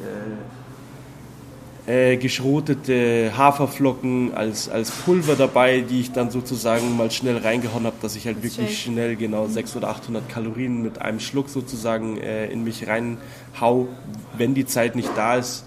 äh, 1.86 2.12
äh, 2.12 2.16
geschrotete 2.16 3.32
Haferflocken 3.36 4.34
als, 4.34 4.68
als 4.68 4.90
Pulver 4.90 5.34
dabei, 5.34 5.80
die 5.80 6.00
ich 6.00 6.12
dann 6.12 6.30
sozusagen 6.30 6.96
mal 6.96 7.10
schnell 7.10 7.38
reingehauen 7.38 7.84
habe, 7.84 7.96
dass 8.02 8.16
ich 8.16 8.26
halt 8.26 8.42
wirklich 8.42 8.80
schön. 8.80 8.92
schnell 8.92 9.16
genau 9.16 9.46
mhm. 9.46 9.52
600 9.52 9.90
oder 9.90 9.98
800 9.98 10.28
Kalorien 10.28 10.82
mit 10.82 11.00
einem 11.00 11.20
Schluck 11.20 11.48
sozusagen 11.48 12.18
äh, 12.18 12.46
in 12.46 12.64
mich 12.64 12.86
reinhau, 12.86 13.88
wenn 14.36 14.54
die 14.54 14.66
Zeit 14.66 14.94
nicht 14.94 15.10
da 15.16 15.36
ist. 15.36 15.64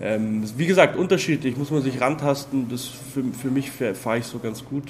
Ähm, 0.00 0.44
wie 0.56 0.66
gesagt, 0.66 0.96
unterschiedlich, 0.96 1.56
muss 1.56 1.70
man 1.70 1.82
sich 1.82 2.00
rantasten. 2.00 2.68
Das 2.68 2.84
für, 2.84 3.24
für 3.40 3.48
mich 3.48 3.70
fahre 3.70 4.18
ich 4.18 4.26
so 4.26 4.38
ganz 4.38 4.64
gut. 4.64 4.84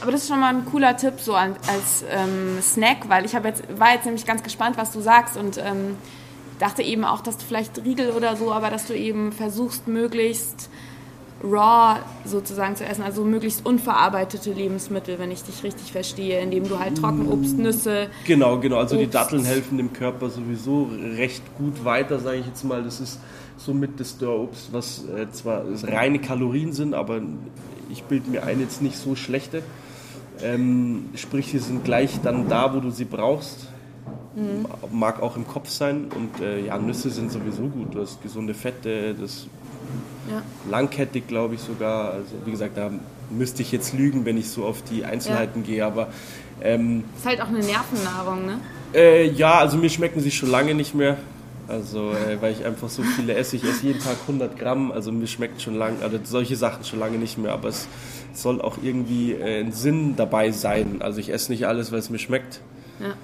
Aber 0.00 0.10
das 0.10 0.22
ist 0.22 0.28
schon 0.28 0.40
mal 0.40 0.54
ein 0.54 0.64
cooler 0.64 0.96
Tipp 0.96 1.14
so 1.18 1.34
als 1.34 2.04
ähm, 2.10 2.58
Snack, 2.60 3.08
weil 3.08 3.24
ich 3.24 3.32
jetzt, 3.32 3.62
war 3.78 3.94
jetzt 3.94 4.06
nämlich 4.06 4.26
ganz 4.26 4.42
gespannt, 4.42 4.76
was 4.76 4.92
du 4.92 5.00
sagst 5.00 5.36
und 5.36 5.58
ähm, 5.58 5.96
dachte 6.58 6.82
eben 6.82 7.04
auch, 7.04 7.20
dass 7.20 7.36
du 7.36 7.44
vielleicht 7.44 7.84
Riegel 7.84 8.10
oder 8.10 8.36
so, 8.36 8.52
aber 8.52 8.70
dass 8.70 8.86
du 8.86 8.94
eben 8.94 9.32
versuchst, 9.32 9.88
möglichst 9.88 10.68
raw 11.42 12.00
sozusagen 12.24 12.76
zu 12.76 12.84
essen, 12.84 13.02
also 13.02 13.24
möglichst 13.24 13.64
unverarbeitete 13.64 14.52
Lebensmittel, 14.52 15.18
wenn 15.18 15.30
ich 15.30 15.42
dich 15.42 15.62
richtig 15.62 15.92
verstehe, 15.92 16.40
indem 16.40 16.68
du 16.68 16.78
halt 16.78 16.98
Trockenobst, 16.98 17.56
Nüsse. 17.56 18.08
Genau, 18.26 18.58
genau. 18.58 18.76
Also 18.76 18.96
Obst. 18.96 19.06
die 19.06 19.10
Datteln 19.10 19.44
helfen 19.44 19.78
dem 19.78 19.92
Körper 19.92 20.28
sowieso 20.28 20.90
recht 21.16 21.42
gut 21.56 21.84
weiter, 21.84 22.18
sage 22.18 22.38
ich 22.38 22.46
jetzt 22.46 22.64
mal. 22.64 22.82
Das 22.82 23.00
ist 23.00 23.18
somit 23.64 24.00
das 24.00 24.18
Dörrobst, 24.18 24.72
was 24.72 25.04
äh, 25.08 25.30
zwar 25.30 25.64
reine 25.82 26.18
Kalorien 26.18 26.72
sind, 26.72 26.94
aber 26.94 27.20
ich 27.90 28.02
bilde 28.04 28.30
mir 28.30 28.44
ein, 28.44 28.60
jetzt 28.60 28.82
nicht 28.82 28.96
so 28.96 29.14
schlechte. 29.14 29.62
Ähm, 30.42 31.10
sprich, 31.16 31.50
sie 31.50 31.58
sind 31.58 31.84
gleich 31.84 32.20
dann 32.22 32.48
da, 32.48 32.74
wo 32.74 32.80
du 32.80 32.90
sie 32.90 33.04
brauchst. 33.04 33.68
Mhm. 34.34 34.66
Mag 34.92 35.22
auch 35.22 35.36
im 35.36 35.46
Kopf 35.46 35.68
sein. 35.68 36.06
Und 36.14 36.40
äh, 36.40 36.64
ja, 36.64 36.78
Nüsse 36.78 37.10
sind 37.10 37.30
sowieso 37.30 37.64
gut. 37.64 37.94
Du 37.94 38.00
hast 38.00 38.22
gesunde 38.22 38.54
Fette, 38.54 39.14
das 39.14 39.46
ja. 40.30 40.42
langkettig, 40.70 41.28
glaube 41.28 41.56
ich 41.56 41.60
sogar. 41.60 42.12
Also 42.12 42.34
wie 42.44 42.52
gesagt, 42.52 42.76
da 42.76 42.90
müsste 43.28 43.62
ich 43.62 43.72
jetzt 43.72 43.92
lügen, 43.92 44.24
wenn 44.24 44.38
ich 44.38 44.48
so 44.48 44.64
auf 44.64 44.82
die 44.82 45.04
Einzelheiten 45.04 45.60
ja. 45.60 45.66
gehe. 45.66 45.84
Aber 45.84 46.08
ähm, 46.62 47.04
ist 47.16 47.26
halt 47.26 47.40
auch 47.42 47.48
eine 47.48 47.58
Nervennahrung, 47.58 48.46
ne? 48.46 48.60
Äh, 48.94 49.30
ja, 49.30 49.58
also 49.58 49.76
mir 49.76 49.90
schmecken 49.90 50.20
sie 50.20 50.30
schon 50.30 50.50
lange 50.50 50.74
nicht 50.74 50.94
mehr. 50.94 51.16
Also, 51.70 52.10
äh, 52.10 52.40
weil 52.40 52.52
ich 52.52 52.64
einfach 52.64 52.88
so 52.88 53.02
viele 53.02 53.34
esse. 53.34 53.56
Ich 53.56 53.64
esse 53.64 53.86
jeden 53.86 54.00
Tag 54.00 54.16
100 54.22 54.58
Gramm. 54.58 54.90
Also, 54.90 55.12
mir 55.12 55.28
schmeckt 55.28 55.62
schon 55.62 55.76
lange, 55.76 56.02
also 56.02 56.18
solche 56.24 56.56
Sachen 56.56 56.84
schon 56.84 56.98
lange 56.98 57.16
nicht 57.16 57.38
mehr. 57.38 57.52
Aber 57.52 57.68
es 57.68 57.86
soll 58.32 58.60
auch 58.60 58.78
irgendwie 58.82 59.32
äh, 59.32 59.60
ein 59.60 59.72
Sinn 59.72 60.16
dabei 60.16 60.50
sein. 60.50 60.96
Also, 61.00 61.20
ich 61.20 61.32
esse 61.32 61.52
nicht 61.52 61.66
alles, 61.66 61.92
weil 61.92 62.00
es 62.00 62.10
mir 62.10 62.18
schmeckt. 62.18 62.60
Ja. 62.98 63.14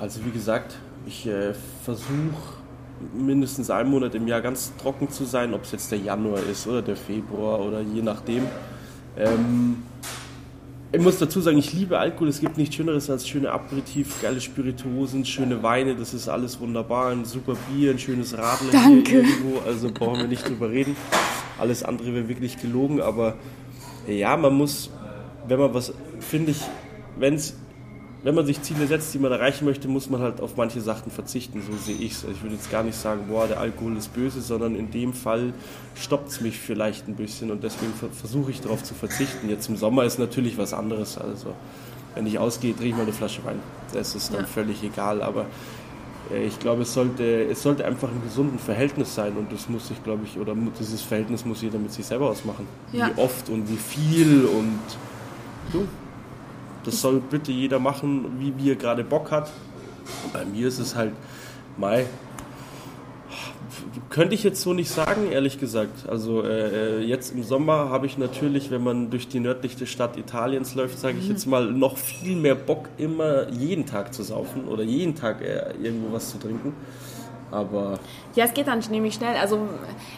also 0.00 0.24
wie 0.24 0.30
gesagt, 0.30 0.76
ich 1.06 1.26
äh, 1.26 1.54
versuche 1.84 2.62
mindestens 3.14 3.70
einen 3.70 3.90
Monat 3.90 4.14
im 4.14 4.26
Jahr 4.26 4.40
ganz 4.40 4.72
trocken 4.80 5.10
zu 5.10 5.24
sein, 5.24 5.54
ob 5.54 5.64
es 5.64 5.72
jetzt 5.72 5.90
der 5.90 5.98
Januar 5.98 6.40
ist 6.50 6.66
oder 6.66 6.82
der 6.82 6.96
Februar 6.96 7.60
oder 7.60 7.80
je 7.80 8.02
nachdem. 8.02 8.46
Ähm, 9.16 9.82
ich 10.92 11.00
muss 11.00 11.18
dazu 11.18 11.40
sagen, 11.40 11.56
ich 11.56 11.72
liebe 11.72 11.98
Alkohol. 11.98 12.28
Es 12.28 12.40
gibt 12.40 12.58
nichts 12.58 12.74
Schöneres 12.74 13.08
als 13.08 13.26
schöne 13.26 13.50
Aperitif, 13.50 14.20
geile 14.20 14.40
Spirituosen, 14.40 15.24
schöne 15.24 15.62
Weine. 15.62 15.96
Das 15.96 16.12
ist 16.12 16.28
alles 16.28 16.60
wunderbar. 16.60 17.12
Ein 17.12 17.24
super 17.24 17.56
Bier, 17.68 17.92
ein 17.92 17.98
schönes 17.98 18.36
Radler 18.36 18.72
Danke. 18.72 19.20
irgendwo. 19.20 19.60
Also 19.66 19.90
brauchen 19.90 20.20
wir 20.20 20.28
nicht 20.28 20.46
drüber 20.46 20.70
reden. 20.70 20.94
Alles 21.58 21.82
andere 21.82 22.12
wäre 22.14 22.28
wirklich 22.28 22.60
gelogen. 22.60 23.00
Aber 23.00 23.36
ja, 24.06 24.36
man 24.36 24.54
muss, 24.54 24.90
wenn 25.48 25.58
man 25.58 25.72
was, 25.72 25.94
finde 26.20 26.50
ich, 26.50 26.60
wenn's, 27.16 27.54
wenn 28.22 28.34
man 28.34 28.46
sich 28.46 28.62
Ziele 28.62 28.86
setzt, 28.86 29.12
die 29.14 29.18
man 29.18 29.32
erreichen 29.32 29.64
möchte, 29.64 29.88
muss 29.88 30.08
man 30.08 30.20
halt 30.20 30.40
auf 30.40 30.56
manche 30.56 30.80
Sachen 30.80 31.10
verzichten. 31.10 31.60
So 31.60 31.76
sehe 31.76 31.96
ich 31.96 32.12
es. 32.12 32.24
Ich 32.24 32.42
würde 32.42 32.54
jetzt 32.54 32.70
gar 32.70 32.84
nicht 32.84 32.96
sagen, 32.96 33.24
boah, 33.28 33.48
der 33.48 33.58
Alkohol 33.58 33.96
ist 33.96 34.14
böse, 34.14 34.40
sondern 34.40 34.76
in 34.76 34.90
dem 34.90 35.12
Fall 35.12 35.52
stoppt 35.96 36.28
es 36.28 36.40
mich 36.40 36.58
vielleicht 36.58 37.08
ein 37.08 37.16
bisschen 37.16 37.50
und 37.50 37.64
deswegen 37.64 37.92
versuche 37.94 38.52
ich 38.52 38.60
darauf 38.60 38.82
zu 38.82 38.94
verzichten. 38.94 39.48
Jetzt 39.48 39.68
im 39.68 39.76
Sommer 39.76 40.04
ist 40.04 40.18
natürlich 40.18 40.56
was 40.56 40.72
anderes. 40.72 41.18
Also, 41.18 41.54
wenn 42.14 42.26
ich 42.26 42.38
ausgehe, 42.38 42.74
drehe 42.74 42.90
ich 42.90 42.94
mal 42.94 43.02
eine 43.02 43.12
Flasche 43.12 43.44
Wein. 43.44 43.58
Das 43.92 44.14
ist 44.14 44.32
dann 44.32 44.42
ja. 44.42 44.46
völlig 44.46 44.84
egal. 44.84 45.20
Aber 45.20 45.46
äh, 46.30 46.44
ich 46.44 46.58
glaube, 46.60 46.82
es 46.82 46.94
sollte, 46.94 47.44
es 47.44 47.62
sollte 47.62 47.84
einfach 47.84 48.08
ein 48.08 48.22
gesunden 48.22 48.58
Verhältnis 48.58 49.14
sein 49.14 49.32
und 49.36 49.52
das 49.52 49.68
muss 49.68 49.88
sich, 49.88 50.02
glaube 50.04 50.22
ich, 50.24 50.38
oder 50.38 50.54
dieses 50.78 51.02
Verhältnis 51.02 51.44
muss 51.44 51.62
jeder 51.62 51.78
mit 51.78 51.92
sich 51.92 52.06
selber 52.06 52.30
ausmachen. 52.30 52.68
Ja. 52.92 53.08
Wie 53.08 53.20
oft 53.20 53.48
und 53.48 53.68
wie 53.68 53.76
viel 53.76 54.44
und 54.44 54.80
du. 55.72 55.88
Das 56.84 57.00
soll 57.00 57.20
bitte 57.20 57.52
jeder 57.52 57.78
machen, 57.78 58.38
wie, 58.38 58.52
wie 58.56 58.70
er 58.70 58.76
gerade 58.76 59.04
Bock 59.04 59.30
hat. 59.30 59.50
Und 60.24 60.32
bei 60.32 60.44
mir 60.44 60.68
ist 60.68 60.78
es 60.78 60.96
halt, 60.96 61.12
Mai, 61.76 62.06
könnte 64.10 64.34
ich 64.34 64.42
jetzt 64.42 64.60
so 64.60 64.74
nicht 64.74 64.90
sagen, 64.90 65.30
ehrlich 65.30 65.58
gesagt. 65.58 66.08
Also 66.08 66.42
äh, 66.42 66.98
äh 66.98 67.00
jetzt 67.00 67.34
im 67.34 67.42
Sommer 67.42 67.88
habe 67.88 68.06
ich 68.06 68.18
natürlich, 68.18 68.70
wenn 68.70 68.82
man 68.82 69.10
durch 69.10 69.28
die 69.28 69.40
nördlichste 69.40 69.86
Stadt 69.86 70.16
Italiens 70.16 70.74
läuft, 70.74 70.98
sage 70.98 71.18
ich 71.18 71.24
mhm. 71.24 71.30
jetzt 71.30 71.46
mal, 71.46 71.70
noch 71.70 71.96
viel 71.96 72.36
mehr 72.36 72.54
Bock, 72.54 72.88
immer 72.98 73.48
jeden 73.50 73.86
Tag 73.86 74.12
zu 74.12 74.22
saufen 74.22 74.68
oder 74.68 74.82
jeden 74.82 75.14
Tag 75.14 75.40
äh, 75.40 75.72
irgendwo 75.82 76.12
was 76.12 76.30
zu 76.30 76.38
trinken. 76.38 76.74
Aber 77.52 77.98
ja, 78.34 78.46
es 78.46 78.54
geht 78.54 78.66
dann 78.66 78.80
nämlich 78.90 79.14
schnell. 79.14 79.36
Also 79.36 79.60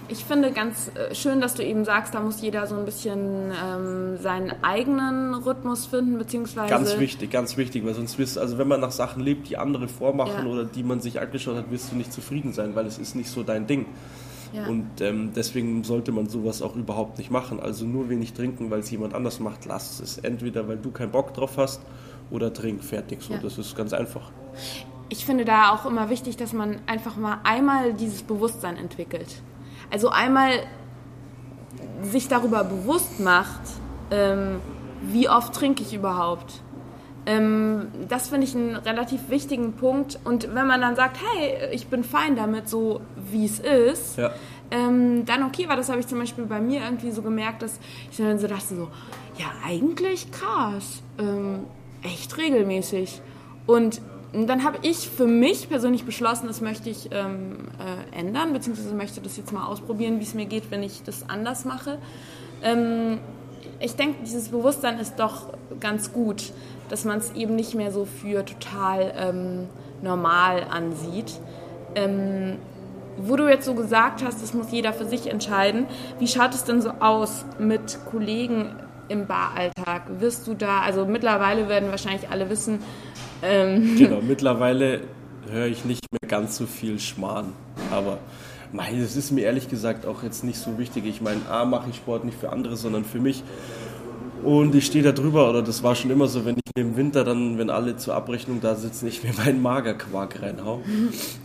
ich 0.08 0.24
finde 0.24 0.52
ganz 0.52 0.90
äh, 0.94 1.14
schön, 1.14 1.40
dass 1.40 1.54
du 1.54 1.64
eben 1.64 1.84
sagst, 1.84 2.14
da 2.14 2.20
muss 2.20 2.40
jeder 2.40 2.66
so 2.66 2.76
ein 2.76 2.84
bisschen 2.84 3.52
ähm, 3.52 4.18
seinen 4.18 4.54
eigenen 4.62 5.34
Rhythmus 5.34 5.86
finden, 5.86 6.16
beziehungsweise... 6.16 6.70
Ganz 6.70 6.98
wichtig, 6.98 7.30
ganz 7.30 7.56
wichtig, 7.56 7.84
weil 7.84 7.94
sonst 7.94 8.18
wirst 8.18 8.38
also 8.38 8.58
wenn 8.58 8.68
man 8.68 8.80
nach 8.80 8.92
Sachen 8.92 9.22
lebt, 9.22 9.48
die 9.48 9.56
andere 9.56 9.88
vormachen 9.88 10.46
ja. 10.46 10.52
oder 10.52 10.64
die 10.64 10.82
man 10.82 11.00
sich 11.00 11.20
angeschaut 11.20 11.56
hat, 11.56 11.70
wirst 11.70 11.92
du 11.92 11.96
nicht 11.96 12.12
zufrieden 12.12 12.52
sein, 12.52 12.74
weil 12.74 12.86
es 12.86 12.98
ist 12.98 13.16
nicht 13.16 13.28
so 13.28 13.42
dein 13.42 13.66
Ding. 13.66 13.86
Ja. 14.52 14.68
Und 14.68 15.00
ähm, 15.00 15.32
deswegen 15.34 15.82
sollte 15.82 16.12
man 16.12 16.28
sowas 16.28 16.62
auch 16.62 16.76
überhaupt 16.76 17.18
nicht 17.18 17.30
machen. 17.30 17.58
Also 17.58 17.86
nur 17.86 18.08
wenig 18.08 18.34
trinken, 18.34 18.70
weil 18.70 18.80
es 18.80 18.90
jemand 18.90 19.12
anders 19.12 19.40
macht, 19.40 19.64
lass 19.64 19.98
es. 19.98 20.18
Entweder 20.18 20.68
weil 20.68 20.76
du 20.76 20.92
keinen 20.92 21.10
Bock 21.10 21.34
drauf 21.34 21.56
hast 21.56 21.80
oder 22.30 22.52
trink, 22.52 22.84
fertig. 22.84 23.20
So, 23.20 23.34
ja. 23.34 23.40
das 23.40 23.58
ist 23.58 23.74
ganz 23.76 23.92
einfach 23.92 24.30
ich 25.14 25.24
finde 25.24 25.44
da 25.44 25.70
auch 25.70 25.86
immer 25.86 26.10
wichtig, 26.10 26.36
dass 26.36 26.52
man 26.52 26.80
einfach 26.88 27.16
mal 27.16 27.38
einmal 27.44 27.92
dieses 27.92 28.24
Bewusstsein 28.24 28.76
entwickelt. 28.76 29.28
Also 29.92 30.08
einmal 30.08 30.50
sich 32.02 32.26
darüber 32.26 32.64
bewusst 32.64 33.20
macht, 33.20 33.60
ähm, 34.10 34.56
wie 35.02 35.28
oft 35.28 35.54
trinke 35.54 35.84
ich 35.84 35.94
überhaupt. 35.94 36.62
Ähm, 37.26 37.92
das 38.08 38.28
finde 38.28 38.44
ich 38.48 38.56
einen 38.56 38.74
relativ 38.74 39.28
wichtigen 39.28 39.74
Punkt. 39.74 40.18
Und 40.24 40.52
wenn 40.52 40.66
man 40.66 40.80
dann 40.80 40.96
sagt, 40.96 41.18
hey, 41.22 41.72
ich 41.72 41.86
bin 41.86 42.02
fein 42.02 42.34
damit, 42.34 42.68
so 42.68 43.00
wie 43.14 43.44
es 43.44 43.60
ist, 43.60 44.18
ja. 44.18 44.32
ähm, 44.72 45.24
dann 45.26 45.44
okay 45.44 45.68
war. 45.68 45.76
Das 45.76 45.90
habe 45.90 46.00
ich 46.00 46.08
zum 46.08 46.18
Beispiel 46.18 46.46
bei 46.46 46.60
mir 46.60 46.82
irgendwie 46.82 47.12
so 47.12 47.22
gemerkt, 47.22 47.62
dass 47.62 47.78
ich 48.10 48.16
dann 48.16 48.40
so 48.40 48.48
dachte, 48.48 48.74
so, 48.74 48.88
ja, 49.38 49.46
eigentlich 49.64 50.32
krass, 50.32 51.04
ähm, 51.20 51.66
echt 52.02 52.36
regelmäßig. 52.36 53.22
Und 53.66 54.00
und 54.00 54.00
dann 54.34 54.64
habe 54.64 54.78
ich 54.82 55.08
für 55.08 55.26
mich 55.26 55.68
persönlich 55.68 56.04
beschlossen, 56.04 56.46
das 56.48 56.60
möchte 56.60 56.90
ich 56.90 57.10
ähm, 57.12 57.68
äh, 57.78 58.18
ändern, 58.18 58.52
beziehungsweise 58.52 58.94
möchte 58.94 59.20
das 59.20 59.36
jetzt 59.36 59.52
mal 59.52 59.66
ausprobieren, 59.66 60.18
wie 60.18 60.24
es 60.24 60.34
mir 60.34 60.46
geht, 60.46 60.70
wenn 60.70 60.82
ich 60.82 61.02
das 61.04 61.28
anders 61.28 61.64
mache. 61.64 61.98
Ähm, 62.62 63.18
ich 63.80 63.94
denke, 63.96 64.18
dieses 64.24 64.48
Bewusstsein 64.48 64.98
ist 64.98 65.16
doch 65.16 65.54
ganz 65.80 66.12
gut, 66.12 66.52
dass 66.88 67.04
man 67.04 67.18
es 67.18 67.32
eben 67.32 67.54
nicht 67.54 67.74
mehr 67.74 67.92
so 67.92 68.06
für 68.06 68.44
total 68.44 69.14
ähm, 69.16 69.68
normal 70.02 70.66
ansieht. 70.70 71.38
Ähm, 71.94 72.58
wo 73.16 73.36
du 73.36 73.48
jetzt 73.48 73.64
so 73.64 73.74
gesagt 73.74 74.24
hast, 74.24 74.42
das 74.42 74.54
muss 74.54 74.72
jeder 74.72 74.92
für 74.92 75.04
sich 75.04 75.30
entscheiden, 75.30 75.86
wie 76.18 76.26
schaut 76.26 76.54
es 76.54 76.64
denn 76.64 76.82
so 76.82 76.90
aus 76.98 77.44
mit 77.58 77.98
Kollegen 78.10 78.74
im 79.08 79.26
Baralltag? 79.26 80.20
Wirst 80.20 80.46
du 80.48 80.54
da, 80.54 80.80
also 80.80 81.06
mittlerweile 81.06 81.68
werden 81.68 81.90
wahrscheinlich 81.90 82.28
alle 82.30 82.50
wissen, 82.50 82.80
ähm. 83.44 83.96
Genau, 83.96 84.20
mittlerweile 84.20 85.02
höre 85.50 85.66
ich 85.66 85.84
nicht 85.84 86.06
mehr 86.10 86.28
ganz 86.28 86.56
so 86.56 86.66
viel 86.66 86.98
Schmarrn. 86.98 87.52
Aber 87.90 88.18
mein, 88.72 89.00
das 89.00 89.16
ist 89.16 89.30
mir 89.30 89.42
ehrlich 89.42 89.68
gesagt 89.68 90.06
auch 90.06 90.22
jetzt 90.22 90.44
nicht 90.44 90.58
so 90.58 90.78
wichtig. 90.78 91.04
Ich 91.06 91.20
meine, 91.20 91.40
A, 91.48 91.64
mache 91.64 91.90
ich 91.90 91.96
Sport 91.96 92.24
nicht 92.24 92.38
für 92.38 92.50
andere, 92.50 92.76
sondern 92.76 93.04
für 93.04 93.20
mich. 93.20 93.42
Und 94.42 94.74
ich 94.74 94.86
stehe 94.86 95.02
da 95.04 95.12
drüber, 95.12 95.48
oder 95.48 95.62
das 95.62 95.82
war 95.82 95.94
schon 95.94 96.10
immer 96.10 96.26
so, 96.26 96.44
wenn 96.44 96.56
ich 96.56 96.62
im 96.76 96.96
Winter 96.96 97.24
dann, 97.24 97.56
wenn 97.56 97.70
alle 97.70 97.96
zur 97.96 98.14
Abrechnung 98.14 98.60
da 98.60 98.74
sitzen, 98.74 99.06
ich 99.06 99.22
mir 99.22 99.32
meinen 99.32 99.62
Magerquark 99.62 100.42
reinhau 100.42 100.82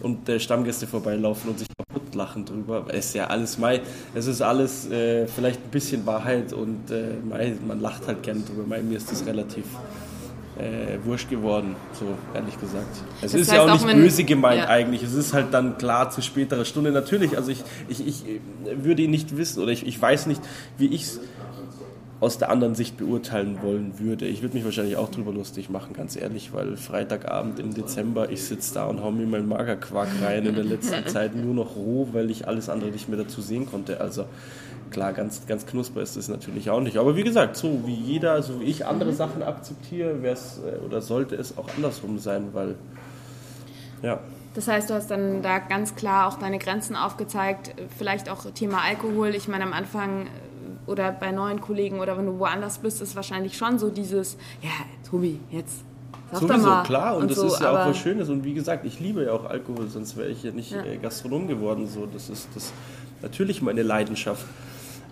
und 0.02 0.28
äh, 0.28 0.40
Stammgäste 0.40 0.88
vorbeilaufen 0.88 1.52
und 1.52 1.60
sich 1.60 1.68
kaputt 1.78 2.00
auslachen 2.20 2.46
drüber. 2.46 2.86
Es 2.90 3.08
ist 3.08 3.16
ja 3.16 3.28
alles 3.28 3.58
Mai, 3.58 3.82
es 4.14 4.28
ist 4.28 4.42
alles 4.42 4.90
äh, 4.90 5.28
vielleicht 5.28 5.64
ein 5.64 5.72
bisschen 5.72 6.06
Wahrheit 6.06 6.54
und 6.54 6.92
äh, 6.92 7.14
Mai, 7.28 7.54
man 7.66 7.80
lacht 7.80 8.08
halt 8.08 8.24
gern 8.24 8.44
drüber. 8.46 8.64
Mai, 8.68 8.82
mir 8.82 8.98
ist 8.98 9.12
das 9.12 9.26
relativ 9.26 9.66
äh, 10.60 10.98
wurscht 11.06 11.30
geworden, 11.30 11.76
so 11.94 12.06
ehrlich 12.34 12.60
gesagt. 12.60 13.04
Es 13.22 13.32
das 13.32 13.42
ist 13.42 13.52
ja 13.52 13.64
auch 13.64 13.72
nicht 13.72 13.86
auch 13.86 13.94
böse 13.94 14.24
gemeint 14.24 14.64
ja. 14.64 14.68
eigentlich. 14.68 15.04
Es 15.04 15.14
ist 15.14 15.34
halt 15.34 15.54
dann 15.54 15.78
klar 15.78 16.10
zu 16.10 16.22
späterer 16.22 16.66
Stunde. 16.66 16.92
Natürlich, 16.92 17.38
also 17.38 17.52
ich, 17.52 17.64
ich, 17.88 18.06
ich 18.06 18.24
würde 18.76 19.02
ihn 19.02 19.12
nicht 19.12 19.38
wissen 19.38 19.64
oder 19.64 19.72
ich, 19.72 19.88
ich 19.88 20.02
weiß 20.02 20.28
nicht, 20.28 20.42
wie 20.78 20.88
ich 20.88 21.04
es 21.04 21.20
aus 22.20 22.38
der 22.38 22.50
anderen 22.50 22.76
Sicht 22.76 22.98
beurteilen 22.98 23.60
wollen 23.62 24.00
würde. 24.00 24.26
Ich 24.26 24.42
würde 24.42 24.56
mich 24.56 24.66
wahrscheinlich 24.66 24.98
auch 24.98 25.10
drüber 25.10 25.32
lustig 25.32 25.70
machen, 25.70 25.94
ganz 25.94 26.18
ehrlich, 26.18 26.52
weil 26.54 26.76
Freitagabend 26.76 27.60
im 27.60 27.74
Dezember, 27.74 28.30
ich 28.30 28.44
sitze 28.44 28.74
da 28.74 28.86
und 28.88 29.02
hau 29.02 29.12
mir 29.12 29.26
meinen 29.26 29.48
Magerquark 29.48 30.10
rein 30.22 30.46
in 30.46 30.56
der 30.56 30.66
letzten 30.66 31.06
Zeit 31.08 31.36
nur 31.36 31.54
noch 31.54 31.78
roh, 31.78 32.10
weil 32.12 32.30
ich 32.30 32.48
alles 32.48 32.68
andere 32.68 32.92
nicht 32.92 33.08
mehr 33.08 33.18
dazu 33.18 33.42
sehen 33.42 33.66
konnte. 33.66 34.02
Also 34.02 34.26
klar, 34.92 35.14
ganz, 35.14 35.46
ganz 35.48 35.66
knusper 35.66 36.02
ist 36.02 36.18
es 36.18 36.28
natürlich 36.28 36.70
auch 36.70 36.82
nicht. 36.82 36.98
Aber 36.98 37.16
wie 37.16 37.24
gesagt, 37.24 37.56
so 37.56 37.82
wie 37.86 37.94
jeder, 37.94 38.42
so 38.44 38.60
wie 38.60 38.66
ich 38.66 38.86
andere 38.86 39.12
mhm. 39.12 39.16
Sachen 39.16 39.44
akzeptiere, 39.44 40.22
wäre 40.22 40.34
es 40.34 40.60
äh, 40.60 40.86
oder 40.86 41.02
sollte 41.02 41.36
es 41.36 41.58
auch 41.58 41.70
andersrum 41.78 42.20
sein, 42.20 42.50
weil 42.54 42.76
ja. 44.02 44.20
Das 44.56 44.68
heißt, 44.68 44.90
du 44.90 44.96
hast 44.96 45.12
dann 45.12 45.42
da 45.42 45.60
ganz 45.60 45.96
klar 45.96 46.28
auch 46.28 46.40
deine 46.40 46.58
Grenzen 46.58 46.96
aufgezeigt, 46.96 47.76
vielleicht 47.98 48.30
auch 48.30 48.50
Thema 48.52 48.82
Alkohol. 48.82 49.36
Ich 49.36 49.48
meine, 49.48 49.64
am 49.64 49.74
Anfang 49.74 50.26
äh, 50.26 50.30
oder 50.90 51.12
bei 51.12 51.32
neuen 51.32 51.62
Kollegen 51.62 52.00
oder 52.00 52.18
wenn 52.18 52.26
du 52.26 52.40
woanders 52.40 52.80
bist, 52.80 53.02
ist 53.02 53.16
wahrscheinlich 53.16 53.56
schon 53.56 53.80
so 53.80 53.90
dieses, 53.90 54.38
ja, 54.62 54.72
Tobi, 55.10 55.40
jetzt 55.52 55.84
Sag 56.32 56.42
Sowieso, 56.42 56.84
klar, 56.84 57.16
und, 57.16 57.24
und 57.24 57.32
das 57.32 57.38
so, 57.38 57.48
ist 57.48 57.60
ja 57.60 57.72
auch 57.72 57.88
was 57.88 57.98
Schönes. 57.98 58.30
Und 58.30 58.44
wie 58.44 58.54
gesagt, 58.54 58.86
ich 58.86 59.00
liebe 59.00 59.24
ja 59.24 59.32
auch 59.32 59.46
Alkohol, 59.46 59.88
sonst 59.88 60.16
wäre 60.16 60.30
ich 60.30 60.44
ja 60.44 60.52
nicht 60.52 60.72
ja. 60.72 60.84
Äh, 60.84 60.98
Gastronom 60.98 61.48
geworden. 61.48 61.88
So, 61.88 62.06
das 62.06 62.30
ist 62.30 62.50
das 62.54 62.72
natürlich 63.24 63.64
meine 63.64 63.82
Leidenschaft. 63.82 64.46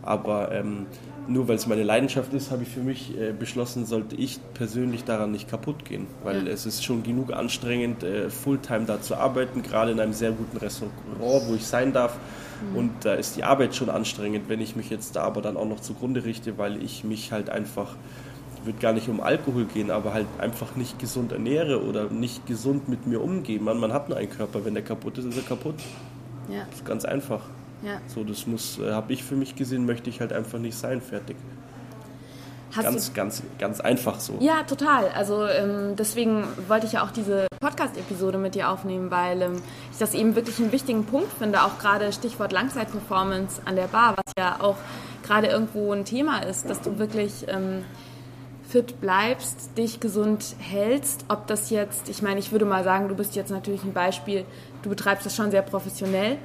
Aber 0.03 0.51
ähm, 0.51 0.85
nur 1.27 1.47
weil 1.47 1.55
es 1.55 1.65
meine 1.65 1.83
Leidenschaft 1.83 2.33
ist, 2.33 2.51
habe 2.51 2.63
ich 2.63 2.69
für 2.69 2.81
mich 2.81 3.17
äh, 3.17 3.33
beschlossen, 3.33 3.85
sollte 3.85 4.15
ich 4.15 4.39
persönlich 4.53 5.05
daran 5.05 5.31
nicht 5.31 5.49
kaputt 5.49 5.85
gehen. 5.85 6.05
Weil 6.23 6.45
ja. 6.45 6.53
es 6.53 6.67
ist 6.67 6.85
schon 6.85 7.01
genug 7.01 7.33
anstrengend, 7.33 8.03
äh, 8.03 8.29
Fulltime 8.29 8.85
da 8.85 9.01
zu 9.01 9.15
arbeiten, 9.15 9.63
gerade 9.63 9.91
in 9.91 9.99
einem 9.99 10.13
sehr 10.13 10.31
guten 10.31 10.57
Restaurant, 10.57 10.93
wo 11.19 11.55
ich 11.55 11.65
sein 11.65 11.93
darf. 11.93 12.17
Mhm. 12.61 12.77
Und 12.77 12.91
da 13.03 13.13
ist 13.13 13.35
die 13.35 13.43
Arbeit 13.43 13.75
schon 13.75 13.89
anstrengend, 13.89 14.49
wenn 14.49 14.61
ich 14.61 14.75
mich 14.75 14.89
jetzt 14.89 15.15
da 15.15 15.23
aber 15.23 15.41
dann 15.41 15.57
auch 15.57 15.67
noch 15.67 15.79
zugrunde 15.79 16.23
richte, 16.23 16.57
weil 16.57 16.81
ich 16.81 17.03
mich 17.03 17.31
halt 17.31 17.49
einfach, 17.49 17.95
wird 18.65 18.79
gar 18.79 18.93
nicht 18.93 19.09
um 19.09 19.21
Alkohol 19.21 19.65
gehen, 19.65 19.91
aber 19.91 20.13
halt 20.13 20.27
einfach 20.39 20.75
nicht 20.75 20.99
gesund 20.99 21.31
ernähre 21.31 21.83
oder 21.83 22.09
nicht 22.09 22.45
gesund 22.45 22.89
mit 22.89 23.07
mir 23.07 23.21
umgehe. 23.21 23.59
Man, 23.59 23.79
man 23.79 23.93
hat 23.93 24.09
nur 24.09 24.17
einen 24.17 24.29
Körper, 24.29 24.65
wenn 24.65 24.73
der 24.73 24.83
kaputt 24.83 25.17
ist, 25.17 25.25
ist 25.25 25.37
er 25.37 25.43
kaputt. 25.43 25.75
Ja. 26.49 26.65
Das 26.69 26.79
ist 26.79 26.85
ganz 26.85 27.05
einfach. 27.05 27.41
Ja. 27.83 28.01
So, 28.07 28.23
das 28.23 28.47
muss, 28.47 28.79
äh, 28.79 28.91
habe 28.91 29.13
ich 29.13 29.23
für 29.23 29.35
mich 29.35 29.55
gesehen, 29.55 29.85
möchte 29.85 30.09
ich 30.09 30.19
halt 30.19 30.33
einfach 30.33 30.59
nicht 30.59 30.77
sein, 30.77 31.01
fertig. 31.01 31.37
Hast 32.77 32.85
ganz, 32.85 33.13
ganz, 33.13 33.43
ganz 33.59 33.79
einfach 33.79 34.19
so. 34.19 34.37
Ja, 34.39 34.63
total. 34.63 35.09
Also 35.09 35.45
ähm, 35.45 35.95
deswegen 35.97 36.43
wollte 36.67 36.85
ich 36.85 36.93
ja 36.93 37.03
auch 37.03 37.11
diese 37.11 37.47
Podcast-Episode 37.59 38.37
mit 38.37 38.55
dir 38.55 38.69
aufnehmen, 38.69 39.11
weil 39.11 39.41
ähm, 39.41 39.61
ich 39.91 39.97
das 39.97 40.13
eben 40.13 40.35
wirklich 40.35 40.59
einen 40.59 40.71
wichtigen 40.71 41.05
Punkt 41.05 41.31
finde, 41.37 41.63
auch 41.63 41.79
gerade 41.79 42.13
Stichwort 42.13 42.51
Langzeitperformance 42.51 43.61
an 43.65 43.75
der 43.75 43.87
Bar, 43.87 44.15
was 44.15 44.33
ja 44.37 44.57
auch 44.59 44.77
gerade 45.23 45.47
irgendwo 45.47 45.91
ein 45.91 46.05
Thema 46.05 46.39
ist, 46.39 46.69
dass 46.69 46.81
du 46.81 46.97
wirklich 46.99 47.45
ähm, 47.47 47.83
fit 48.67 48.99
bleibst, 48.99 49.77
dich 49.77 49.99
gesund 49.99 50.55
hältst. 50.59 51.25
Ob 51.29 51.47
das 51.47 51.69
jetzt, 51.69 52.09
ich 52.09 52.21
meine, 52.21 52.39
ich 52.39 52.51
würde 52.51 52.65
mal 52.65 52.83
sagen, 52.83 53.07
du 53.07 53.15
bist 53.15 53.35
jetzt 53.35 53.51
natürlich 53.51 53.83
ein 53.83 53.93
Beispiel, 53.93 54.45
du 54.83 54.89
betreibst 54.89 55.25
das 55.25 55.35
schon 55.35 55.51
sehr 55.51 55.61
professionell. 55.61 56.37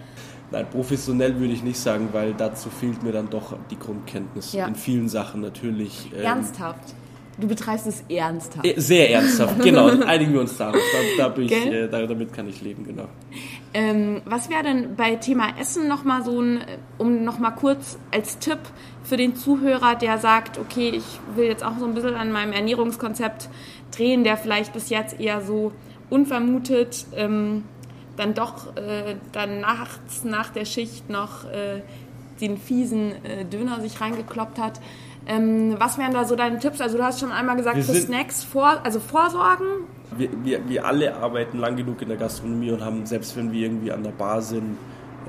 Nein, 0.53 0.67
professionell 0.71 1.39
würde 1.41 1.55
ich 1.55 1.63
nicht 1.63 1.79
sagen, 1.79 2.11
weil 2.13 2.35
dazu 2.35 2.69
fehlt 2.69 3.03
mir 3.03 3.13
dann 3.13 3.31
doch 3.31 3.57
die 3.71 3.79
Grundkenntnis. 3.79 4.53
Ja. 4.53 4.67
In 4.67 4.75
vielen 4.75 5.09
Sachen 5.09 5.41
natürlich. 5.41 6.11
Ähm, 6.15 6.23
ernsthaft. 6.23 6.95
Du 7.39 7.49
betreibst 7.49 7.87
es 7.87 8.05
ernsthaft. 8.11 8.67
Äh, 8.67 8.79
sehr 8.79 9.11
ernsthaft, 9.11 9.61
genau. 9.63 9.87
Einigen 10.07 10.35
wir 10.35 10.41
uns 10.41 10.57
darauf. 10.59 10.81
Da, 11.17 11.29
da 11.31 11.41
ich, 11.41 11.51
äh, 11.51 11.89
damit 11.89 12.33
kann 12.35 12.47
ich 12.49 12.61
leben, 12.61 12.85
genau. 12.85 13.09
Ähm, 13.73 14.21
was 14.27 14.51
wäre 14.51 14.63
denn 14.63 14.95
bei 14.97 15.17
Thema 15.17 15.59
Essen 15.59 15.89
nochmal 15.89 16.23
so 16.23 16.41
ein, 16.41 16.61
um 16.99 17.25
nochmal 17.25 17.55
kurz 17.55 17.99
als 18.11 18.39
Tipp 18.39 18.59
für 19.03 19.17
den 19.17 19.35
Zuhörer, 19.35 19.95
der 19.95 20.19
sagt, 20.19 20.59
okay, 20.59 20.91
ich 20.91 21.05
will 21.35 21.47
jetzt 21.47 21.65
auch 21.65 21.79
so 21.79 21.87
ein 21.87 21.95
bisschen 21.95 22.15
an 22.15 22.31
meinem 22.31 22.53
Ernährungskonzept 22.53 23.49
drehen, 23.97 24.25
der 24.25 24.37
vielleicht 24.37 24.75
bis 24.75 24.91
jetzt 24.91 25.19
eher 25.19 25.41
so 25.41 25.73
unvermutet 26.11 27.07
ähm, 27.17 27.65
dann 28.17 28.35
doch 28.35 28.77
äh, 28.77 29.17
dann 29.33 29.61
nachts 29.61 30.25
nach 30.25 30.51
der 30.51 30.65
Schicht 30.65 31.09
noch 31.09 31.45
äh, 31.45 31.83
den 32.41 32.59
fiesen 32.59 33.25
äh, 33.25 33.45
Döner 33.45 33.81
sich 33.81 34.01
reingekloppt 34.01 34.59
hat. 34.59 34.81
Ähm, 35.27 35.77
was 35.79 35.99
wären 35.99 36.13
da 36.13 36.25
so 36.25 36.35
deine 36.35 36.59
Tipps? 36.59 36.81
Also 36.81 36.99
du 36.99 37.05
hast 37.05 37.21
schon 37.21 37.31
einmal 37.31 37.57
gesagt, 37.57 37.79
für 37.85 37.95
Snacks 37.95 38.43
vor, 38.43 38.81
also 38.83 38.99
vorsorgen. 38.99 39.67
Wir, 40.17 40.29
wir, 40.45 40.69
wir 40.69 40.85
alle 40.85 41.17
arbeiten 41.17 41.59
lang 41.59 41.77
genug 41.77 42.03
in 42.03 42.09
der 42.09 42.17
Gastronomie 42.17 42.73
und 42.73 42.85
haben, 42.85 43.07
selbst 43.07 43.37
wenn 43.37 43.53
wir 43.53 43.63
irgendwie 43.63 43.93
an 43.93 44.03
der 44.03 44.11
Bar 44.11 44.43
sind, 44.43 44.77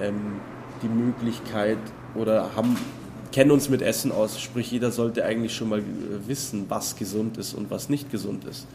ähm, 0.02 0.42
die 0.82 0.88
Möglichkeit 0.88 1.78
oder 2.16 2.50
haben, 2.56 2.76
kennen 3.32 3.52
uns 3.52 3.70
mit 3.70 3.82
Essen 3.82 4.12
aus. 4.12 4.42
Sprich, 4.42 4.72
jeder 4.72 4.92
sollte 4.92 5.24
eigentlich 5.24 5.56
schon 5.56 5.70
mal 5.70 5.80
äh, 5.80 5.84
wissen, 6.28 6.66
was 6.70 6.96
gesund 6.96 7.38
ist 7.38 7.54
und 7.54 7.70
was 7.70 7.88
nicht 7.88 8.12
gesund 8.12 8.46
ist. 8.46 8.68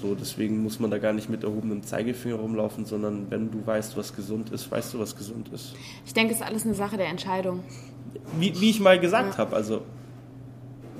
So, 0.00 0.14
deswegen 0.14 0.62
muss 0.62 0.78
man 0.78 0.90
da 0.90 0.98
gar 0.98 1.12
nicht 1.12 1.28
mit 1.28 1.42
erhobenem 1.42 1.82
Zeigefinger 1.82 2.36
rumlaufen, 2.36 2.84
sondern 2.84 3.30
wenn 3.30 3.50
du 3.50 3.66
weißt, 3.66 3.96
was 3.96 4.14
gesund 4.14 4.50
ist, 4.50 4.70
weißt 4.70 4.94
du, 4.94 5.00
was 5.00 5.16
gesund 5.16 5.48
ist. 5.48 5.74
Ich 6.06 6.14
denke, 6.14 6.32
es 6.32 6.40
ist 6.40 6.46
alles 6.46 6.64
eine 6.64 6.74
Sache 6.74 6.96
der 6.96 7.08
Entscheidung. 7.08 7.64
Wie, 8.38 8.58
wie 8.60 8.70
ich 8.70 8.80
mal 8.80 9.00
gesagt 9.00 9.32
ja. 9.32 9.38
habe, 9.38 9.56
also 9.56 9.82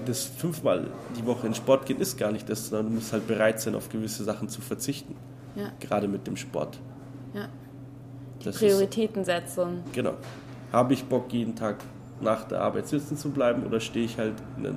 das 0.04 0.24
fünfmal 0.24 0.88
die 1.16 1.26
Woche 1.26 1.46
in 1.46 1.54
Sport 1.54 1.86
gehen 1.86 2.00
ist 2.00 2.16
gar 2.16 2.32
nicht 2.32 2.48
das, 2.48 2.68
sondern 2.68 2.88
du 2.88 2.92
musst 2.94 3.12
halt 3.12 3.26
bereit 3.26 3.60
sein, 3.60 3.74
auf 3.74 3.88
gewisse 3.88 4.24
Sachen 4.24 4.48
zu 4.48 4.60
verzichten. 4.60 5.14
Ja. 5.54 5.70
Gerade 5.80 6.08
mit 6.08 6.26
dem 6.26 6.36
Sport. 6.36 6.78
Ja. 7.34 7.48
Die 8.44 8.50
Prioritätensetzung. 8.50 9.82
Genau. 9.92 10.14
Habe 10.72 10.94
ich 10.94 11.04
Bock, 11.04 11.32
jeden 11.32 11.54
Tag 11.54 11.76
nach 12.20 12.44
der 12.44 12.60
Arbeit 12.60 12.88
sitzen 12.88 13.16
zu 13.16 13.30
bleiben 13.30 13.64
oder 13.64 13.80
stehe 13.80 14.04
ich 14.04 14.18
halt 14.18 14.34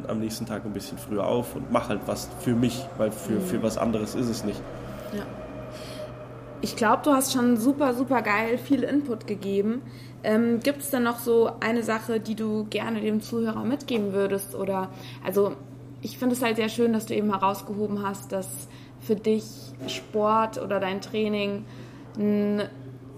am 0.08 0.20
nächsten 0.20 0.46
Tag 0.46 0.66
ein 0.66 0.74
bisschen 0.74 0.98
früher 0.98 1.26
auf 1.26 1.56
und 1.56 1.72
mache 1.72 1.90
halt 1.90 2.02
was 2.06 2.30
für 2.40 2.54
mich, 2.54 2.86
weil 2.98 3.12
für, 3.12 3.34
mhm. 3.34 3.42
für 3.42 3.64
was 3.64 3.78
anderes 3.78 4.16
ist 4.16 4.30
es 4.30 4.44
nicht. 4.44 4.62
Ja. 5.14 5.24
Ich 6.62 6.76
glaube, 6.76 7.02
du 7.04 7.12
hast 7.12 7.34
schon 7.34 7.58
super, 7.58 7.96
super 7.96 8.22
geil 8.22 8.58
viel 8.60 8.84
Input 8.84 9.26
gegeben. 9.26 9.82
Ähm, 10.24 10.60
Gibt 10.60 10.82
es 10.82 10.92
denn 10.92 11.04
noch 11.04 11.18
so 11.18 11.50
eine 11.60 11.82
Sache, 11.82 12.20
die 12.20 12.36
du 12.36 12.66
gerne 12.70 13.02
dem 13.02 13.22
Zuhörer 13.22 13.64
mitgeben 13.64 14.14
würdest? 14.14 14.54
Oder 14.54 14.90
also 15.26 15.56
ich 16.02 16.20
finde 16.20 16.36
es 16.36 16.44
halt 16.44 16.58
sehr 16.58 16.70
schön, 16.70 16.94
dass 16.94 17.08
du 17.08 17.16
eben 17.16 17.32
herausgehoben 17.32 18.04
hast, 18.04 18.32
dass 18.32 18.48
für 19.00 19.16
dich 19.16 19.44
Sport 19.88 20.62
oder 20.62 20.80
dein 20.80 21.02
Training 21.02 21.66
ein 22.18 22.70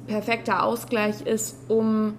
perfekter 0.07 0.63
Ausgleich 0.63 1.21
ist, 1.21 1.57
um 1.67 2.17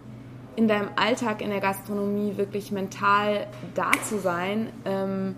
in 0.57 0.69
deinem 0.69 0.91
Alltag 0.97 1.43
in 1.43 1.51
der 1.51 1.61
Gastronomie 1.61 2.37
wirklich 2.37 2.71
mental 2.71 3.47
da 3.75 3.91
zu 4.09 4.19
sein, 4.19 4.69
ähm, 4.85 5.35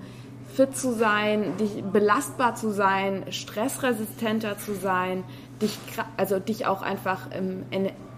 fit 0.54 0.76
zu 0.76 0.92
sein, 0.92 1.56
dich 1.58 1.82
belastbar 1.82 2.54
zu 2.54 2.70
sein, 2.70 3.24
stressresistenter 3.30 4.58
zu 4.58 4.74
sein, 4.74 5.24
dich, 5.60 5.78
also 6.16 6.38
dich 6.38 6.66
auch 6.66 6.82
einfach 6.82 7.28
ähm, 7.32 7.64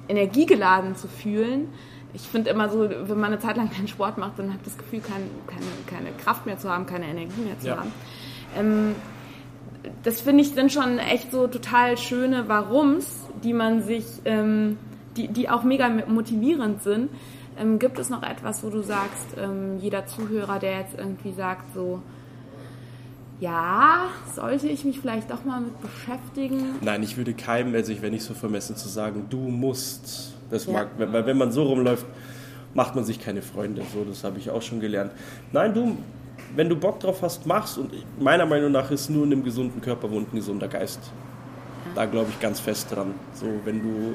energiegeladen 0.09 0.97
zu 0.97 1.09
fühlen. 1.09 1.69
Ich 2.15 2.23
finde 2.23 2.51
immer 2.51 2.69
so, 2.69 2.89
wenn 2.89 3.19
man 3.21 3.33
eine 3.33 3.39
Zeit 3.39 3.57
lang 3.57 3.71
keinen 3.71 3.89
Sport 3.89 4.19
macht, 4.19 4.39
dann 4.39 4.53
hat 4.53 4.61
das 4.65 4.79
Gefühl, 4.79 5.01
kein, 5.01 5.31
keine, 5.47 5.67
keine 5.87 6.17
Kraft 6.17 6.47
mehr 6.47 6.59
zu 6.59 6.71
haben, 6.71 6.87
keine 6.87 7.07
Energie 7.07 7.41
mehr 7.43 7.59
zu 7.59 7.69
ja. 7.69 7.77
haben. 7.77 7.93
Ähm, 8.57 8.95
das 10.03 10.21
finde 10.21 10.43
ich 10.43 10.51
sind 10.51 10.73
schon 10.73 10.99
echt 10.99 11.31
so 11.31 11.47
total 11.47 11.97
schöne 11.97 12.49
Warums, 12.49 13.07
die 13.43 13.53
man 13.53 13.83
sich 13.83 14.05
ähm, 14.25 14.79
die, 15.19 15.29
die 15.29 15.49
auch 15.49 15.65
mega 15.65 15.89
motivierend 15.89 16.83
sind. 16.83 17.11
Ähm, 17.59 17.79
gibt 17.79 17.99
es 17.99 18.09
noch 18.09 18.23
etwas, 18.23 18.63
wo 18.63 18.71
du 18.71 18.83
sagst, 18.83 19.27
ähm, 19.37 19.79
jeder 19.81 20.07
Zuhörer, 20.07 20.59
der 20.59 20.81
jetzt 20.81 20.97
irgendwie 20.97 21.33
sagt, 21.33 21.75
so, 21.75 22.01
ja, 23.41 24.07
sollte 24.35 24.69
ich 24.69 24.85
mich 24.85 25.01
vielleicht 25.01 25.31
doch 25.31 25.45
mal 25.45 25.61
mit 25.61 25.81
beschäftigen? 25.81 26.77
Nein, 26.81 27.03
ich 27.03 27.17
würde 27.17 27.35
keinem, 27.35 27.75
also 27.75 27.93
ich 27.93 28.01
wäre 28.01 28.13
nicht 28.13 28.25
so 28.25 28.35
vermessen 28.35 28.77
zu 28.77 28.89
sagen, 28.89 29.27
du 29.29 29.39
musst. 29.39 30.35
Das 30.51 30.67
ja. 30.67 30.73
mag, 30.73 30.89
weil 30.99 31.27
wenn 31.27 31.37
man 31.37 31.53
so 31.53 31.65
rumläuft, 31.65 32.07
macht 32.75 32.95
man 32.95 33.05
sich 33.05 33.21
keine 33.21 33.43
Freunde. 33.43 33.83
So, 33.93 34.05
das 34.05 34.25
habe 34.25 34.39
ich 34.39 34.51
auch 34.51 34.63
schon 34.63 34.81
gelernt. 34.81 35.13
Nein, 35.53 35.75
du, 35.75 35.97
wenn 36.57 36.69
du 36.69 36.77
Bock 36.77 37.01
drauf 37.01 37.23
hast, 37.23 37.47
machst. 37.47 37.77
Und 37.79 37.93
meiner 38.21 38.47
Meinung 38.47 38.73
nach 38.73 38.91
ist 38.91 39.11
nur 39.11 39.25
in 39.25 39.33
einem 39.33 39.45
gesunden 39.45 39.81
Körper 39.81 40.11
wohnt 40.11 40.33
ein 40.33 40.37
gesunder 40.37 40.69
Geist. 40.69 41.01
Da 41.95 42.07
glaube 42.07 42.29
ich 42.31 42.41
ganz 42.41 42.61
fest 42.61 42.95
dran. 42.95 43.15
So, 43.35 43.47
wenn 43.65 43.83
du 43.83 44.15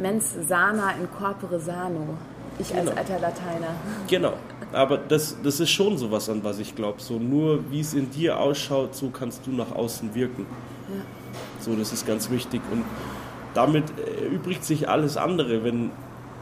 Mens 0.00 0.34
sana 0.48 0.92
in 0.92 1.08
corpore 1.10 1.58
sano. 1.60 2.16
Ich 2.58 2.68
genau. 2.68 2.90
als 2.90 2.96
alter 2.96 3.20
Lateiner. 3.20 3.74
Genau. 4.08 4.32
Aber 4.72 4.98
das, 4.98 5.36
das 5.42 5.60
ist 5.60 5.70
schon 5.70 5.96
sowas, 5.96 6.28
an 6.28 6.42
was 6.44 6.58
ich 6.58 6.74
glaube. 6.74 7.00
So 7.00 7.18
nur 7.18 7.70
wie 7.70 7.80
es 7.80 7.94
in 7.94 8.10
dir 8.10 8.38
ausschaut, 8.38 8.94
so 8.94 9.10
kannst 9.10 9.46
du 9.46 9.52
nach 9.52 9.72
außen 9.72 10.14
wirken. 10.14 10.46
Ja. 10.88 11.02
So, 11.60 11.74
das 11.76 11.92
ist 11.92 12.06
ganz 12.06 12.30
wichtig. 12.30 12.60
Und 12.70 12.84
damit 13.54 13.84
erübrigt 14.22 14.64
sich 14.64 14.88
alles 14.88 15.16
andere. 15.16 15.64
Wenn 15.64 15.90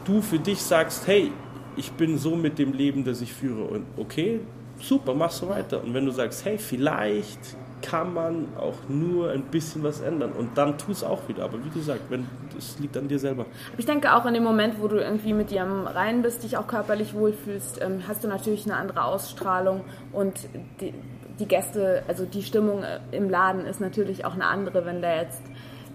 du 0.05 0.21
für 0.21 0.39
dich 0.39 0.61
sagst, 0.61 1.07
hey, 1.07 1.31
ich 1.75 1.91
bin 1.91 2.17
so 2.17 2.35
mit 2.35 2.57
dem 2.57 2.73
Leben, 2.73 3.03
das 3.05 3.21
ich 3.21 3.33
führe 3.33 3.63
und 3.63 3.85
okay, 3.97 4.39
super, 4.79 5.13
mach 5.13 5.31
so 5.31 5.49
weiter. 5.49 5.83
Und 5.83 5.93
wenn 5.93 6.05
du 6.05 6.11
sagst, 6.11 6.43
hey, 6.45 6.57
vielleicht 6.57 7.39
kann 7.81 8.13
man 8.13 8.47
auch 8.57 8.75
nur 8.89 9.31
ein 9.31 9.43
bisschen 9.43 9.83
was 9.83 10.01
ändern 10.01 10.31
und 10.31 10.57
dann 10.57 10.77
tu 10.77 10.91
es 10.91 11.03
auch 11.03 11.27
wieder. 11.27 11.43
Aber 11.43 11.63
wie 11.63 11.69
gesagt, 11.69 12.01
wenn 12.09 12.27
es 12.57 12.79
liegt 12.79 12.97
an 12.97 13.07
dir 13.07 13.19
selber. 13.19 13.45
Ich 13.77 13.85
denke 13.85 14.13
auch 14.13 14.25
in 14.25 14.33
dem 14.33 14.43
Moment, 14.43 14.81
wo 14.81 14.87
du 14.87 14.97
irgendwie 14.97 15.33
mit 15.33 15.51
dir 15.51 15.63
am 15.63 15.85
Reinen 15.85 16.21
bist, 16.21 16.43
dich 16.43 16.57
auch 16.57 16.67
körperlich 16.67 17.13
wohlfühlst, 17.13 17.81
ähm, 17.81 18.03
hast 18.07 18.23
du 18.23 18.27
natürlich 18.27 18.65
eine 18.65 18.75
andere 18.75 19.03
Ausstrahlung 19.03 19.81
und 20.11 20.47
die, 20.81 20.93
die 21.39 21.47
Gäste, 21.47 22.03
also 22.07 22.25
die 22.25 22.41
Stimmung 22.41 22.83
äh, 22.83 22.99
im 23.11 23.29
Laden 23.29 23.65
ist 23.65 23.79
natürlich 23.79 24.25
auch 24.25 24.33
eine 24.33 24.45
andere, 24.45 24.85
wenn 24.85 25.01
da 25.01 25.15
jetzt. 25.15 25.41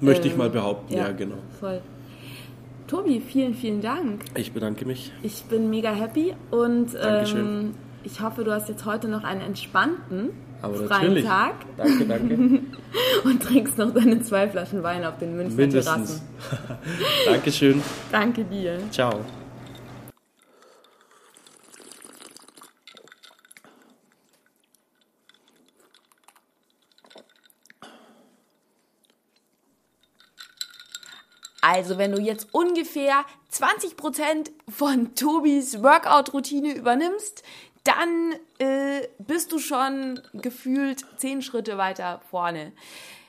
Möchte 0.01 0.29
ähm, 0.29 0.33
ich 0.33 0.37
mal 0.37 0.51
behaupten, 0.51 0.95
ja, 0.95 1.09
ja, 1.09 1.13
genau. 1.13 1.37
Voll. 1.59 1.81
Tobi, 2.87 3.21
vielen, 3.21 3.55
vielen 3.55 3.81
Dank. 3.81 4.25
Ich 4.37 4.53
bedanke 4.53 4.85
mich. 4.85 5.13
Ich 5.23 5.45
bin 5.45 5.71
mega 5.71 5.91
happy 5.93 6.35
und 6.51 6.91
ähm, 7.03 7.75
ich 8.05 8.21
hoffe, 8.21 8.45
du 8.45 8.53
hast 8.53 8.69
jetzt 8.69 8.85
heute 8.85 9.09
noch 9.09 9.25
einen 9.25 9.41
entspannten 9.41 10.31
aber 10.63 10.87
freien. 10.87 11.25
Tag. 11.25 11.55
Danke, 11.77 12.07
danke. 12.07 12.35
und 13.25 13.43
trinkst 13.43 13.77
noch 13.79 13.93
deine 13.93 14.23
zwei 14.23 14.49
Flaschen 14.49 14.83
Wein 14.83 15.05
auf 15.05 15.19
den 15.19 15.37
Münchner 15.37 15.57
Mindestens. 15.57 16.23
Terrassen. 16.49 16.79
Dankeschön. 17.27 17.83
Danke 18.11 18.45
dir. 18.45 18.79
Ciao. 18.91 19.21
Also, 31.65 31.97
wenn 31.97 32.13
du 32.13 32.21
jetzt 32.21 32.49
ungefähr 32.53 33.25
20% 33.53 34.51
von 34.69 35.15
Tobis 35.15 35.83
Workout-Routine 35.83 36.75
übernimmst, 36.75 37.45
dann 37.85 38.35
äh, 38.59 39.09
bist 39.19 39.53
du 39.53 39.59
schon 39.59 40.21
gefühlt 40.35 41.05
zehn 41.17 41.43
Schritte 41.43 41.79
weiter 41.79 42.21
vorne. 42.31 42.73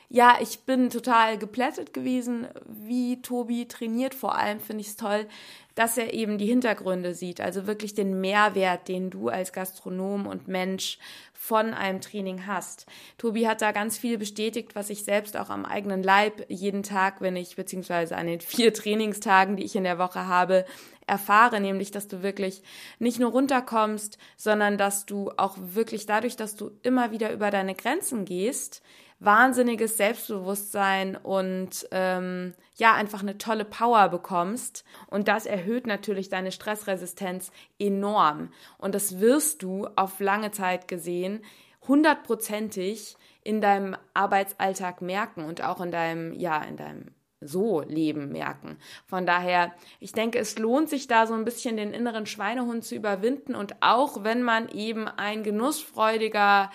Ja, 0.09 0.37
ich 0.39 0.59
bin 0.59 0.91
total 0.91 1.39
geplättet 1.39 1.91
gewesen, 1.91 2.47
wie 2.67 3.21
Tobi 3.23 3.67
trainiert. 3.67 4.13
Vor 4.13 4.35
allem 4.35 4.59
finde 4.59 4.81
ich 4.81 4.89
es 4.89 4.95
toll, 4.95 5.25
dass 5.73 5.97
er 5.97 6.13
eben 6.13 6.37
die 6.37 6.45
Hintergründe 6.45 7.15
sieht, 7.15 7.41
also 7.41 7.65
wirklich 7.65 7.95
den 7.95 8.21
Mehrwert, 8.21 8.87
den 8.87 9.09
du 9.09 9.29
als 9.29 9.53
Gastronom 9.53 10.27
und 10.27 10.47
Mensch 10.47 10.99
von 11.33 11.73
einem 11.73 11.99
Training 11.99 12.45
hast. 12.45 12.85
Tobi 13.17 13.47
hat 13.47 13.61
da 13.61 13.71
ganz 13.71 13.97
viel 13.97 14.17
bestätigt, 14.17 14.75
was 14.75 14.89
ich 14.89 15.03
selbst 15.03 15.35
auch 15.35 15.49
am 15.49 15.65
eigenen 15.65 16.03
Leib 16.03 16.45
jeden 16.47 16.83
Tag, 16.83 17.19
wenn 17.19 17.35
ich, 17.35 17.55
beziehungsweise 17.55 18.15
an 18.15 18.27
den 18.27 18.39
vier 18.39 18.73
Trainingstagen, 18.73 19.57
die 19.57 19.63
ich 19.63 19.75
in 19.75 19.83
der 19.83 19.97
Woche 19.97 20.27
habe, 20.27 20.65
erfahre, 21.07 21.59
nämlich, 21.59 21.91
dass 21.91 22.07
du 22.07 22.23
wirklich 22.23 22.63
nicht 22.99 23.19
nur 23.19 23.31
runterkommst, 23.31 24.17
sondern 24.37 24.77
dass 24.77 25.05
du 25.05 25.31
auch 25.37 25.57
wirklich 25.59 26.05
dadurch, 26.05 26.35
dass 26.35 26.55
du 26.55 26.71
immer 26.83 27.11
wieder 27.11 27.31
über 27.31 27.51
deine 27.51 27.75
Grenzen 27.75 28.25
gehst, 28.25 28.81
wahnsinniges 29.19 29.97
Selbstbewusstsein 29.97 31.15
und 31.15 31.87
ähm, 31.91 32.53
ja, 32.75 32.93
einfach 32.93 33.21
eine 33.21 33.37
tolle 33.37 33.63
Power 33.63 34.09
bekommst. 34.09 34.83
Und 35.07 35.27
das 35.27 35.45
erhöht 35.45 35.87
natürlich 35.87 36.29
deine 36.29 36.51
Stressresistenz 36.51 37.51
enorm. 37.79 38.51
Und 38.77 38.95
das 38.95 39.19
wirst 39.19 39.63
du 39.63 39.87
auf 39.95 40.19
lange 40.19 40.51
Zeit 40.51 40.87
gesehen 40.87 41.41
hundertprozentig 41.87 43.17
in 43.43 43.61
deinem 43.61 43.95
Arbeitsalltag 44.13 45.01
merken 45.01 45.43
und 45.43 45.63
auch 45.63 45.81
in 45.81 45.91
deinem, 45.91 46.33
ja, 46.33 46.61
in 46.63 46.77
deinem 46.77 47.13
so 47.45 47.81
Leben 47.81 48.31
merken. 48.31 48.77
Von 49.05 49.25
daher, 49.25 49.73
ich 49.99 50.11
denke, 50.11 50.39
es 50.39 50.57
lohnt 50.57 50.89
sich 50.89 51.07
da 51.07 51.27
so 51.27 51.33
ein 51.33 51.45
bisschen 51.45 51.77
den 51.77 51.93
inneren 51.93 52.25
Schweinehund 52.25 52.83
zu 52.83 52.95
überwinden 52.95 53.55
und 53.55 53.75
auch 53.81 54.23
wenn 54.23 54.43
man 54.43 54.69
eben 54.69 55.07
ein 55.07 55.43
genussfreudiger 55.43 56.71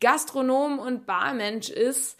Gastronom 0.00 0.78
und 0.78 1.06
Barmensch 1.06 1.68
ist, 1.68 2.18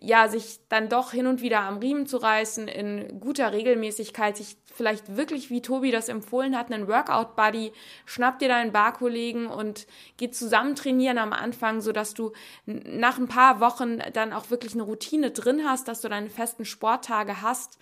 ja, 0.00 0.28
sich 0.28 0.60
dann 0.68 0.88
doch 0.88 1.12
hin 1.12 1.26
und 1.26 1.42
wieder 1.42 1.60
am 1.60 1.78
Riemen 1.78 2.06
zu 2.06 2.16
reißen, 2.16 2.68
in 2.68 3.20
guter 3.20 3.52
Regelmäßigkeit, 3.52 4.36
sich 4.36 4.56
vielleicht 4.80 5.14
wirklich, 5.14 5.50
wie 5.50 5.60
Tobi 5.60 5.90
das 5.90 6.08
empfohlen 6.08 6.56
hat, 6.56 6.72
einen 6.72 6.88
Workout-Buddy, 6.88 7.70
schnapp 8.06 8.38
dir 8.38 8.48
deinen 8.48 8.72
Barkollegen 8.72 9.46
und 9.46 9.86
geh 10.16 10.30
zusammen 10.30 10.74
trainieren 10.74 11.18
am 11.18 11.34
Anfang, 11.34 11.82
sodass 11.82 12.14
du 12.14 12.32
nach 12.64 13.18
ein 13.18 13.28
paar 13.28 13.60
Wochen 13.60 13.98
dann 14.14 14.32
auch 14.32 14.48
wirklich 14.48 14.72
eine 14.72 14.84
Routine 14.84 15.32
drin 15.32 15.64
hast, 15.66 15.86
dass 15.86 16.00
du 16.00 16.08
deine 16.08 16.30
festen 16.30 16.64
Sporttage 16.64 17.42
hast, 17.42 17.78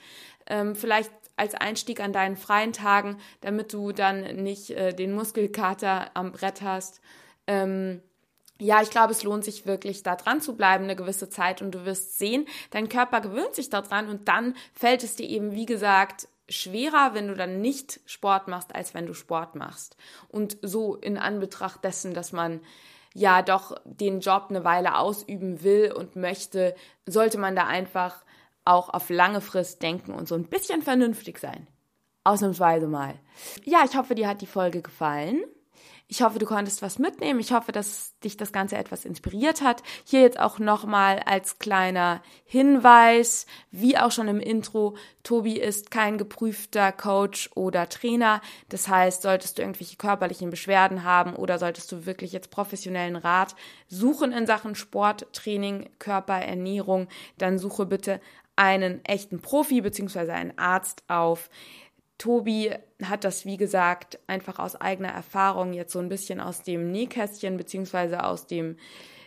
ähm, 0.49 0.75
vielleicht 0.75 1.13
als 1.37 1.55
Einstieg 1.55 2.01
an 2.01 2.13
deinen 2.13 2.37
freien 2.37 2.73
Tagen, 2.73 3.19
damit 3.43 3.73
du 3.73 3.93
dann 3.93 4.23
nicht 4.43 4.71
äh, 4.71 4.93
den 4.93 5.13
Muskelkater 5.13 6.11
am 6.15 6.33
Brett 6.33 6.63
hast. 6.63 7.01
Ähm, 7.47 8.03
ja, 8.61 8.83
ich 8.83 8.91
glaube, 8.91 9.13
es 9.13 9.23
lohnt 9.23 9.45
sich 9.45 9.67
wirklich, 9.67 10.03
da 10.03 10.17
dran 10.17 10.41
zu 10.41 10.57
bleiben 10.57 10.83
eine 10.83 10.97
gewisse 10.97 11.29
Zeit 11.29 11.63
und 11.63 11.71
du 11.77 11.85
wirst 11.85 12.19
sehen, 12.19 12.47
dein 12.73 12.89
Körper 12.89 13.21
gewöhnt 13.21 13.55
sich 13.55 13.71
daran 13.71 14.09
und 14.09 14.27
dann 14.27 14.57
fällt 14.73 15.05
es 15.05 15.15
dir 15.15 15.29
eben, 15.29 15.53
wie 15.53 15.67
gesagt, 15.67 16.27
schwerer, 16.49 17.15
wenn 17.15 17.29
du 17.29 17.35
dann 17.35 17.61
nicht 17.61 18.01
Sport 18.07 18.49
machst, 18.49 18.75
als 18.75 18.95
wenn 18.95 19.07
du 19.07 19.15
Sport 19.15 19.55
machst. 19.55 19.97
Und 20.29 20.59
so 20.63 20.97
in 20.97 21.19
Anbetracht 21.19 21.85
dessen, 21.85 22.15
dass 22.15 22.33
man 22.33 22.61
ja 23.15 23.43
doch 23.43 23.77
den 23.85 24.21
Job 24.21 24.47
eine 24.49 24.65
Weile 24.65 24.99
ausüben 24.99 25.63
will 25.63 25.93
und 25.93 26.17
möchte, 26.17 26.75
sollte 27.07 27.39
man 27.39 27.57
da 27.57 27.67
einfach 27.67 28.25
auch 28.65 28.91
auf 28.91 29.09
lange 29.11 29.41
Frist 29.41 29.83
denken 29.83 30.13
und 30.13 30.29
so 30.29 30.35
ein 30.35 30.45
bisschen 30.45 30.83
vernünftig 30.83 31.39
sein. 31.39 31.67
Ausnahmsweise 32.25 32.87
mal. 32.87 33.15
Ja, 33.65 33.83
ich 33.85 33.97
hoffe, 33.97 34.15
dir 34.15 34.29
hat 34.29 34.43
die 34.43 34.47
Folge 34.47 34.83
gefallen. 34.83 35.43
Ich 36.11 36.23
hoffe, 36.23 36.39
du 36.39 36.47
konntest 36.47 36.81
was 36.81 36.99
mitnehmen. 36.99 37.39
Ich 37.39 37.53
hoffe, 37.53 37.71
dass 37.71 38.19
dich 38.21 38.39
das 38.39 38.51
Ganze 38.51 38.79
etwas 38.79 39.05
inspiriert 39.05 39.61
hat. 39.61 39.83
Hier 40.05 40.23
jetzt 40.23 40.41
auch 40.41 40.59
nochmal 40.59 41.19
als 41.19 41.59
kleiner 41.59 42.23
Hinweis, 42.47 43.45
wie 43.71 43.99
auch 43.99 44.11
schon 44.11 44.27
im 44.27 44.41
Intro, 44.41 44.97
Tobi 45.23 45.61
ist 45.61 45.91
kein 45.91 46.17
geprüfter 46.17 46.93
Coach 46.93 47.51
oder 47.55 47.91
Trainer. 47.91 48.41
Das 48.71 48.89
heißt, 48.89 49.21
solltest 49.21 49.59
du 49.59 49.63
irgendwelche 49.63 49.97
körperlichen 49.97 50.49
Beschwerden 50.49 51.05
haben 51.05 51.37
oder 51.37 51.59
solltest 51.59 51.93
du 51.93 52.07
wirklich 52.07 52.33
jetzt 52.33 52.51
professionellen 52.51 53.17
Rat 53.17 53.55
suchen 53.89 54.33
in 54.33 54.47
Sachen 54.47 54.77
Sport, 54.77 55.27
Training, 55.35 55.91
Körperernährung, 55.99 57.09
dann 57.37 57.59
suche 57.59 57.85
bitte 57.85 58.19
einen 58.57 59.05
echten 59.05 59.41
Profi 59.41 59.83
bzw. 59.83 60.33
einen 60.33 60.59
Arzt 60.59 61.05
auf. 61.07 61.51
Tobi 62.19 62.73
hat 63.03 63.25
das, 63.25 63.47
wie 63.47 63.57
gesagt, 63.57 64.19
einfach 64.27 64.59
aus 64.59 64.77
eigener 64.77 65.11
Erfahrung 65.11 65.73
jetzt 65.73 65.93
so 65.93 66.01
ein 66.01 66.09
bisschen 66.09 66.41
aus 66.41 66.63
dem 66.63 66.91
Nähkästchen 66.91 67.57
beziehungsweise 67.57 68.25
aus 68.25 68.47
dem 68.47 68.77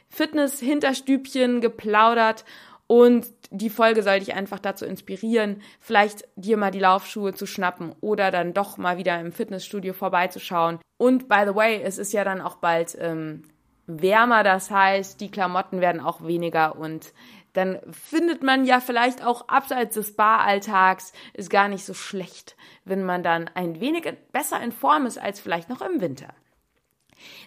Fitness-Hinterstübchen 0.09 1.61
geplaudert 1.61 2.43
und 2.91 3.27
die 3.51 3.69
Folge 3.69 4.03
soll 4.03 4.19
dich 4.19 4.33
einfach 4.33 4.59
dazu 4.59 4.85
inspirieren, 4.85 5.61
vielleicht 5.79 6.27
dir 6.35 6.57
mal 6.57 6.71
die 6.71 6.79
Laufschuhe 6.79 7.33
zu 7.33 7.45
schnappen 7.45 7.95
oder 8.01 8.31
dann 8.31 8.53
doch 8.53 8.77
mal 8.77 8.97
wieder 8.97 9.17
im 9.21 9.31
Fitnessstudio 9.31 9.93
vorbeizuschauen. 9.93 10.79
Und 10.97 11.29
by 11.29 11.43
the 11.47 11.55
way, 11.55 11.81
es 11.81 11.97
ist 11.97 12.11
ja 12.11 12.25
dann 12.25 12.41
auch 12.41 12.57
bald 12.57 12.97
ähm, 12.99 13.43
wärmer, 13.87 14.43
das 14.43 14.69
heißt, 14.69 15.21
die 15.21 15.31
Klamotten 15.31 15.79
werden 15.79 16.01
auch 16.01 16.25
weniger 16.25 16.75
und 16.75 17.13
dann 17.53 17.79
findet 17.91 18.43
man 18.43 18.65
ja 18.65 18.79
vielleicht 18.79 19.23
auch 19.23 19.47
abseits 19.47 19.95
des 19.95 20.15
Baralltags 20.15 21.13
ist 21.33 21.49
gar 21.49 21.67
nicht 21.67 21.85
so 21.85 21.93
schlecht, 21.93 22.55
wenn 22.85 23.03
man 23.03 23.23
dann 23.23 23.49
ein 23.53 23.79
wenig 23.79 24.11
besser 24.31 24.61
in 24.61 24.71
Form 24.71 25.05
ist 25.05 25.17
als 25.17 25.39
vielleicht 25.39 25.69
noch 25.69 25.81
im 25.81 26.01
Winter. 26.01 26.33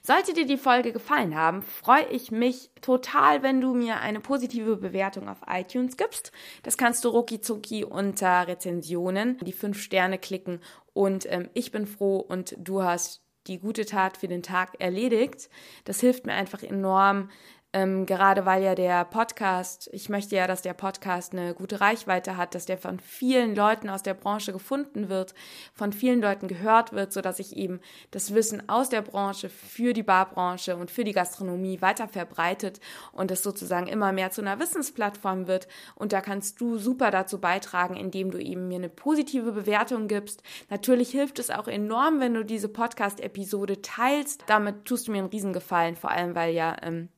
Sollte 0.02 0.34
dir 0.34 0.46
die 0.46 0.56
Folge 0.56 0.92
gefallen 0.92 1.34
haben, 1.34 1.62
freue 1.62 2.06
ich 2.10 2.30
mich 2.30 2.70
total, 2.80 3.42
wenn 3.42 3.60
du 3.60 3.74
mir 3.74 4.00
eine 4.00 4.20
positive 4.20 4.76
Bewertung 4.76 5.28
auf 5.28 5.38
iTunes 5.48 5.96
gibst. 5.96 6.30
Das 6.62 6.76
kannst 6.76 7.04
du 7.04 7.08
rucki 7.08 7.40
zucki 7.40 7.84
unter 7.84 8.46
Rezensionen, 8.46 9.38
die 9.38 9.52
fünf 9.52 9.80
Sterne 9.80 10.18
klicken 10.18 10.60
und 10.92 11.26
ähm, 11.30 11.48
ich 11.54 11.72
bin 11.72 11.86
froh 11.86 12.18
und 12.18 12.54
du 12.58 12.82
hast 12.82 13.22
die 13.46 13.58
gute 13.58 13.84
Tat 13.84 14.16
für 14.16 14.28
den 14.28 14.42
Tag 14.42 14.80
erledigt. 14.80 15.50
Das 15.84 16.00
hilft 16.00 16.24
mir 16.24 16.32
einfach 16.32 16.62
enorm, 16.62 17.30
ähm, 17.74 18.06
gerade 18.06 18.46
weil 18.46 18.62
ja 18.62 18.76
der 18.76 19.04
Podcast, 19.04 19.90
ich 19.92 20.08
möchte 20.08 20.36
ja, 20.36 20.46
dass 20.46 20.62
der 20.62 20.74
Podcast 20.74 21.32
eine 21.32 21.54
gute 21.54 21.80
Reichweite 21.80 22.36
hat, 22.36 22.54
dass 22.54 22.66
der 22.66 22.78
von 22.78 23.00
vielen 23.00 23.56
Leuten 23.56 23.90
aus 23.90 24.04
der 24.04 24.14
Branche 24.14 24.52
gefunden 24.52 25.08
wird, 25.08 25.34
von 25.72 25.92
vielen 25.92 26.22
Leuten 26.22 26.46
gehört 26.46 26.92
wird, 26.92 27.12
so 27.12 27.20
dass 27.20 27.40
ich 27.40 27.56
eben 27.56 27.80
das 28.12 28.32
Wissen 28.32 28.68
aus 28.68 28.90
der 28.90 29.02
Branche 29.02 29.48
für 29.48 29.92
die 29.92 30.04
Barbranche 30.04 30.76
und 30.76 30.92
für 30.92 31.02
die 31.02 31.12
Gastronomie 31.12 31.82
weiter 31.82 32.06
verbreitet 32.06 32.78
und 33.10 33.32
es 33.32 33.42
sozusagen 33.42 33.88
immer 33.88 34.12
mehr 34.12 34.30
zu 34.30 34.40
einer 34.40 34.60
Wissensplattform 34.60 35.48
wird. 35.48 35.66
Und 35.96 36.12
da 36.12 36.20
kannst 36.20 36.60
du 36.60 36.78
super 36.78 37.10
dazu 37.10 37.40
beitragen, 37.40 37.96
indem 37.96 38.30
du 38.30 38.38
eben 38.38 38.68
mir 38.68 38.78
eine 38.78 38.88
positive 38.88 39.50
Bewertung 39.50 40.06
gibst. 40.06 40.44
Natürlich 40.70 41.10
hilft 41.10 41.40
es 41.40 41.50
auch 41.50 41.66
enorm, 41.66 42.20
wenn 42.20 42.34
du 42.34 42.44
diese 42.44 42.68
Podcast-Episode 42.68 43.82
teilst. 43.82 44.44
Damit 44.46 44.84
tust 44.84 45.08
du 45.08 45.12
mir 45.12 45.18
einen 45.18 45.28
Riesengefallen, 45.28 45.96
vor 45.96 46.12
allem 46.12 46.36
weil 46.36 46.54
ja 46.54 46.76
ähm, 46.80 47.08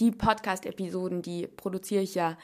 die 0.00 0.10
Podcast-Episoden, 0.10 1.22
die 1.22 1.46
produziere 1.46 2.02
ich 2.02 2.14
ja 2.14 2.36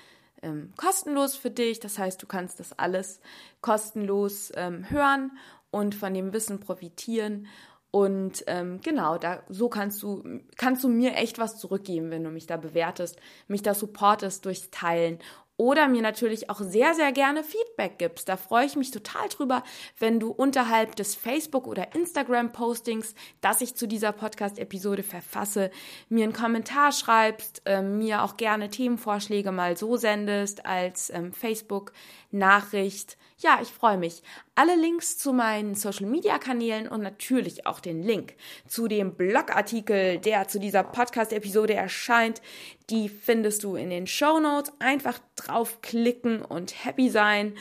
ähm, 0.43 0.73
kostenlos 0.77 1.37
für 1.37 1.51
dich. 1.51 1.81
Das 1.81 1.99
heißt, 1.99 2.23
du 2.23 2.27
kannst 2.27 2.61
das 2.61 2.79
alles 2.79 3.21
kostenlos 3.61 4.53
ähm, 4.55 4.89
hören 4.91 5.33
und 5.71 5.95
von 5.95 6.15
dem 6.15 6.33
Wissen 6.33 6.61
profitieren. 6.61 7.47
Und 7.91 8.45
ähm, 8.47 8.81
genau, 8.83 9.19
da 9.19 9.43
so 9.49 9.69
kannst 9.69 10.03
du 10.03 10.23
kannst 10.57 10.85
du 10.85 10.89
mir 10.89 11.15
echt 11.15 11.39
was 11.39 11.59
zurückgeben, 11.59 12.11
wenn 12.11 12.23
du 12.23 12.31
mich 12.31 12.47
da 12.47 12.57
bewertest, 12.57 13.19
mich 13.49 13.63
da 13.63 13.75
supportest 13.75 14.45
durchs 14.45 14.71
Teilen 14.71 15.19
oder 15.61 15.89
mir 15.89 16.01
natürlich 16.01 16.49
auch 16.49 16.61
sehr, 16.61 16.95
sehr 16.95 17.13
gerne 17.13 17.45
Feedback 17.45 17.99
gibst. 17.99 18.31
Da 18.31 18.39
freue 18.39 18.65
ich 18.65 18.77
mich 18.77 18.93
total 18.93 19.29
drüber, 19.29 19.63
wenn 19.99 20.19
du 20.19 20.31
unterhalb 20.31 20.97
des 20.97 21.15
Facebook- 21.15 21.67
oder 21.67 21.95
Instagram-Postings, 21.95 23.15
das 23.43 23.61
ich 23.61 23.75
zu 23.75 23.87
dieser 23.87 24.13
Podcast-Episode 24.13 25.03
verfasse, 25.03 25.71
mir 26.09 26.25
einen 26.25 26.33
Kommentar 26.33 26.93
schreibst, 26.93 27.61
äh, 27.67 27.83
mir 27.83 28.23
auch 28.23 28.39
gerne 28.39 28.71
Themenvorschläge 28.71 29.53
mal 29.53 29.77
so 29.77 29.99
sendest 29.99 30.65
als 30.65 31.11
ähm, 31.11 31.35
Facebook-Nachricht. 31.35 33.19
Ja, 33.43 33.59
ich 33.62 33.68
freue 33.68 33.97
mich. 33.97 34.22
Alle 34.55 34.76
Links 34.76 35.16
zu 35.16 35.32
meinen 35.32 35.74
Social-Media-Kanälen 35.74 36.86
und 36.88 37.01
natürlich 37.01 37.66
auch 37.66 37.80
den 37.80 38.03
Link 38.03 38.34
zu 38.68 38.86
dem 38.86 39.14
Blogartikel, 39.14 40.18
der 40.18 40.47
zu 40.47 40.61
dieser 40.61 40.82
Podcast-Episode 40.82 41.72
erscheint, 41.72 42.43
die 42.91 43.09
findest 43.09 43.64
du 43.64 43.76
in 43.76 43.88
den 43.88 44.07
Show 44.07 44.41
Notes. 44.41 44.74
Einfach 44.78 45.18
draufklicken 45.36 46.43
und 46.43 46.84
happy 46.84 47.09
sein. 47.09 47.55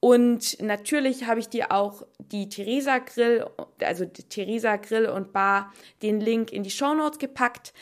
Und 0.00 0.60
natürlich 0.60 1.28
habe 1.28 1.38
ich 1.38 1.48
dir 1.48 1.70
auch 1.70 2.02
die 2.18 2.48
Theresa 2.48 2.98
Grill, 2.98 3.46
also 3.78 4.06
Theresa 4.06 4.78
Grill 4.78 5.06
und 5.06 5.32
Bar, 5.32 5.72
den 6.02 6.20
Link 6.20 6.52
in 6.52 6.64
die 6.64 6.70
Show 6.72 6.92
Notes 6.92 7.20
gepackt. 7.20 7.72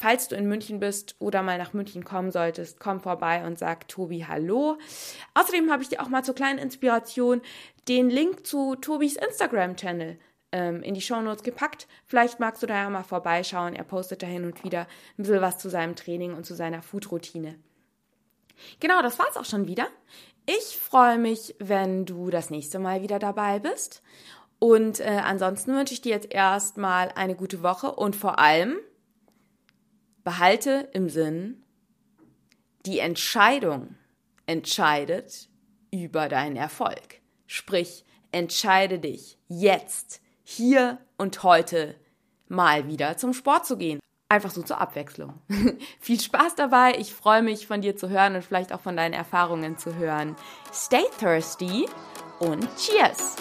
Falls 0.00 0.28
du 0.28 0.36
in 0.36 0.46
München 0.46 0.78
bist 0.78 1.16
oder 1.18 1.42
mal 1.42 1.58
nach 1.58 1.72
München 1.72 2.04
kommen 2.04 2.30
solltest, 2.30 2.78
komm 2.78 3.00
vorbei 3.00 3.44
und 3.44 3.58
sag 3.58 3.88
Tobi 3.88 4.24
Hallo. 4.28 4.78
Außerdem 5.34 5.72
habe 5.72 5.82
ich 5.82 5.88
dir 5.88 6.00
auch 6.00 6.08
mal 6.08 6.22
zur 6.22 6.36
kleinen 6.36 6.60
Inspiration 6.60 7.42
den 7.88 8.08
Link 8.08 8.46
zu 8.46 8.76
Tobis 8.76 9.16
Instagram-Channel 9.16 10.16
ähm, 10.52 10.84
in 10.84 10.94
die 10.94 11.00
Shownotes 11.00 11.42
gepackt. 11.42 11.88
Vielleicht 12.06 12.38
magst 12.38 12.62
du 12.62 12.68
da 12.68 12.76
ja 12.76 12.90
mal 12.90 13.02
vorbeischauen. 13.02 13.74
Er 13.74 13.82
postet 13.82 14.22
da 14.22 14.28
hin 14.28 14.44
und 14.44 14.62
wieder 14.62 14.82
ein 15.18 15.24
bisschen 15.24 15.40
was 15.40 15.58
zu 15.58 15.68
seinem 15.68 15.96
Training 15.96 16.32
und 16.34 16.46
zu 16.46 16.54
seiner 16.54 16.80
Food-Routine. 16.80 17.56
Genau, 18.78 19.02
das 19.02 19.18
war's 19.18 19.36
auch 19.36 19.46
schon 19.46 19.66
wieder. 19.66 19.88
Ich 20.46 20.78
freue 20.78 21.18
mich, 21.18 21.56
wenn 21.58 22.06
du 22.06 22.30
das 22.30 22.50
nächste 22.50 22.78
Mal 22.78 23.02
wieder 23.02 23.18
dabei 23.18 23.58
bist. 23.58 24.04
Und 24.60 25.00
äh, 25.00 25.22
ansonsten 25.24 25.74
wünsche 25.74 25.94
ich 25.94 26.02
dir 26.02 26.12
jetzt 26.12 26.32
erstmal 26.32 27.10
eine 27.16 27.34
gute 27.34 27.64
Woche 27.64 27.90
und 27.90 28.14
vor 28.14 28.38
allem 28.38 28.78
behalte 30.28 30.90
im 30.92 31.08
Sinn, 31.08 31.64
die 32.84 32.98
Entscheidung 32.98 33.96
entscheidet 34.44 35.48
über 35.90 36.28
deinen 36.28 36.56
Erfolg. 36.56 37.22
Sprich, 37.46 38.04
entscheide 38.30 38.98
dich 38.98 39.38
jetzt, 39.48 40.20
hier 40.42 40.98
und 41.16 41.42
heute 41.44 41.94
mal 42.46 42.88
wieder 42.88 43.16
zum 43.16 43.32
Sport 43.32 43.64
zu 43.64 43.78
gehen. 43.78 44.00
Einfach 44.28 44.50
so 44.50 44.60
zur 44.60 44.82
Abwechslung. 44.82 45.40
Viel 45.98 46.20
Spaß 46.20 46.56
dabei. 46.56 46.96
Ich 46.98 47.14
freue 47.14 47.42
mich 47.42 47.66
von 47.66 47.80
dir 47.80 47.96
zu 47.96 48.10
hören 48.10 48.34
und 48.34 48.44
vielleicht 48.44 48.74
auch 48.74 48.82
von 48.82 48.98
deinen 48.98 49.14
Erfahrungen 49.14 49.78
zu 49.78 49.94
hören. 49.94 50.36
Stay 50.74 51.04
thirsty 51.18 51.86
und 52.38 52.68
cheers! 52.76 53.36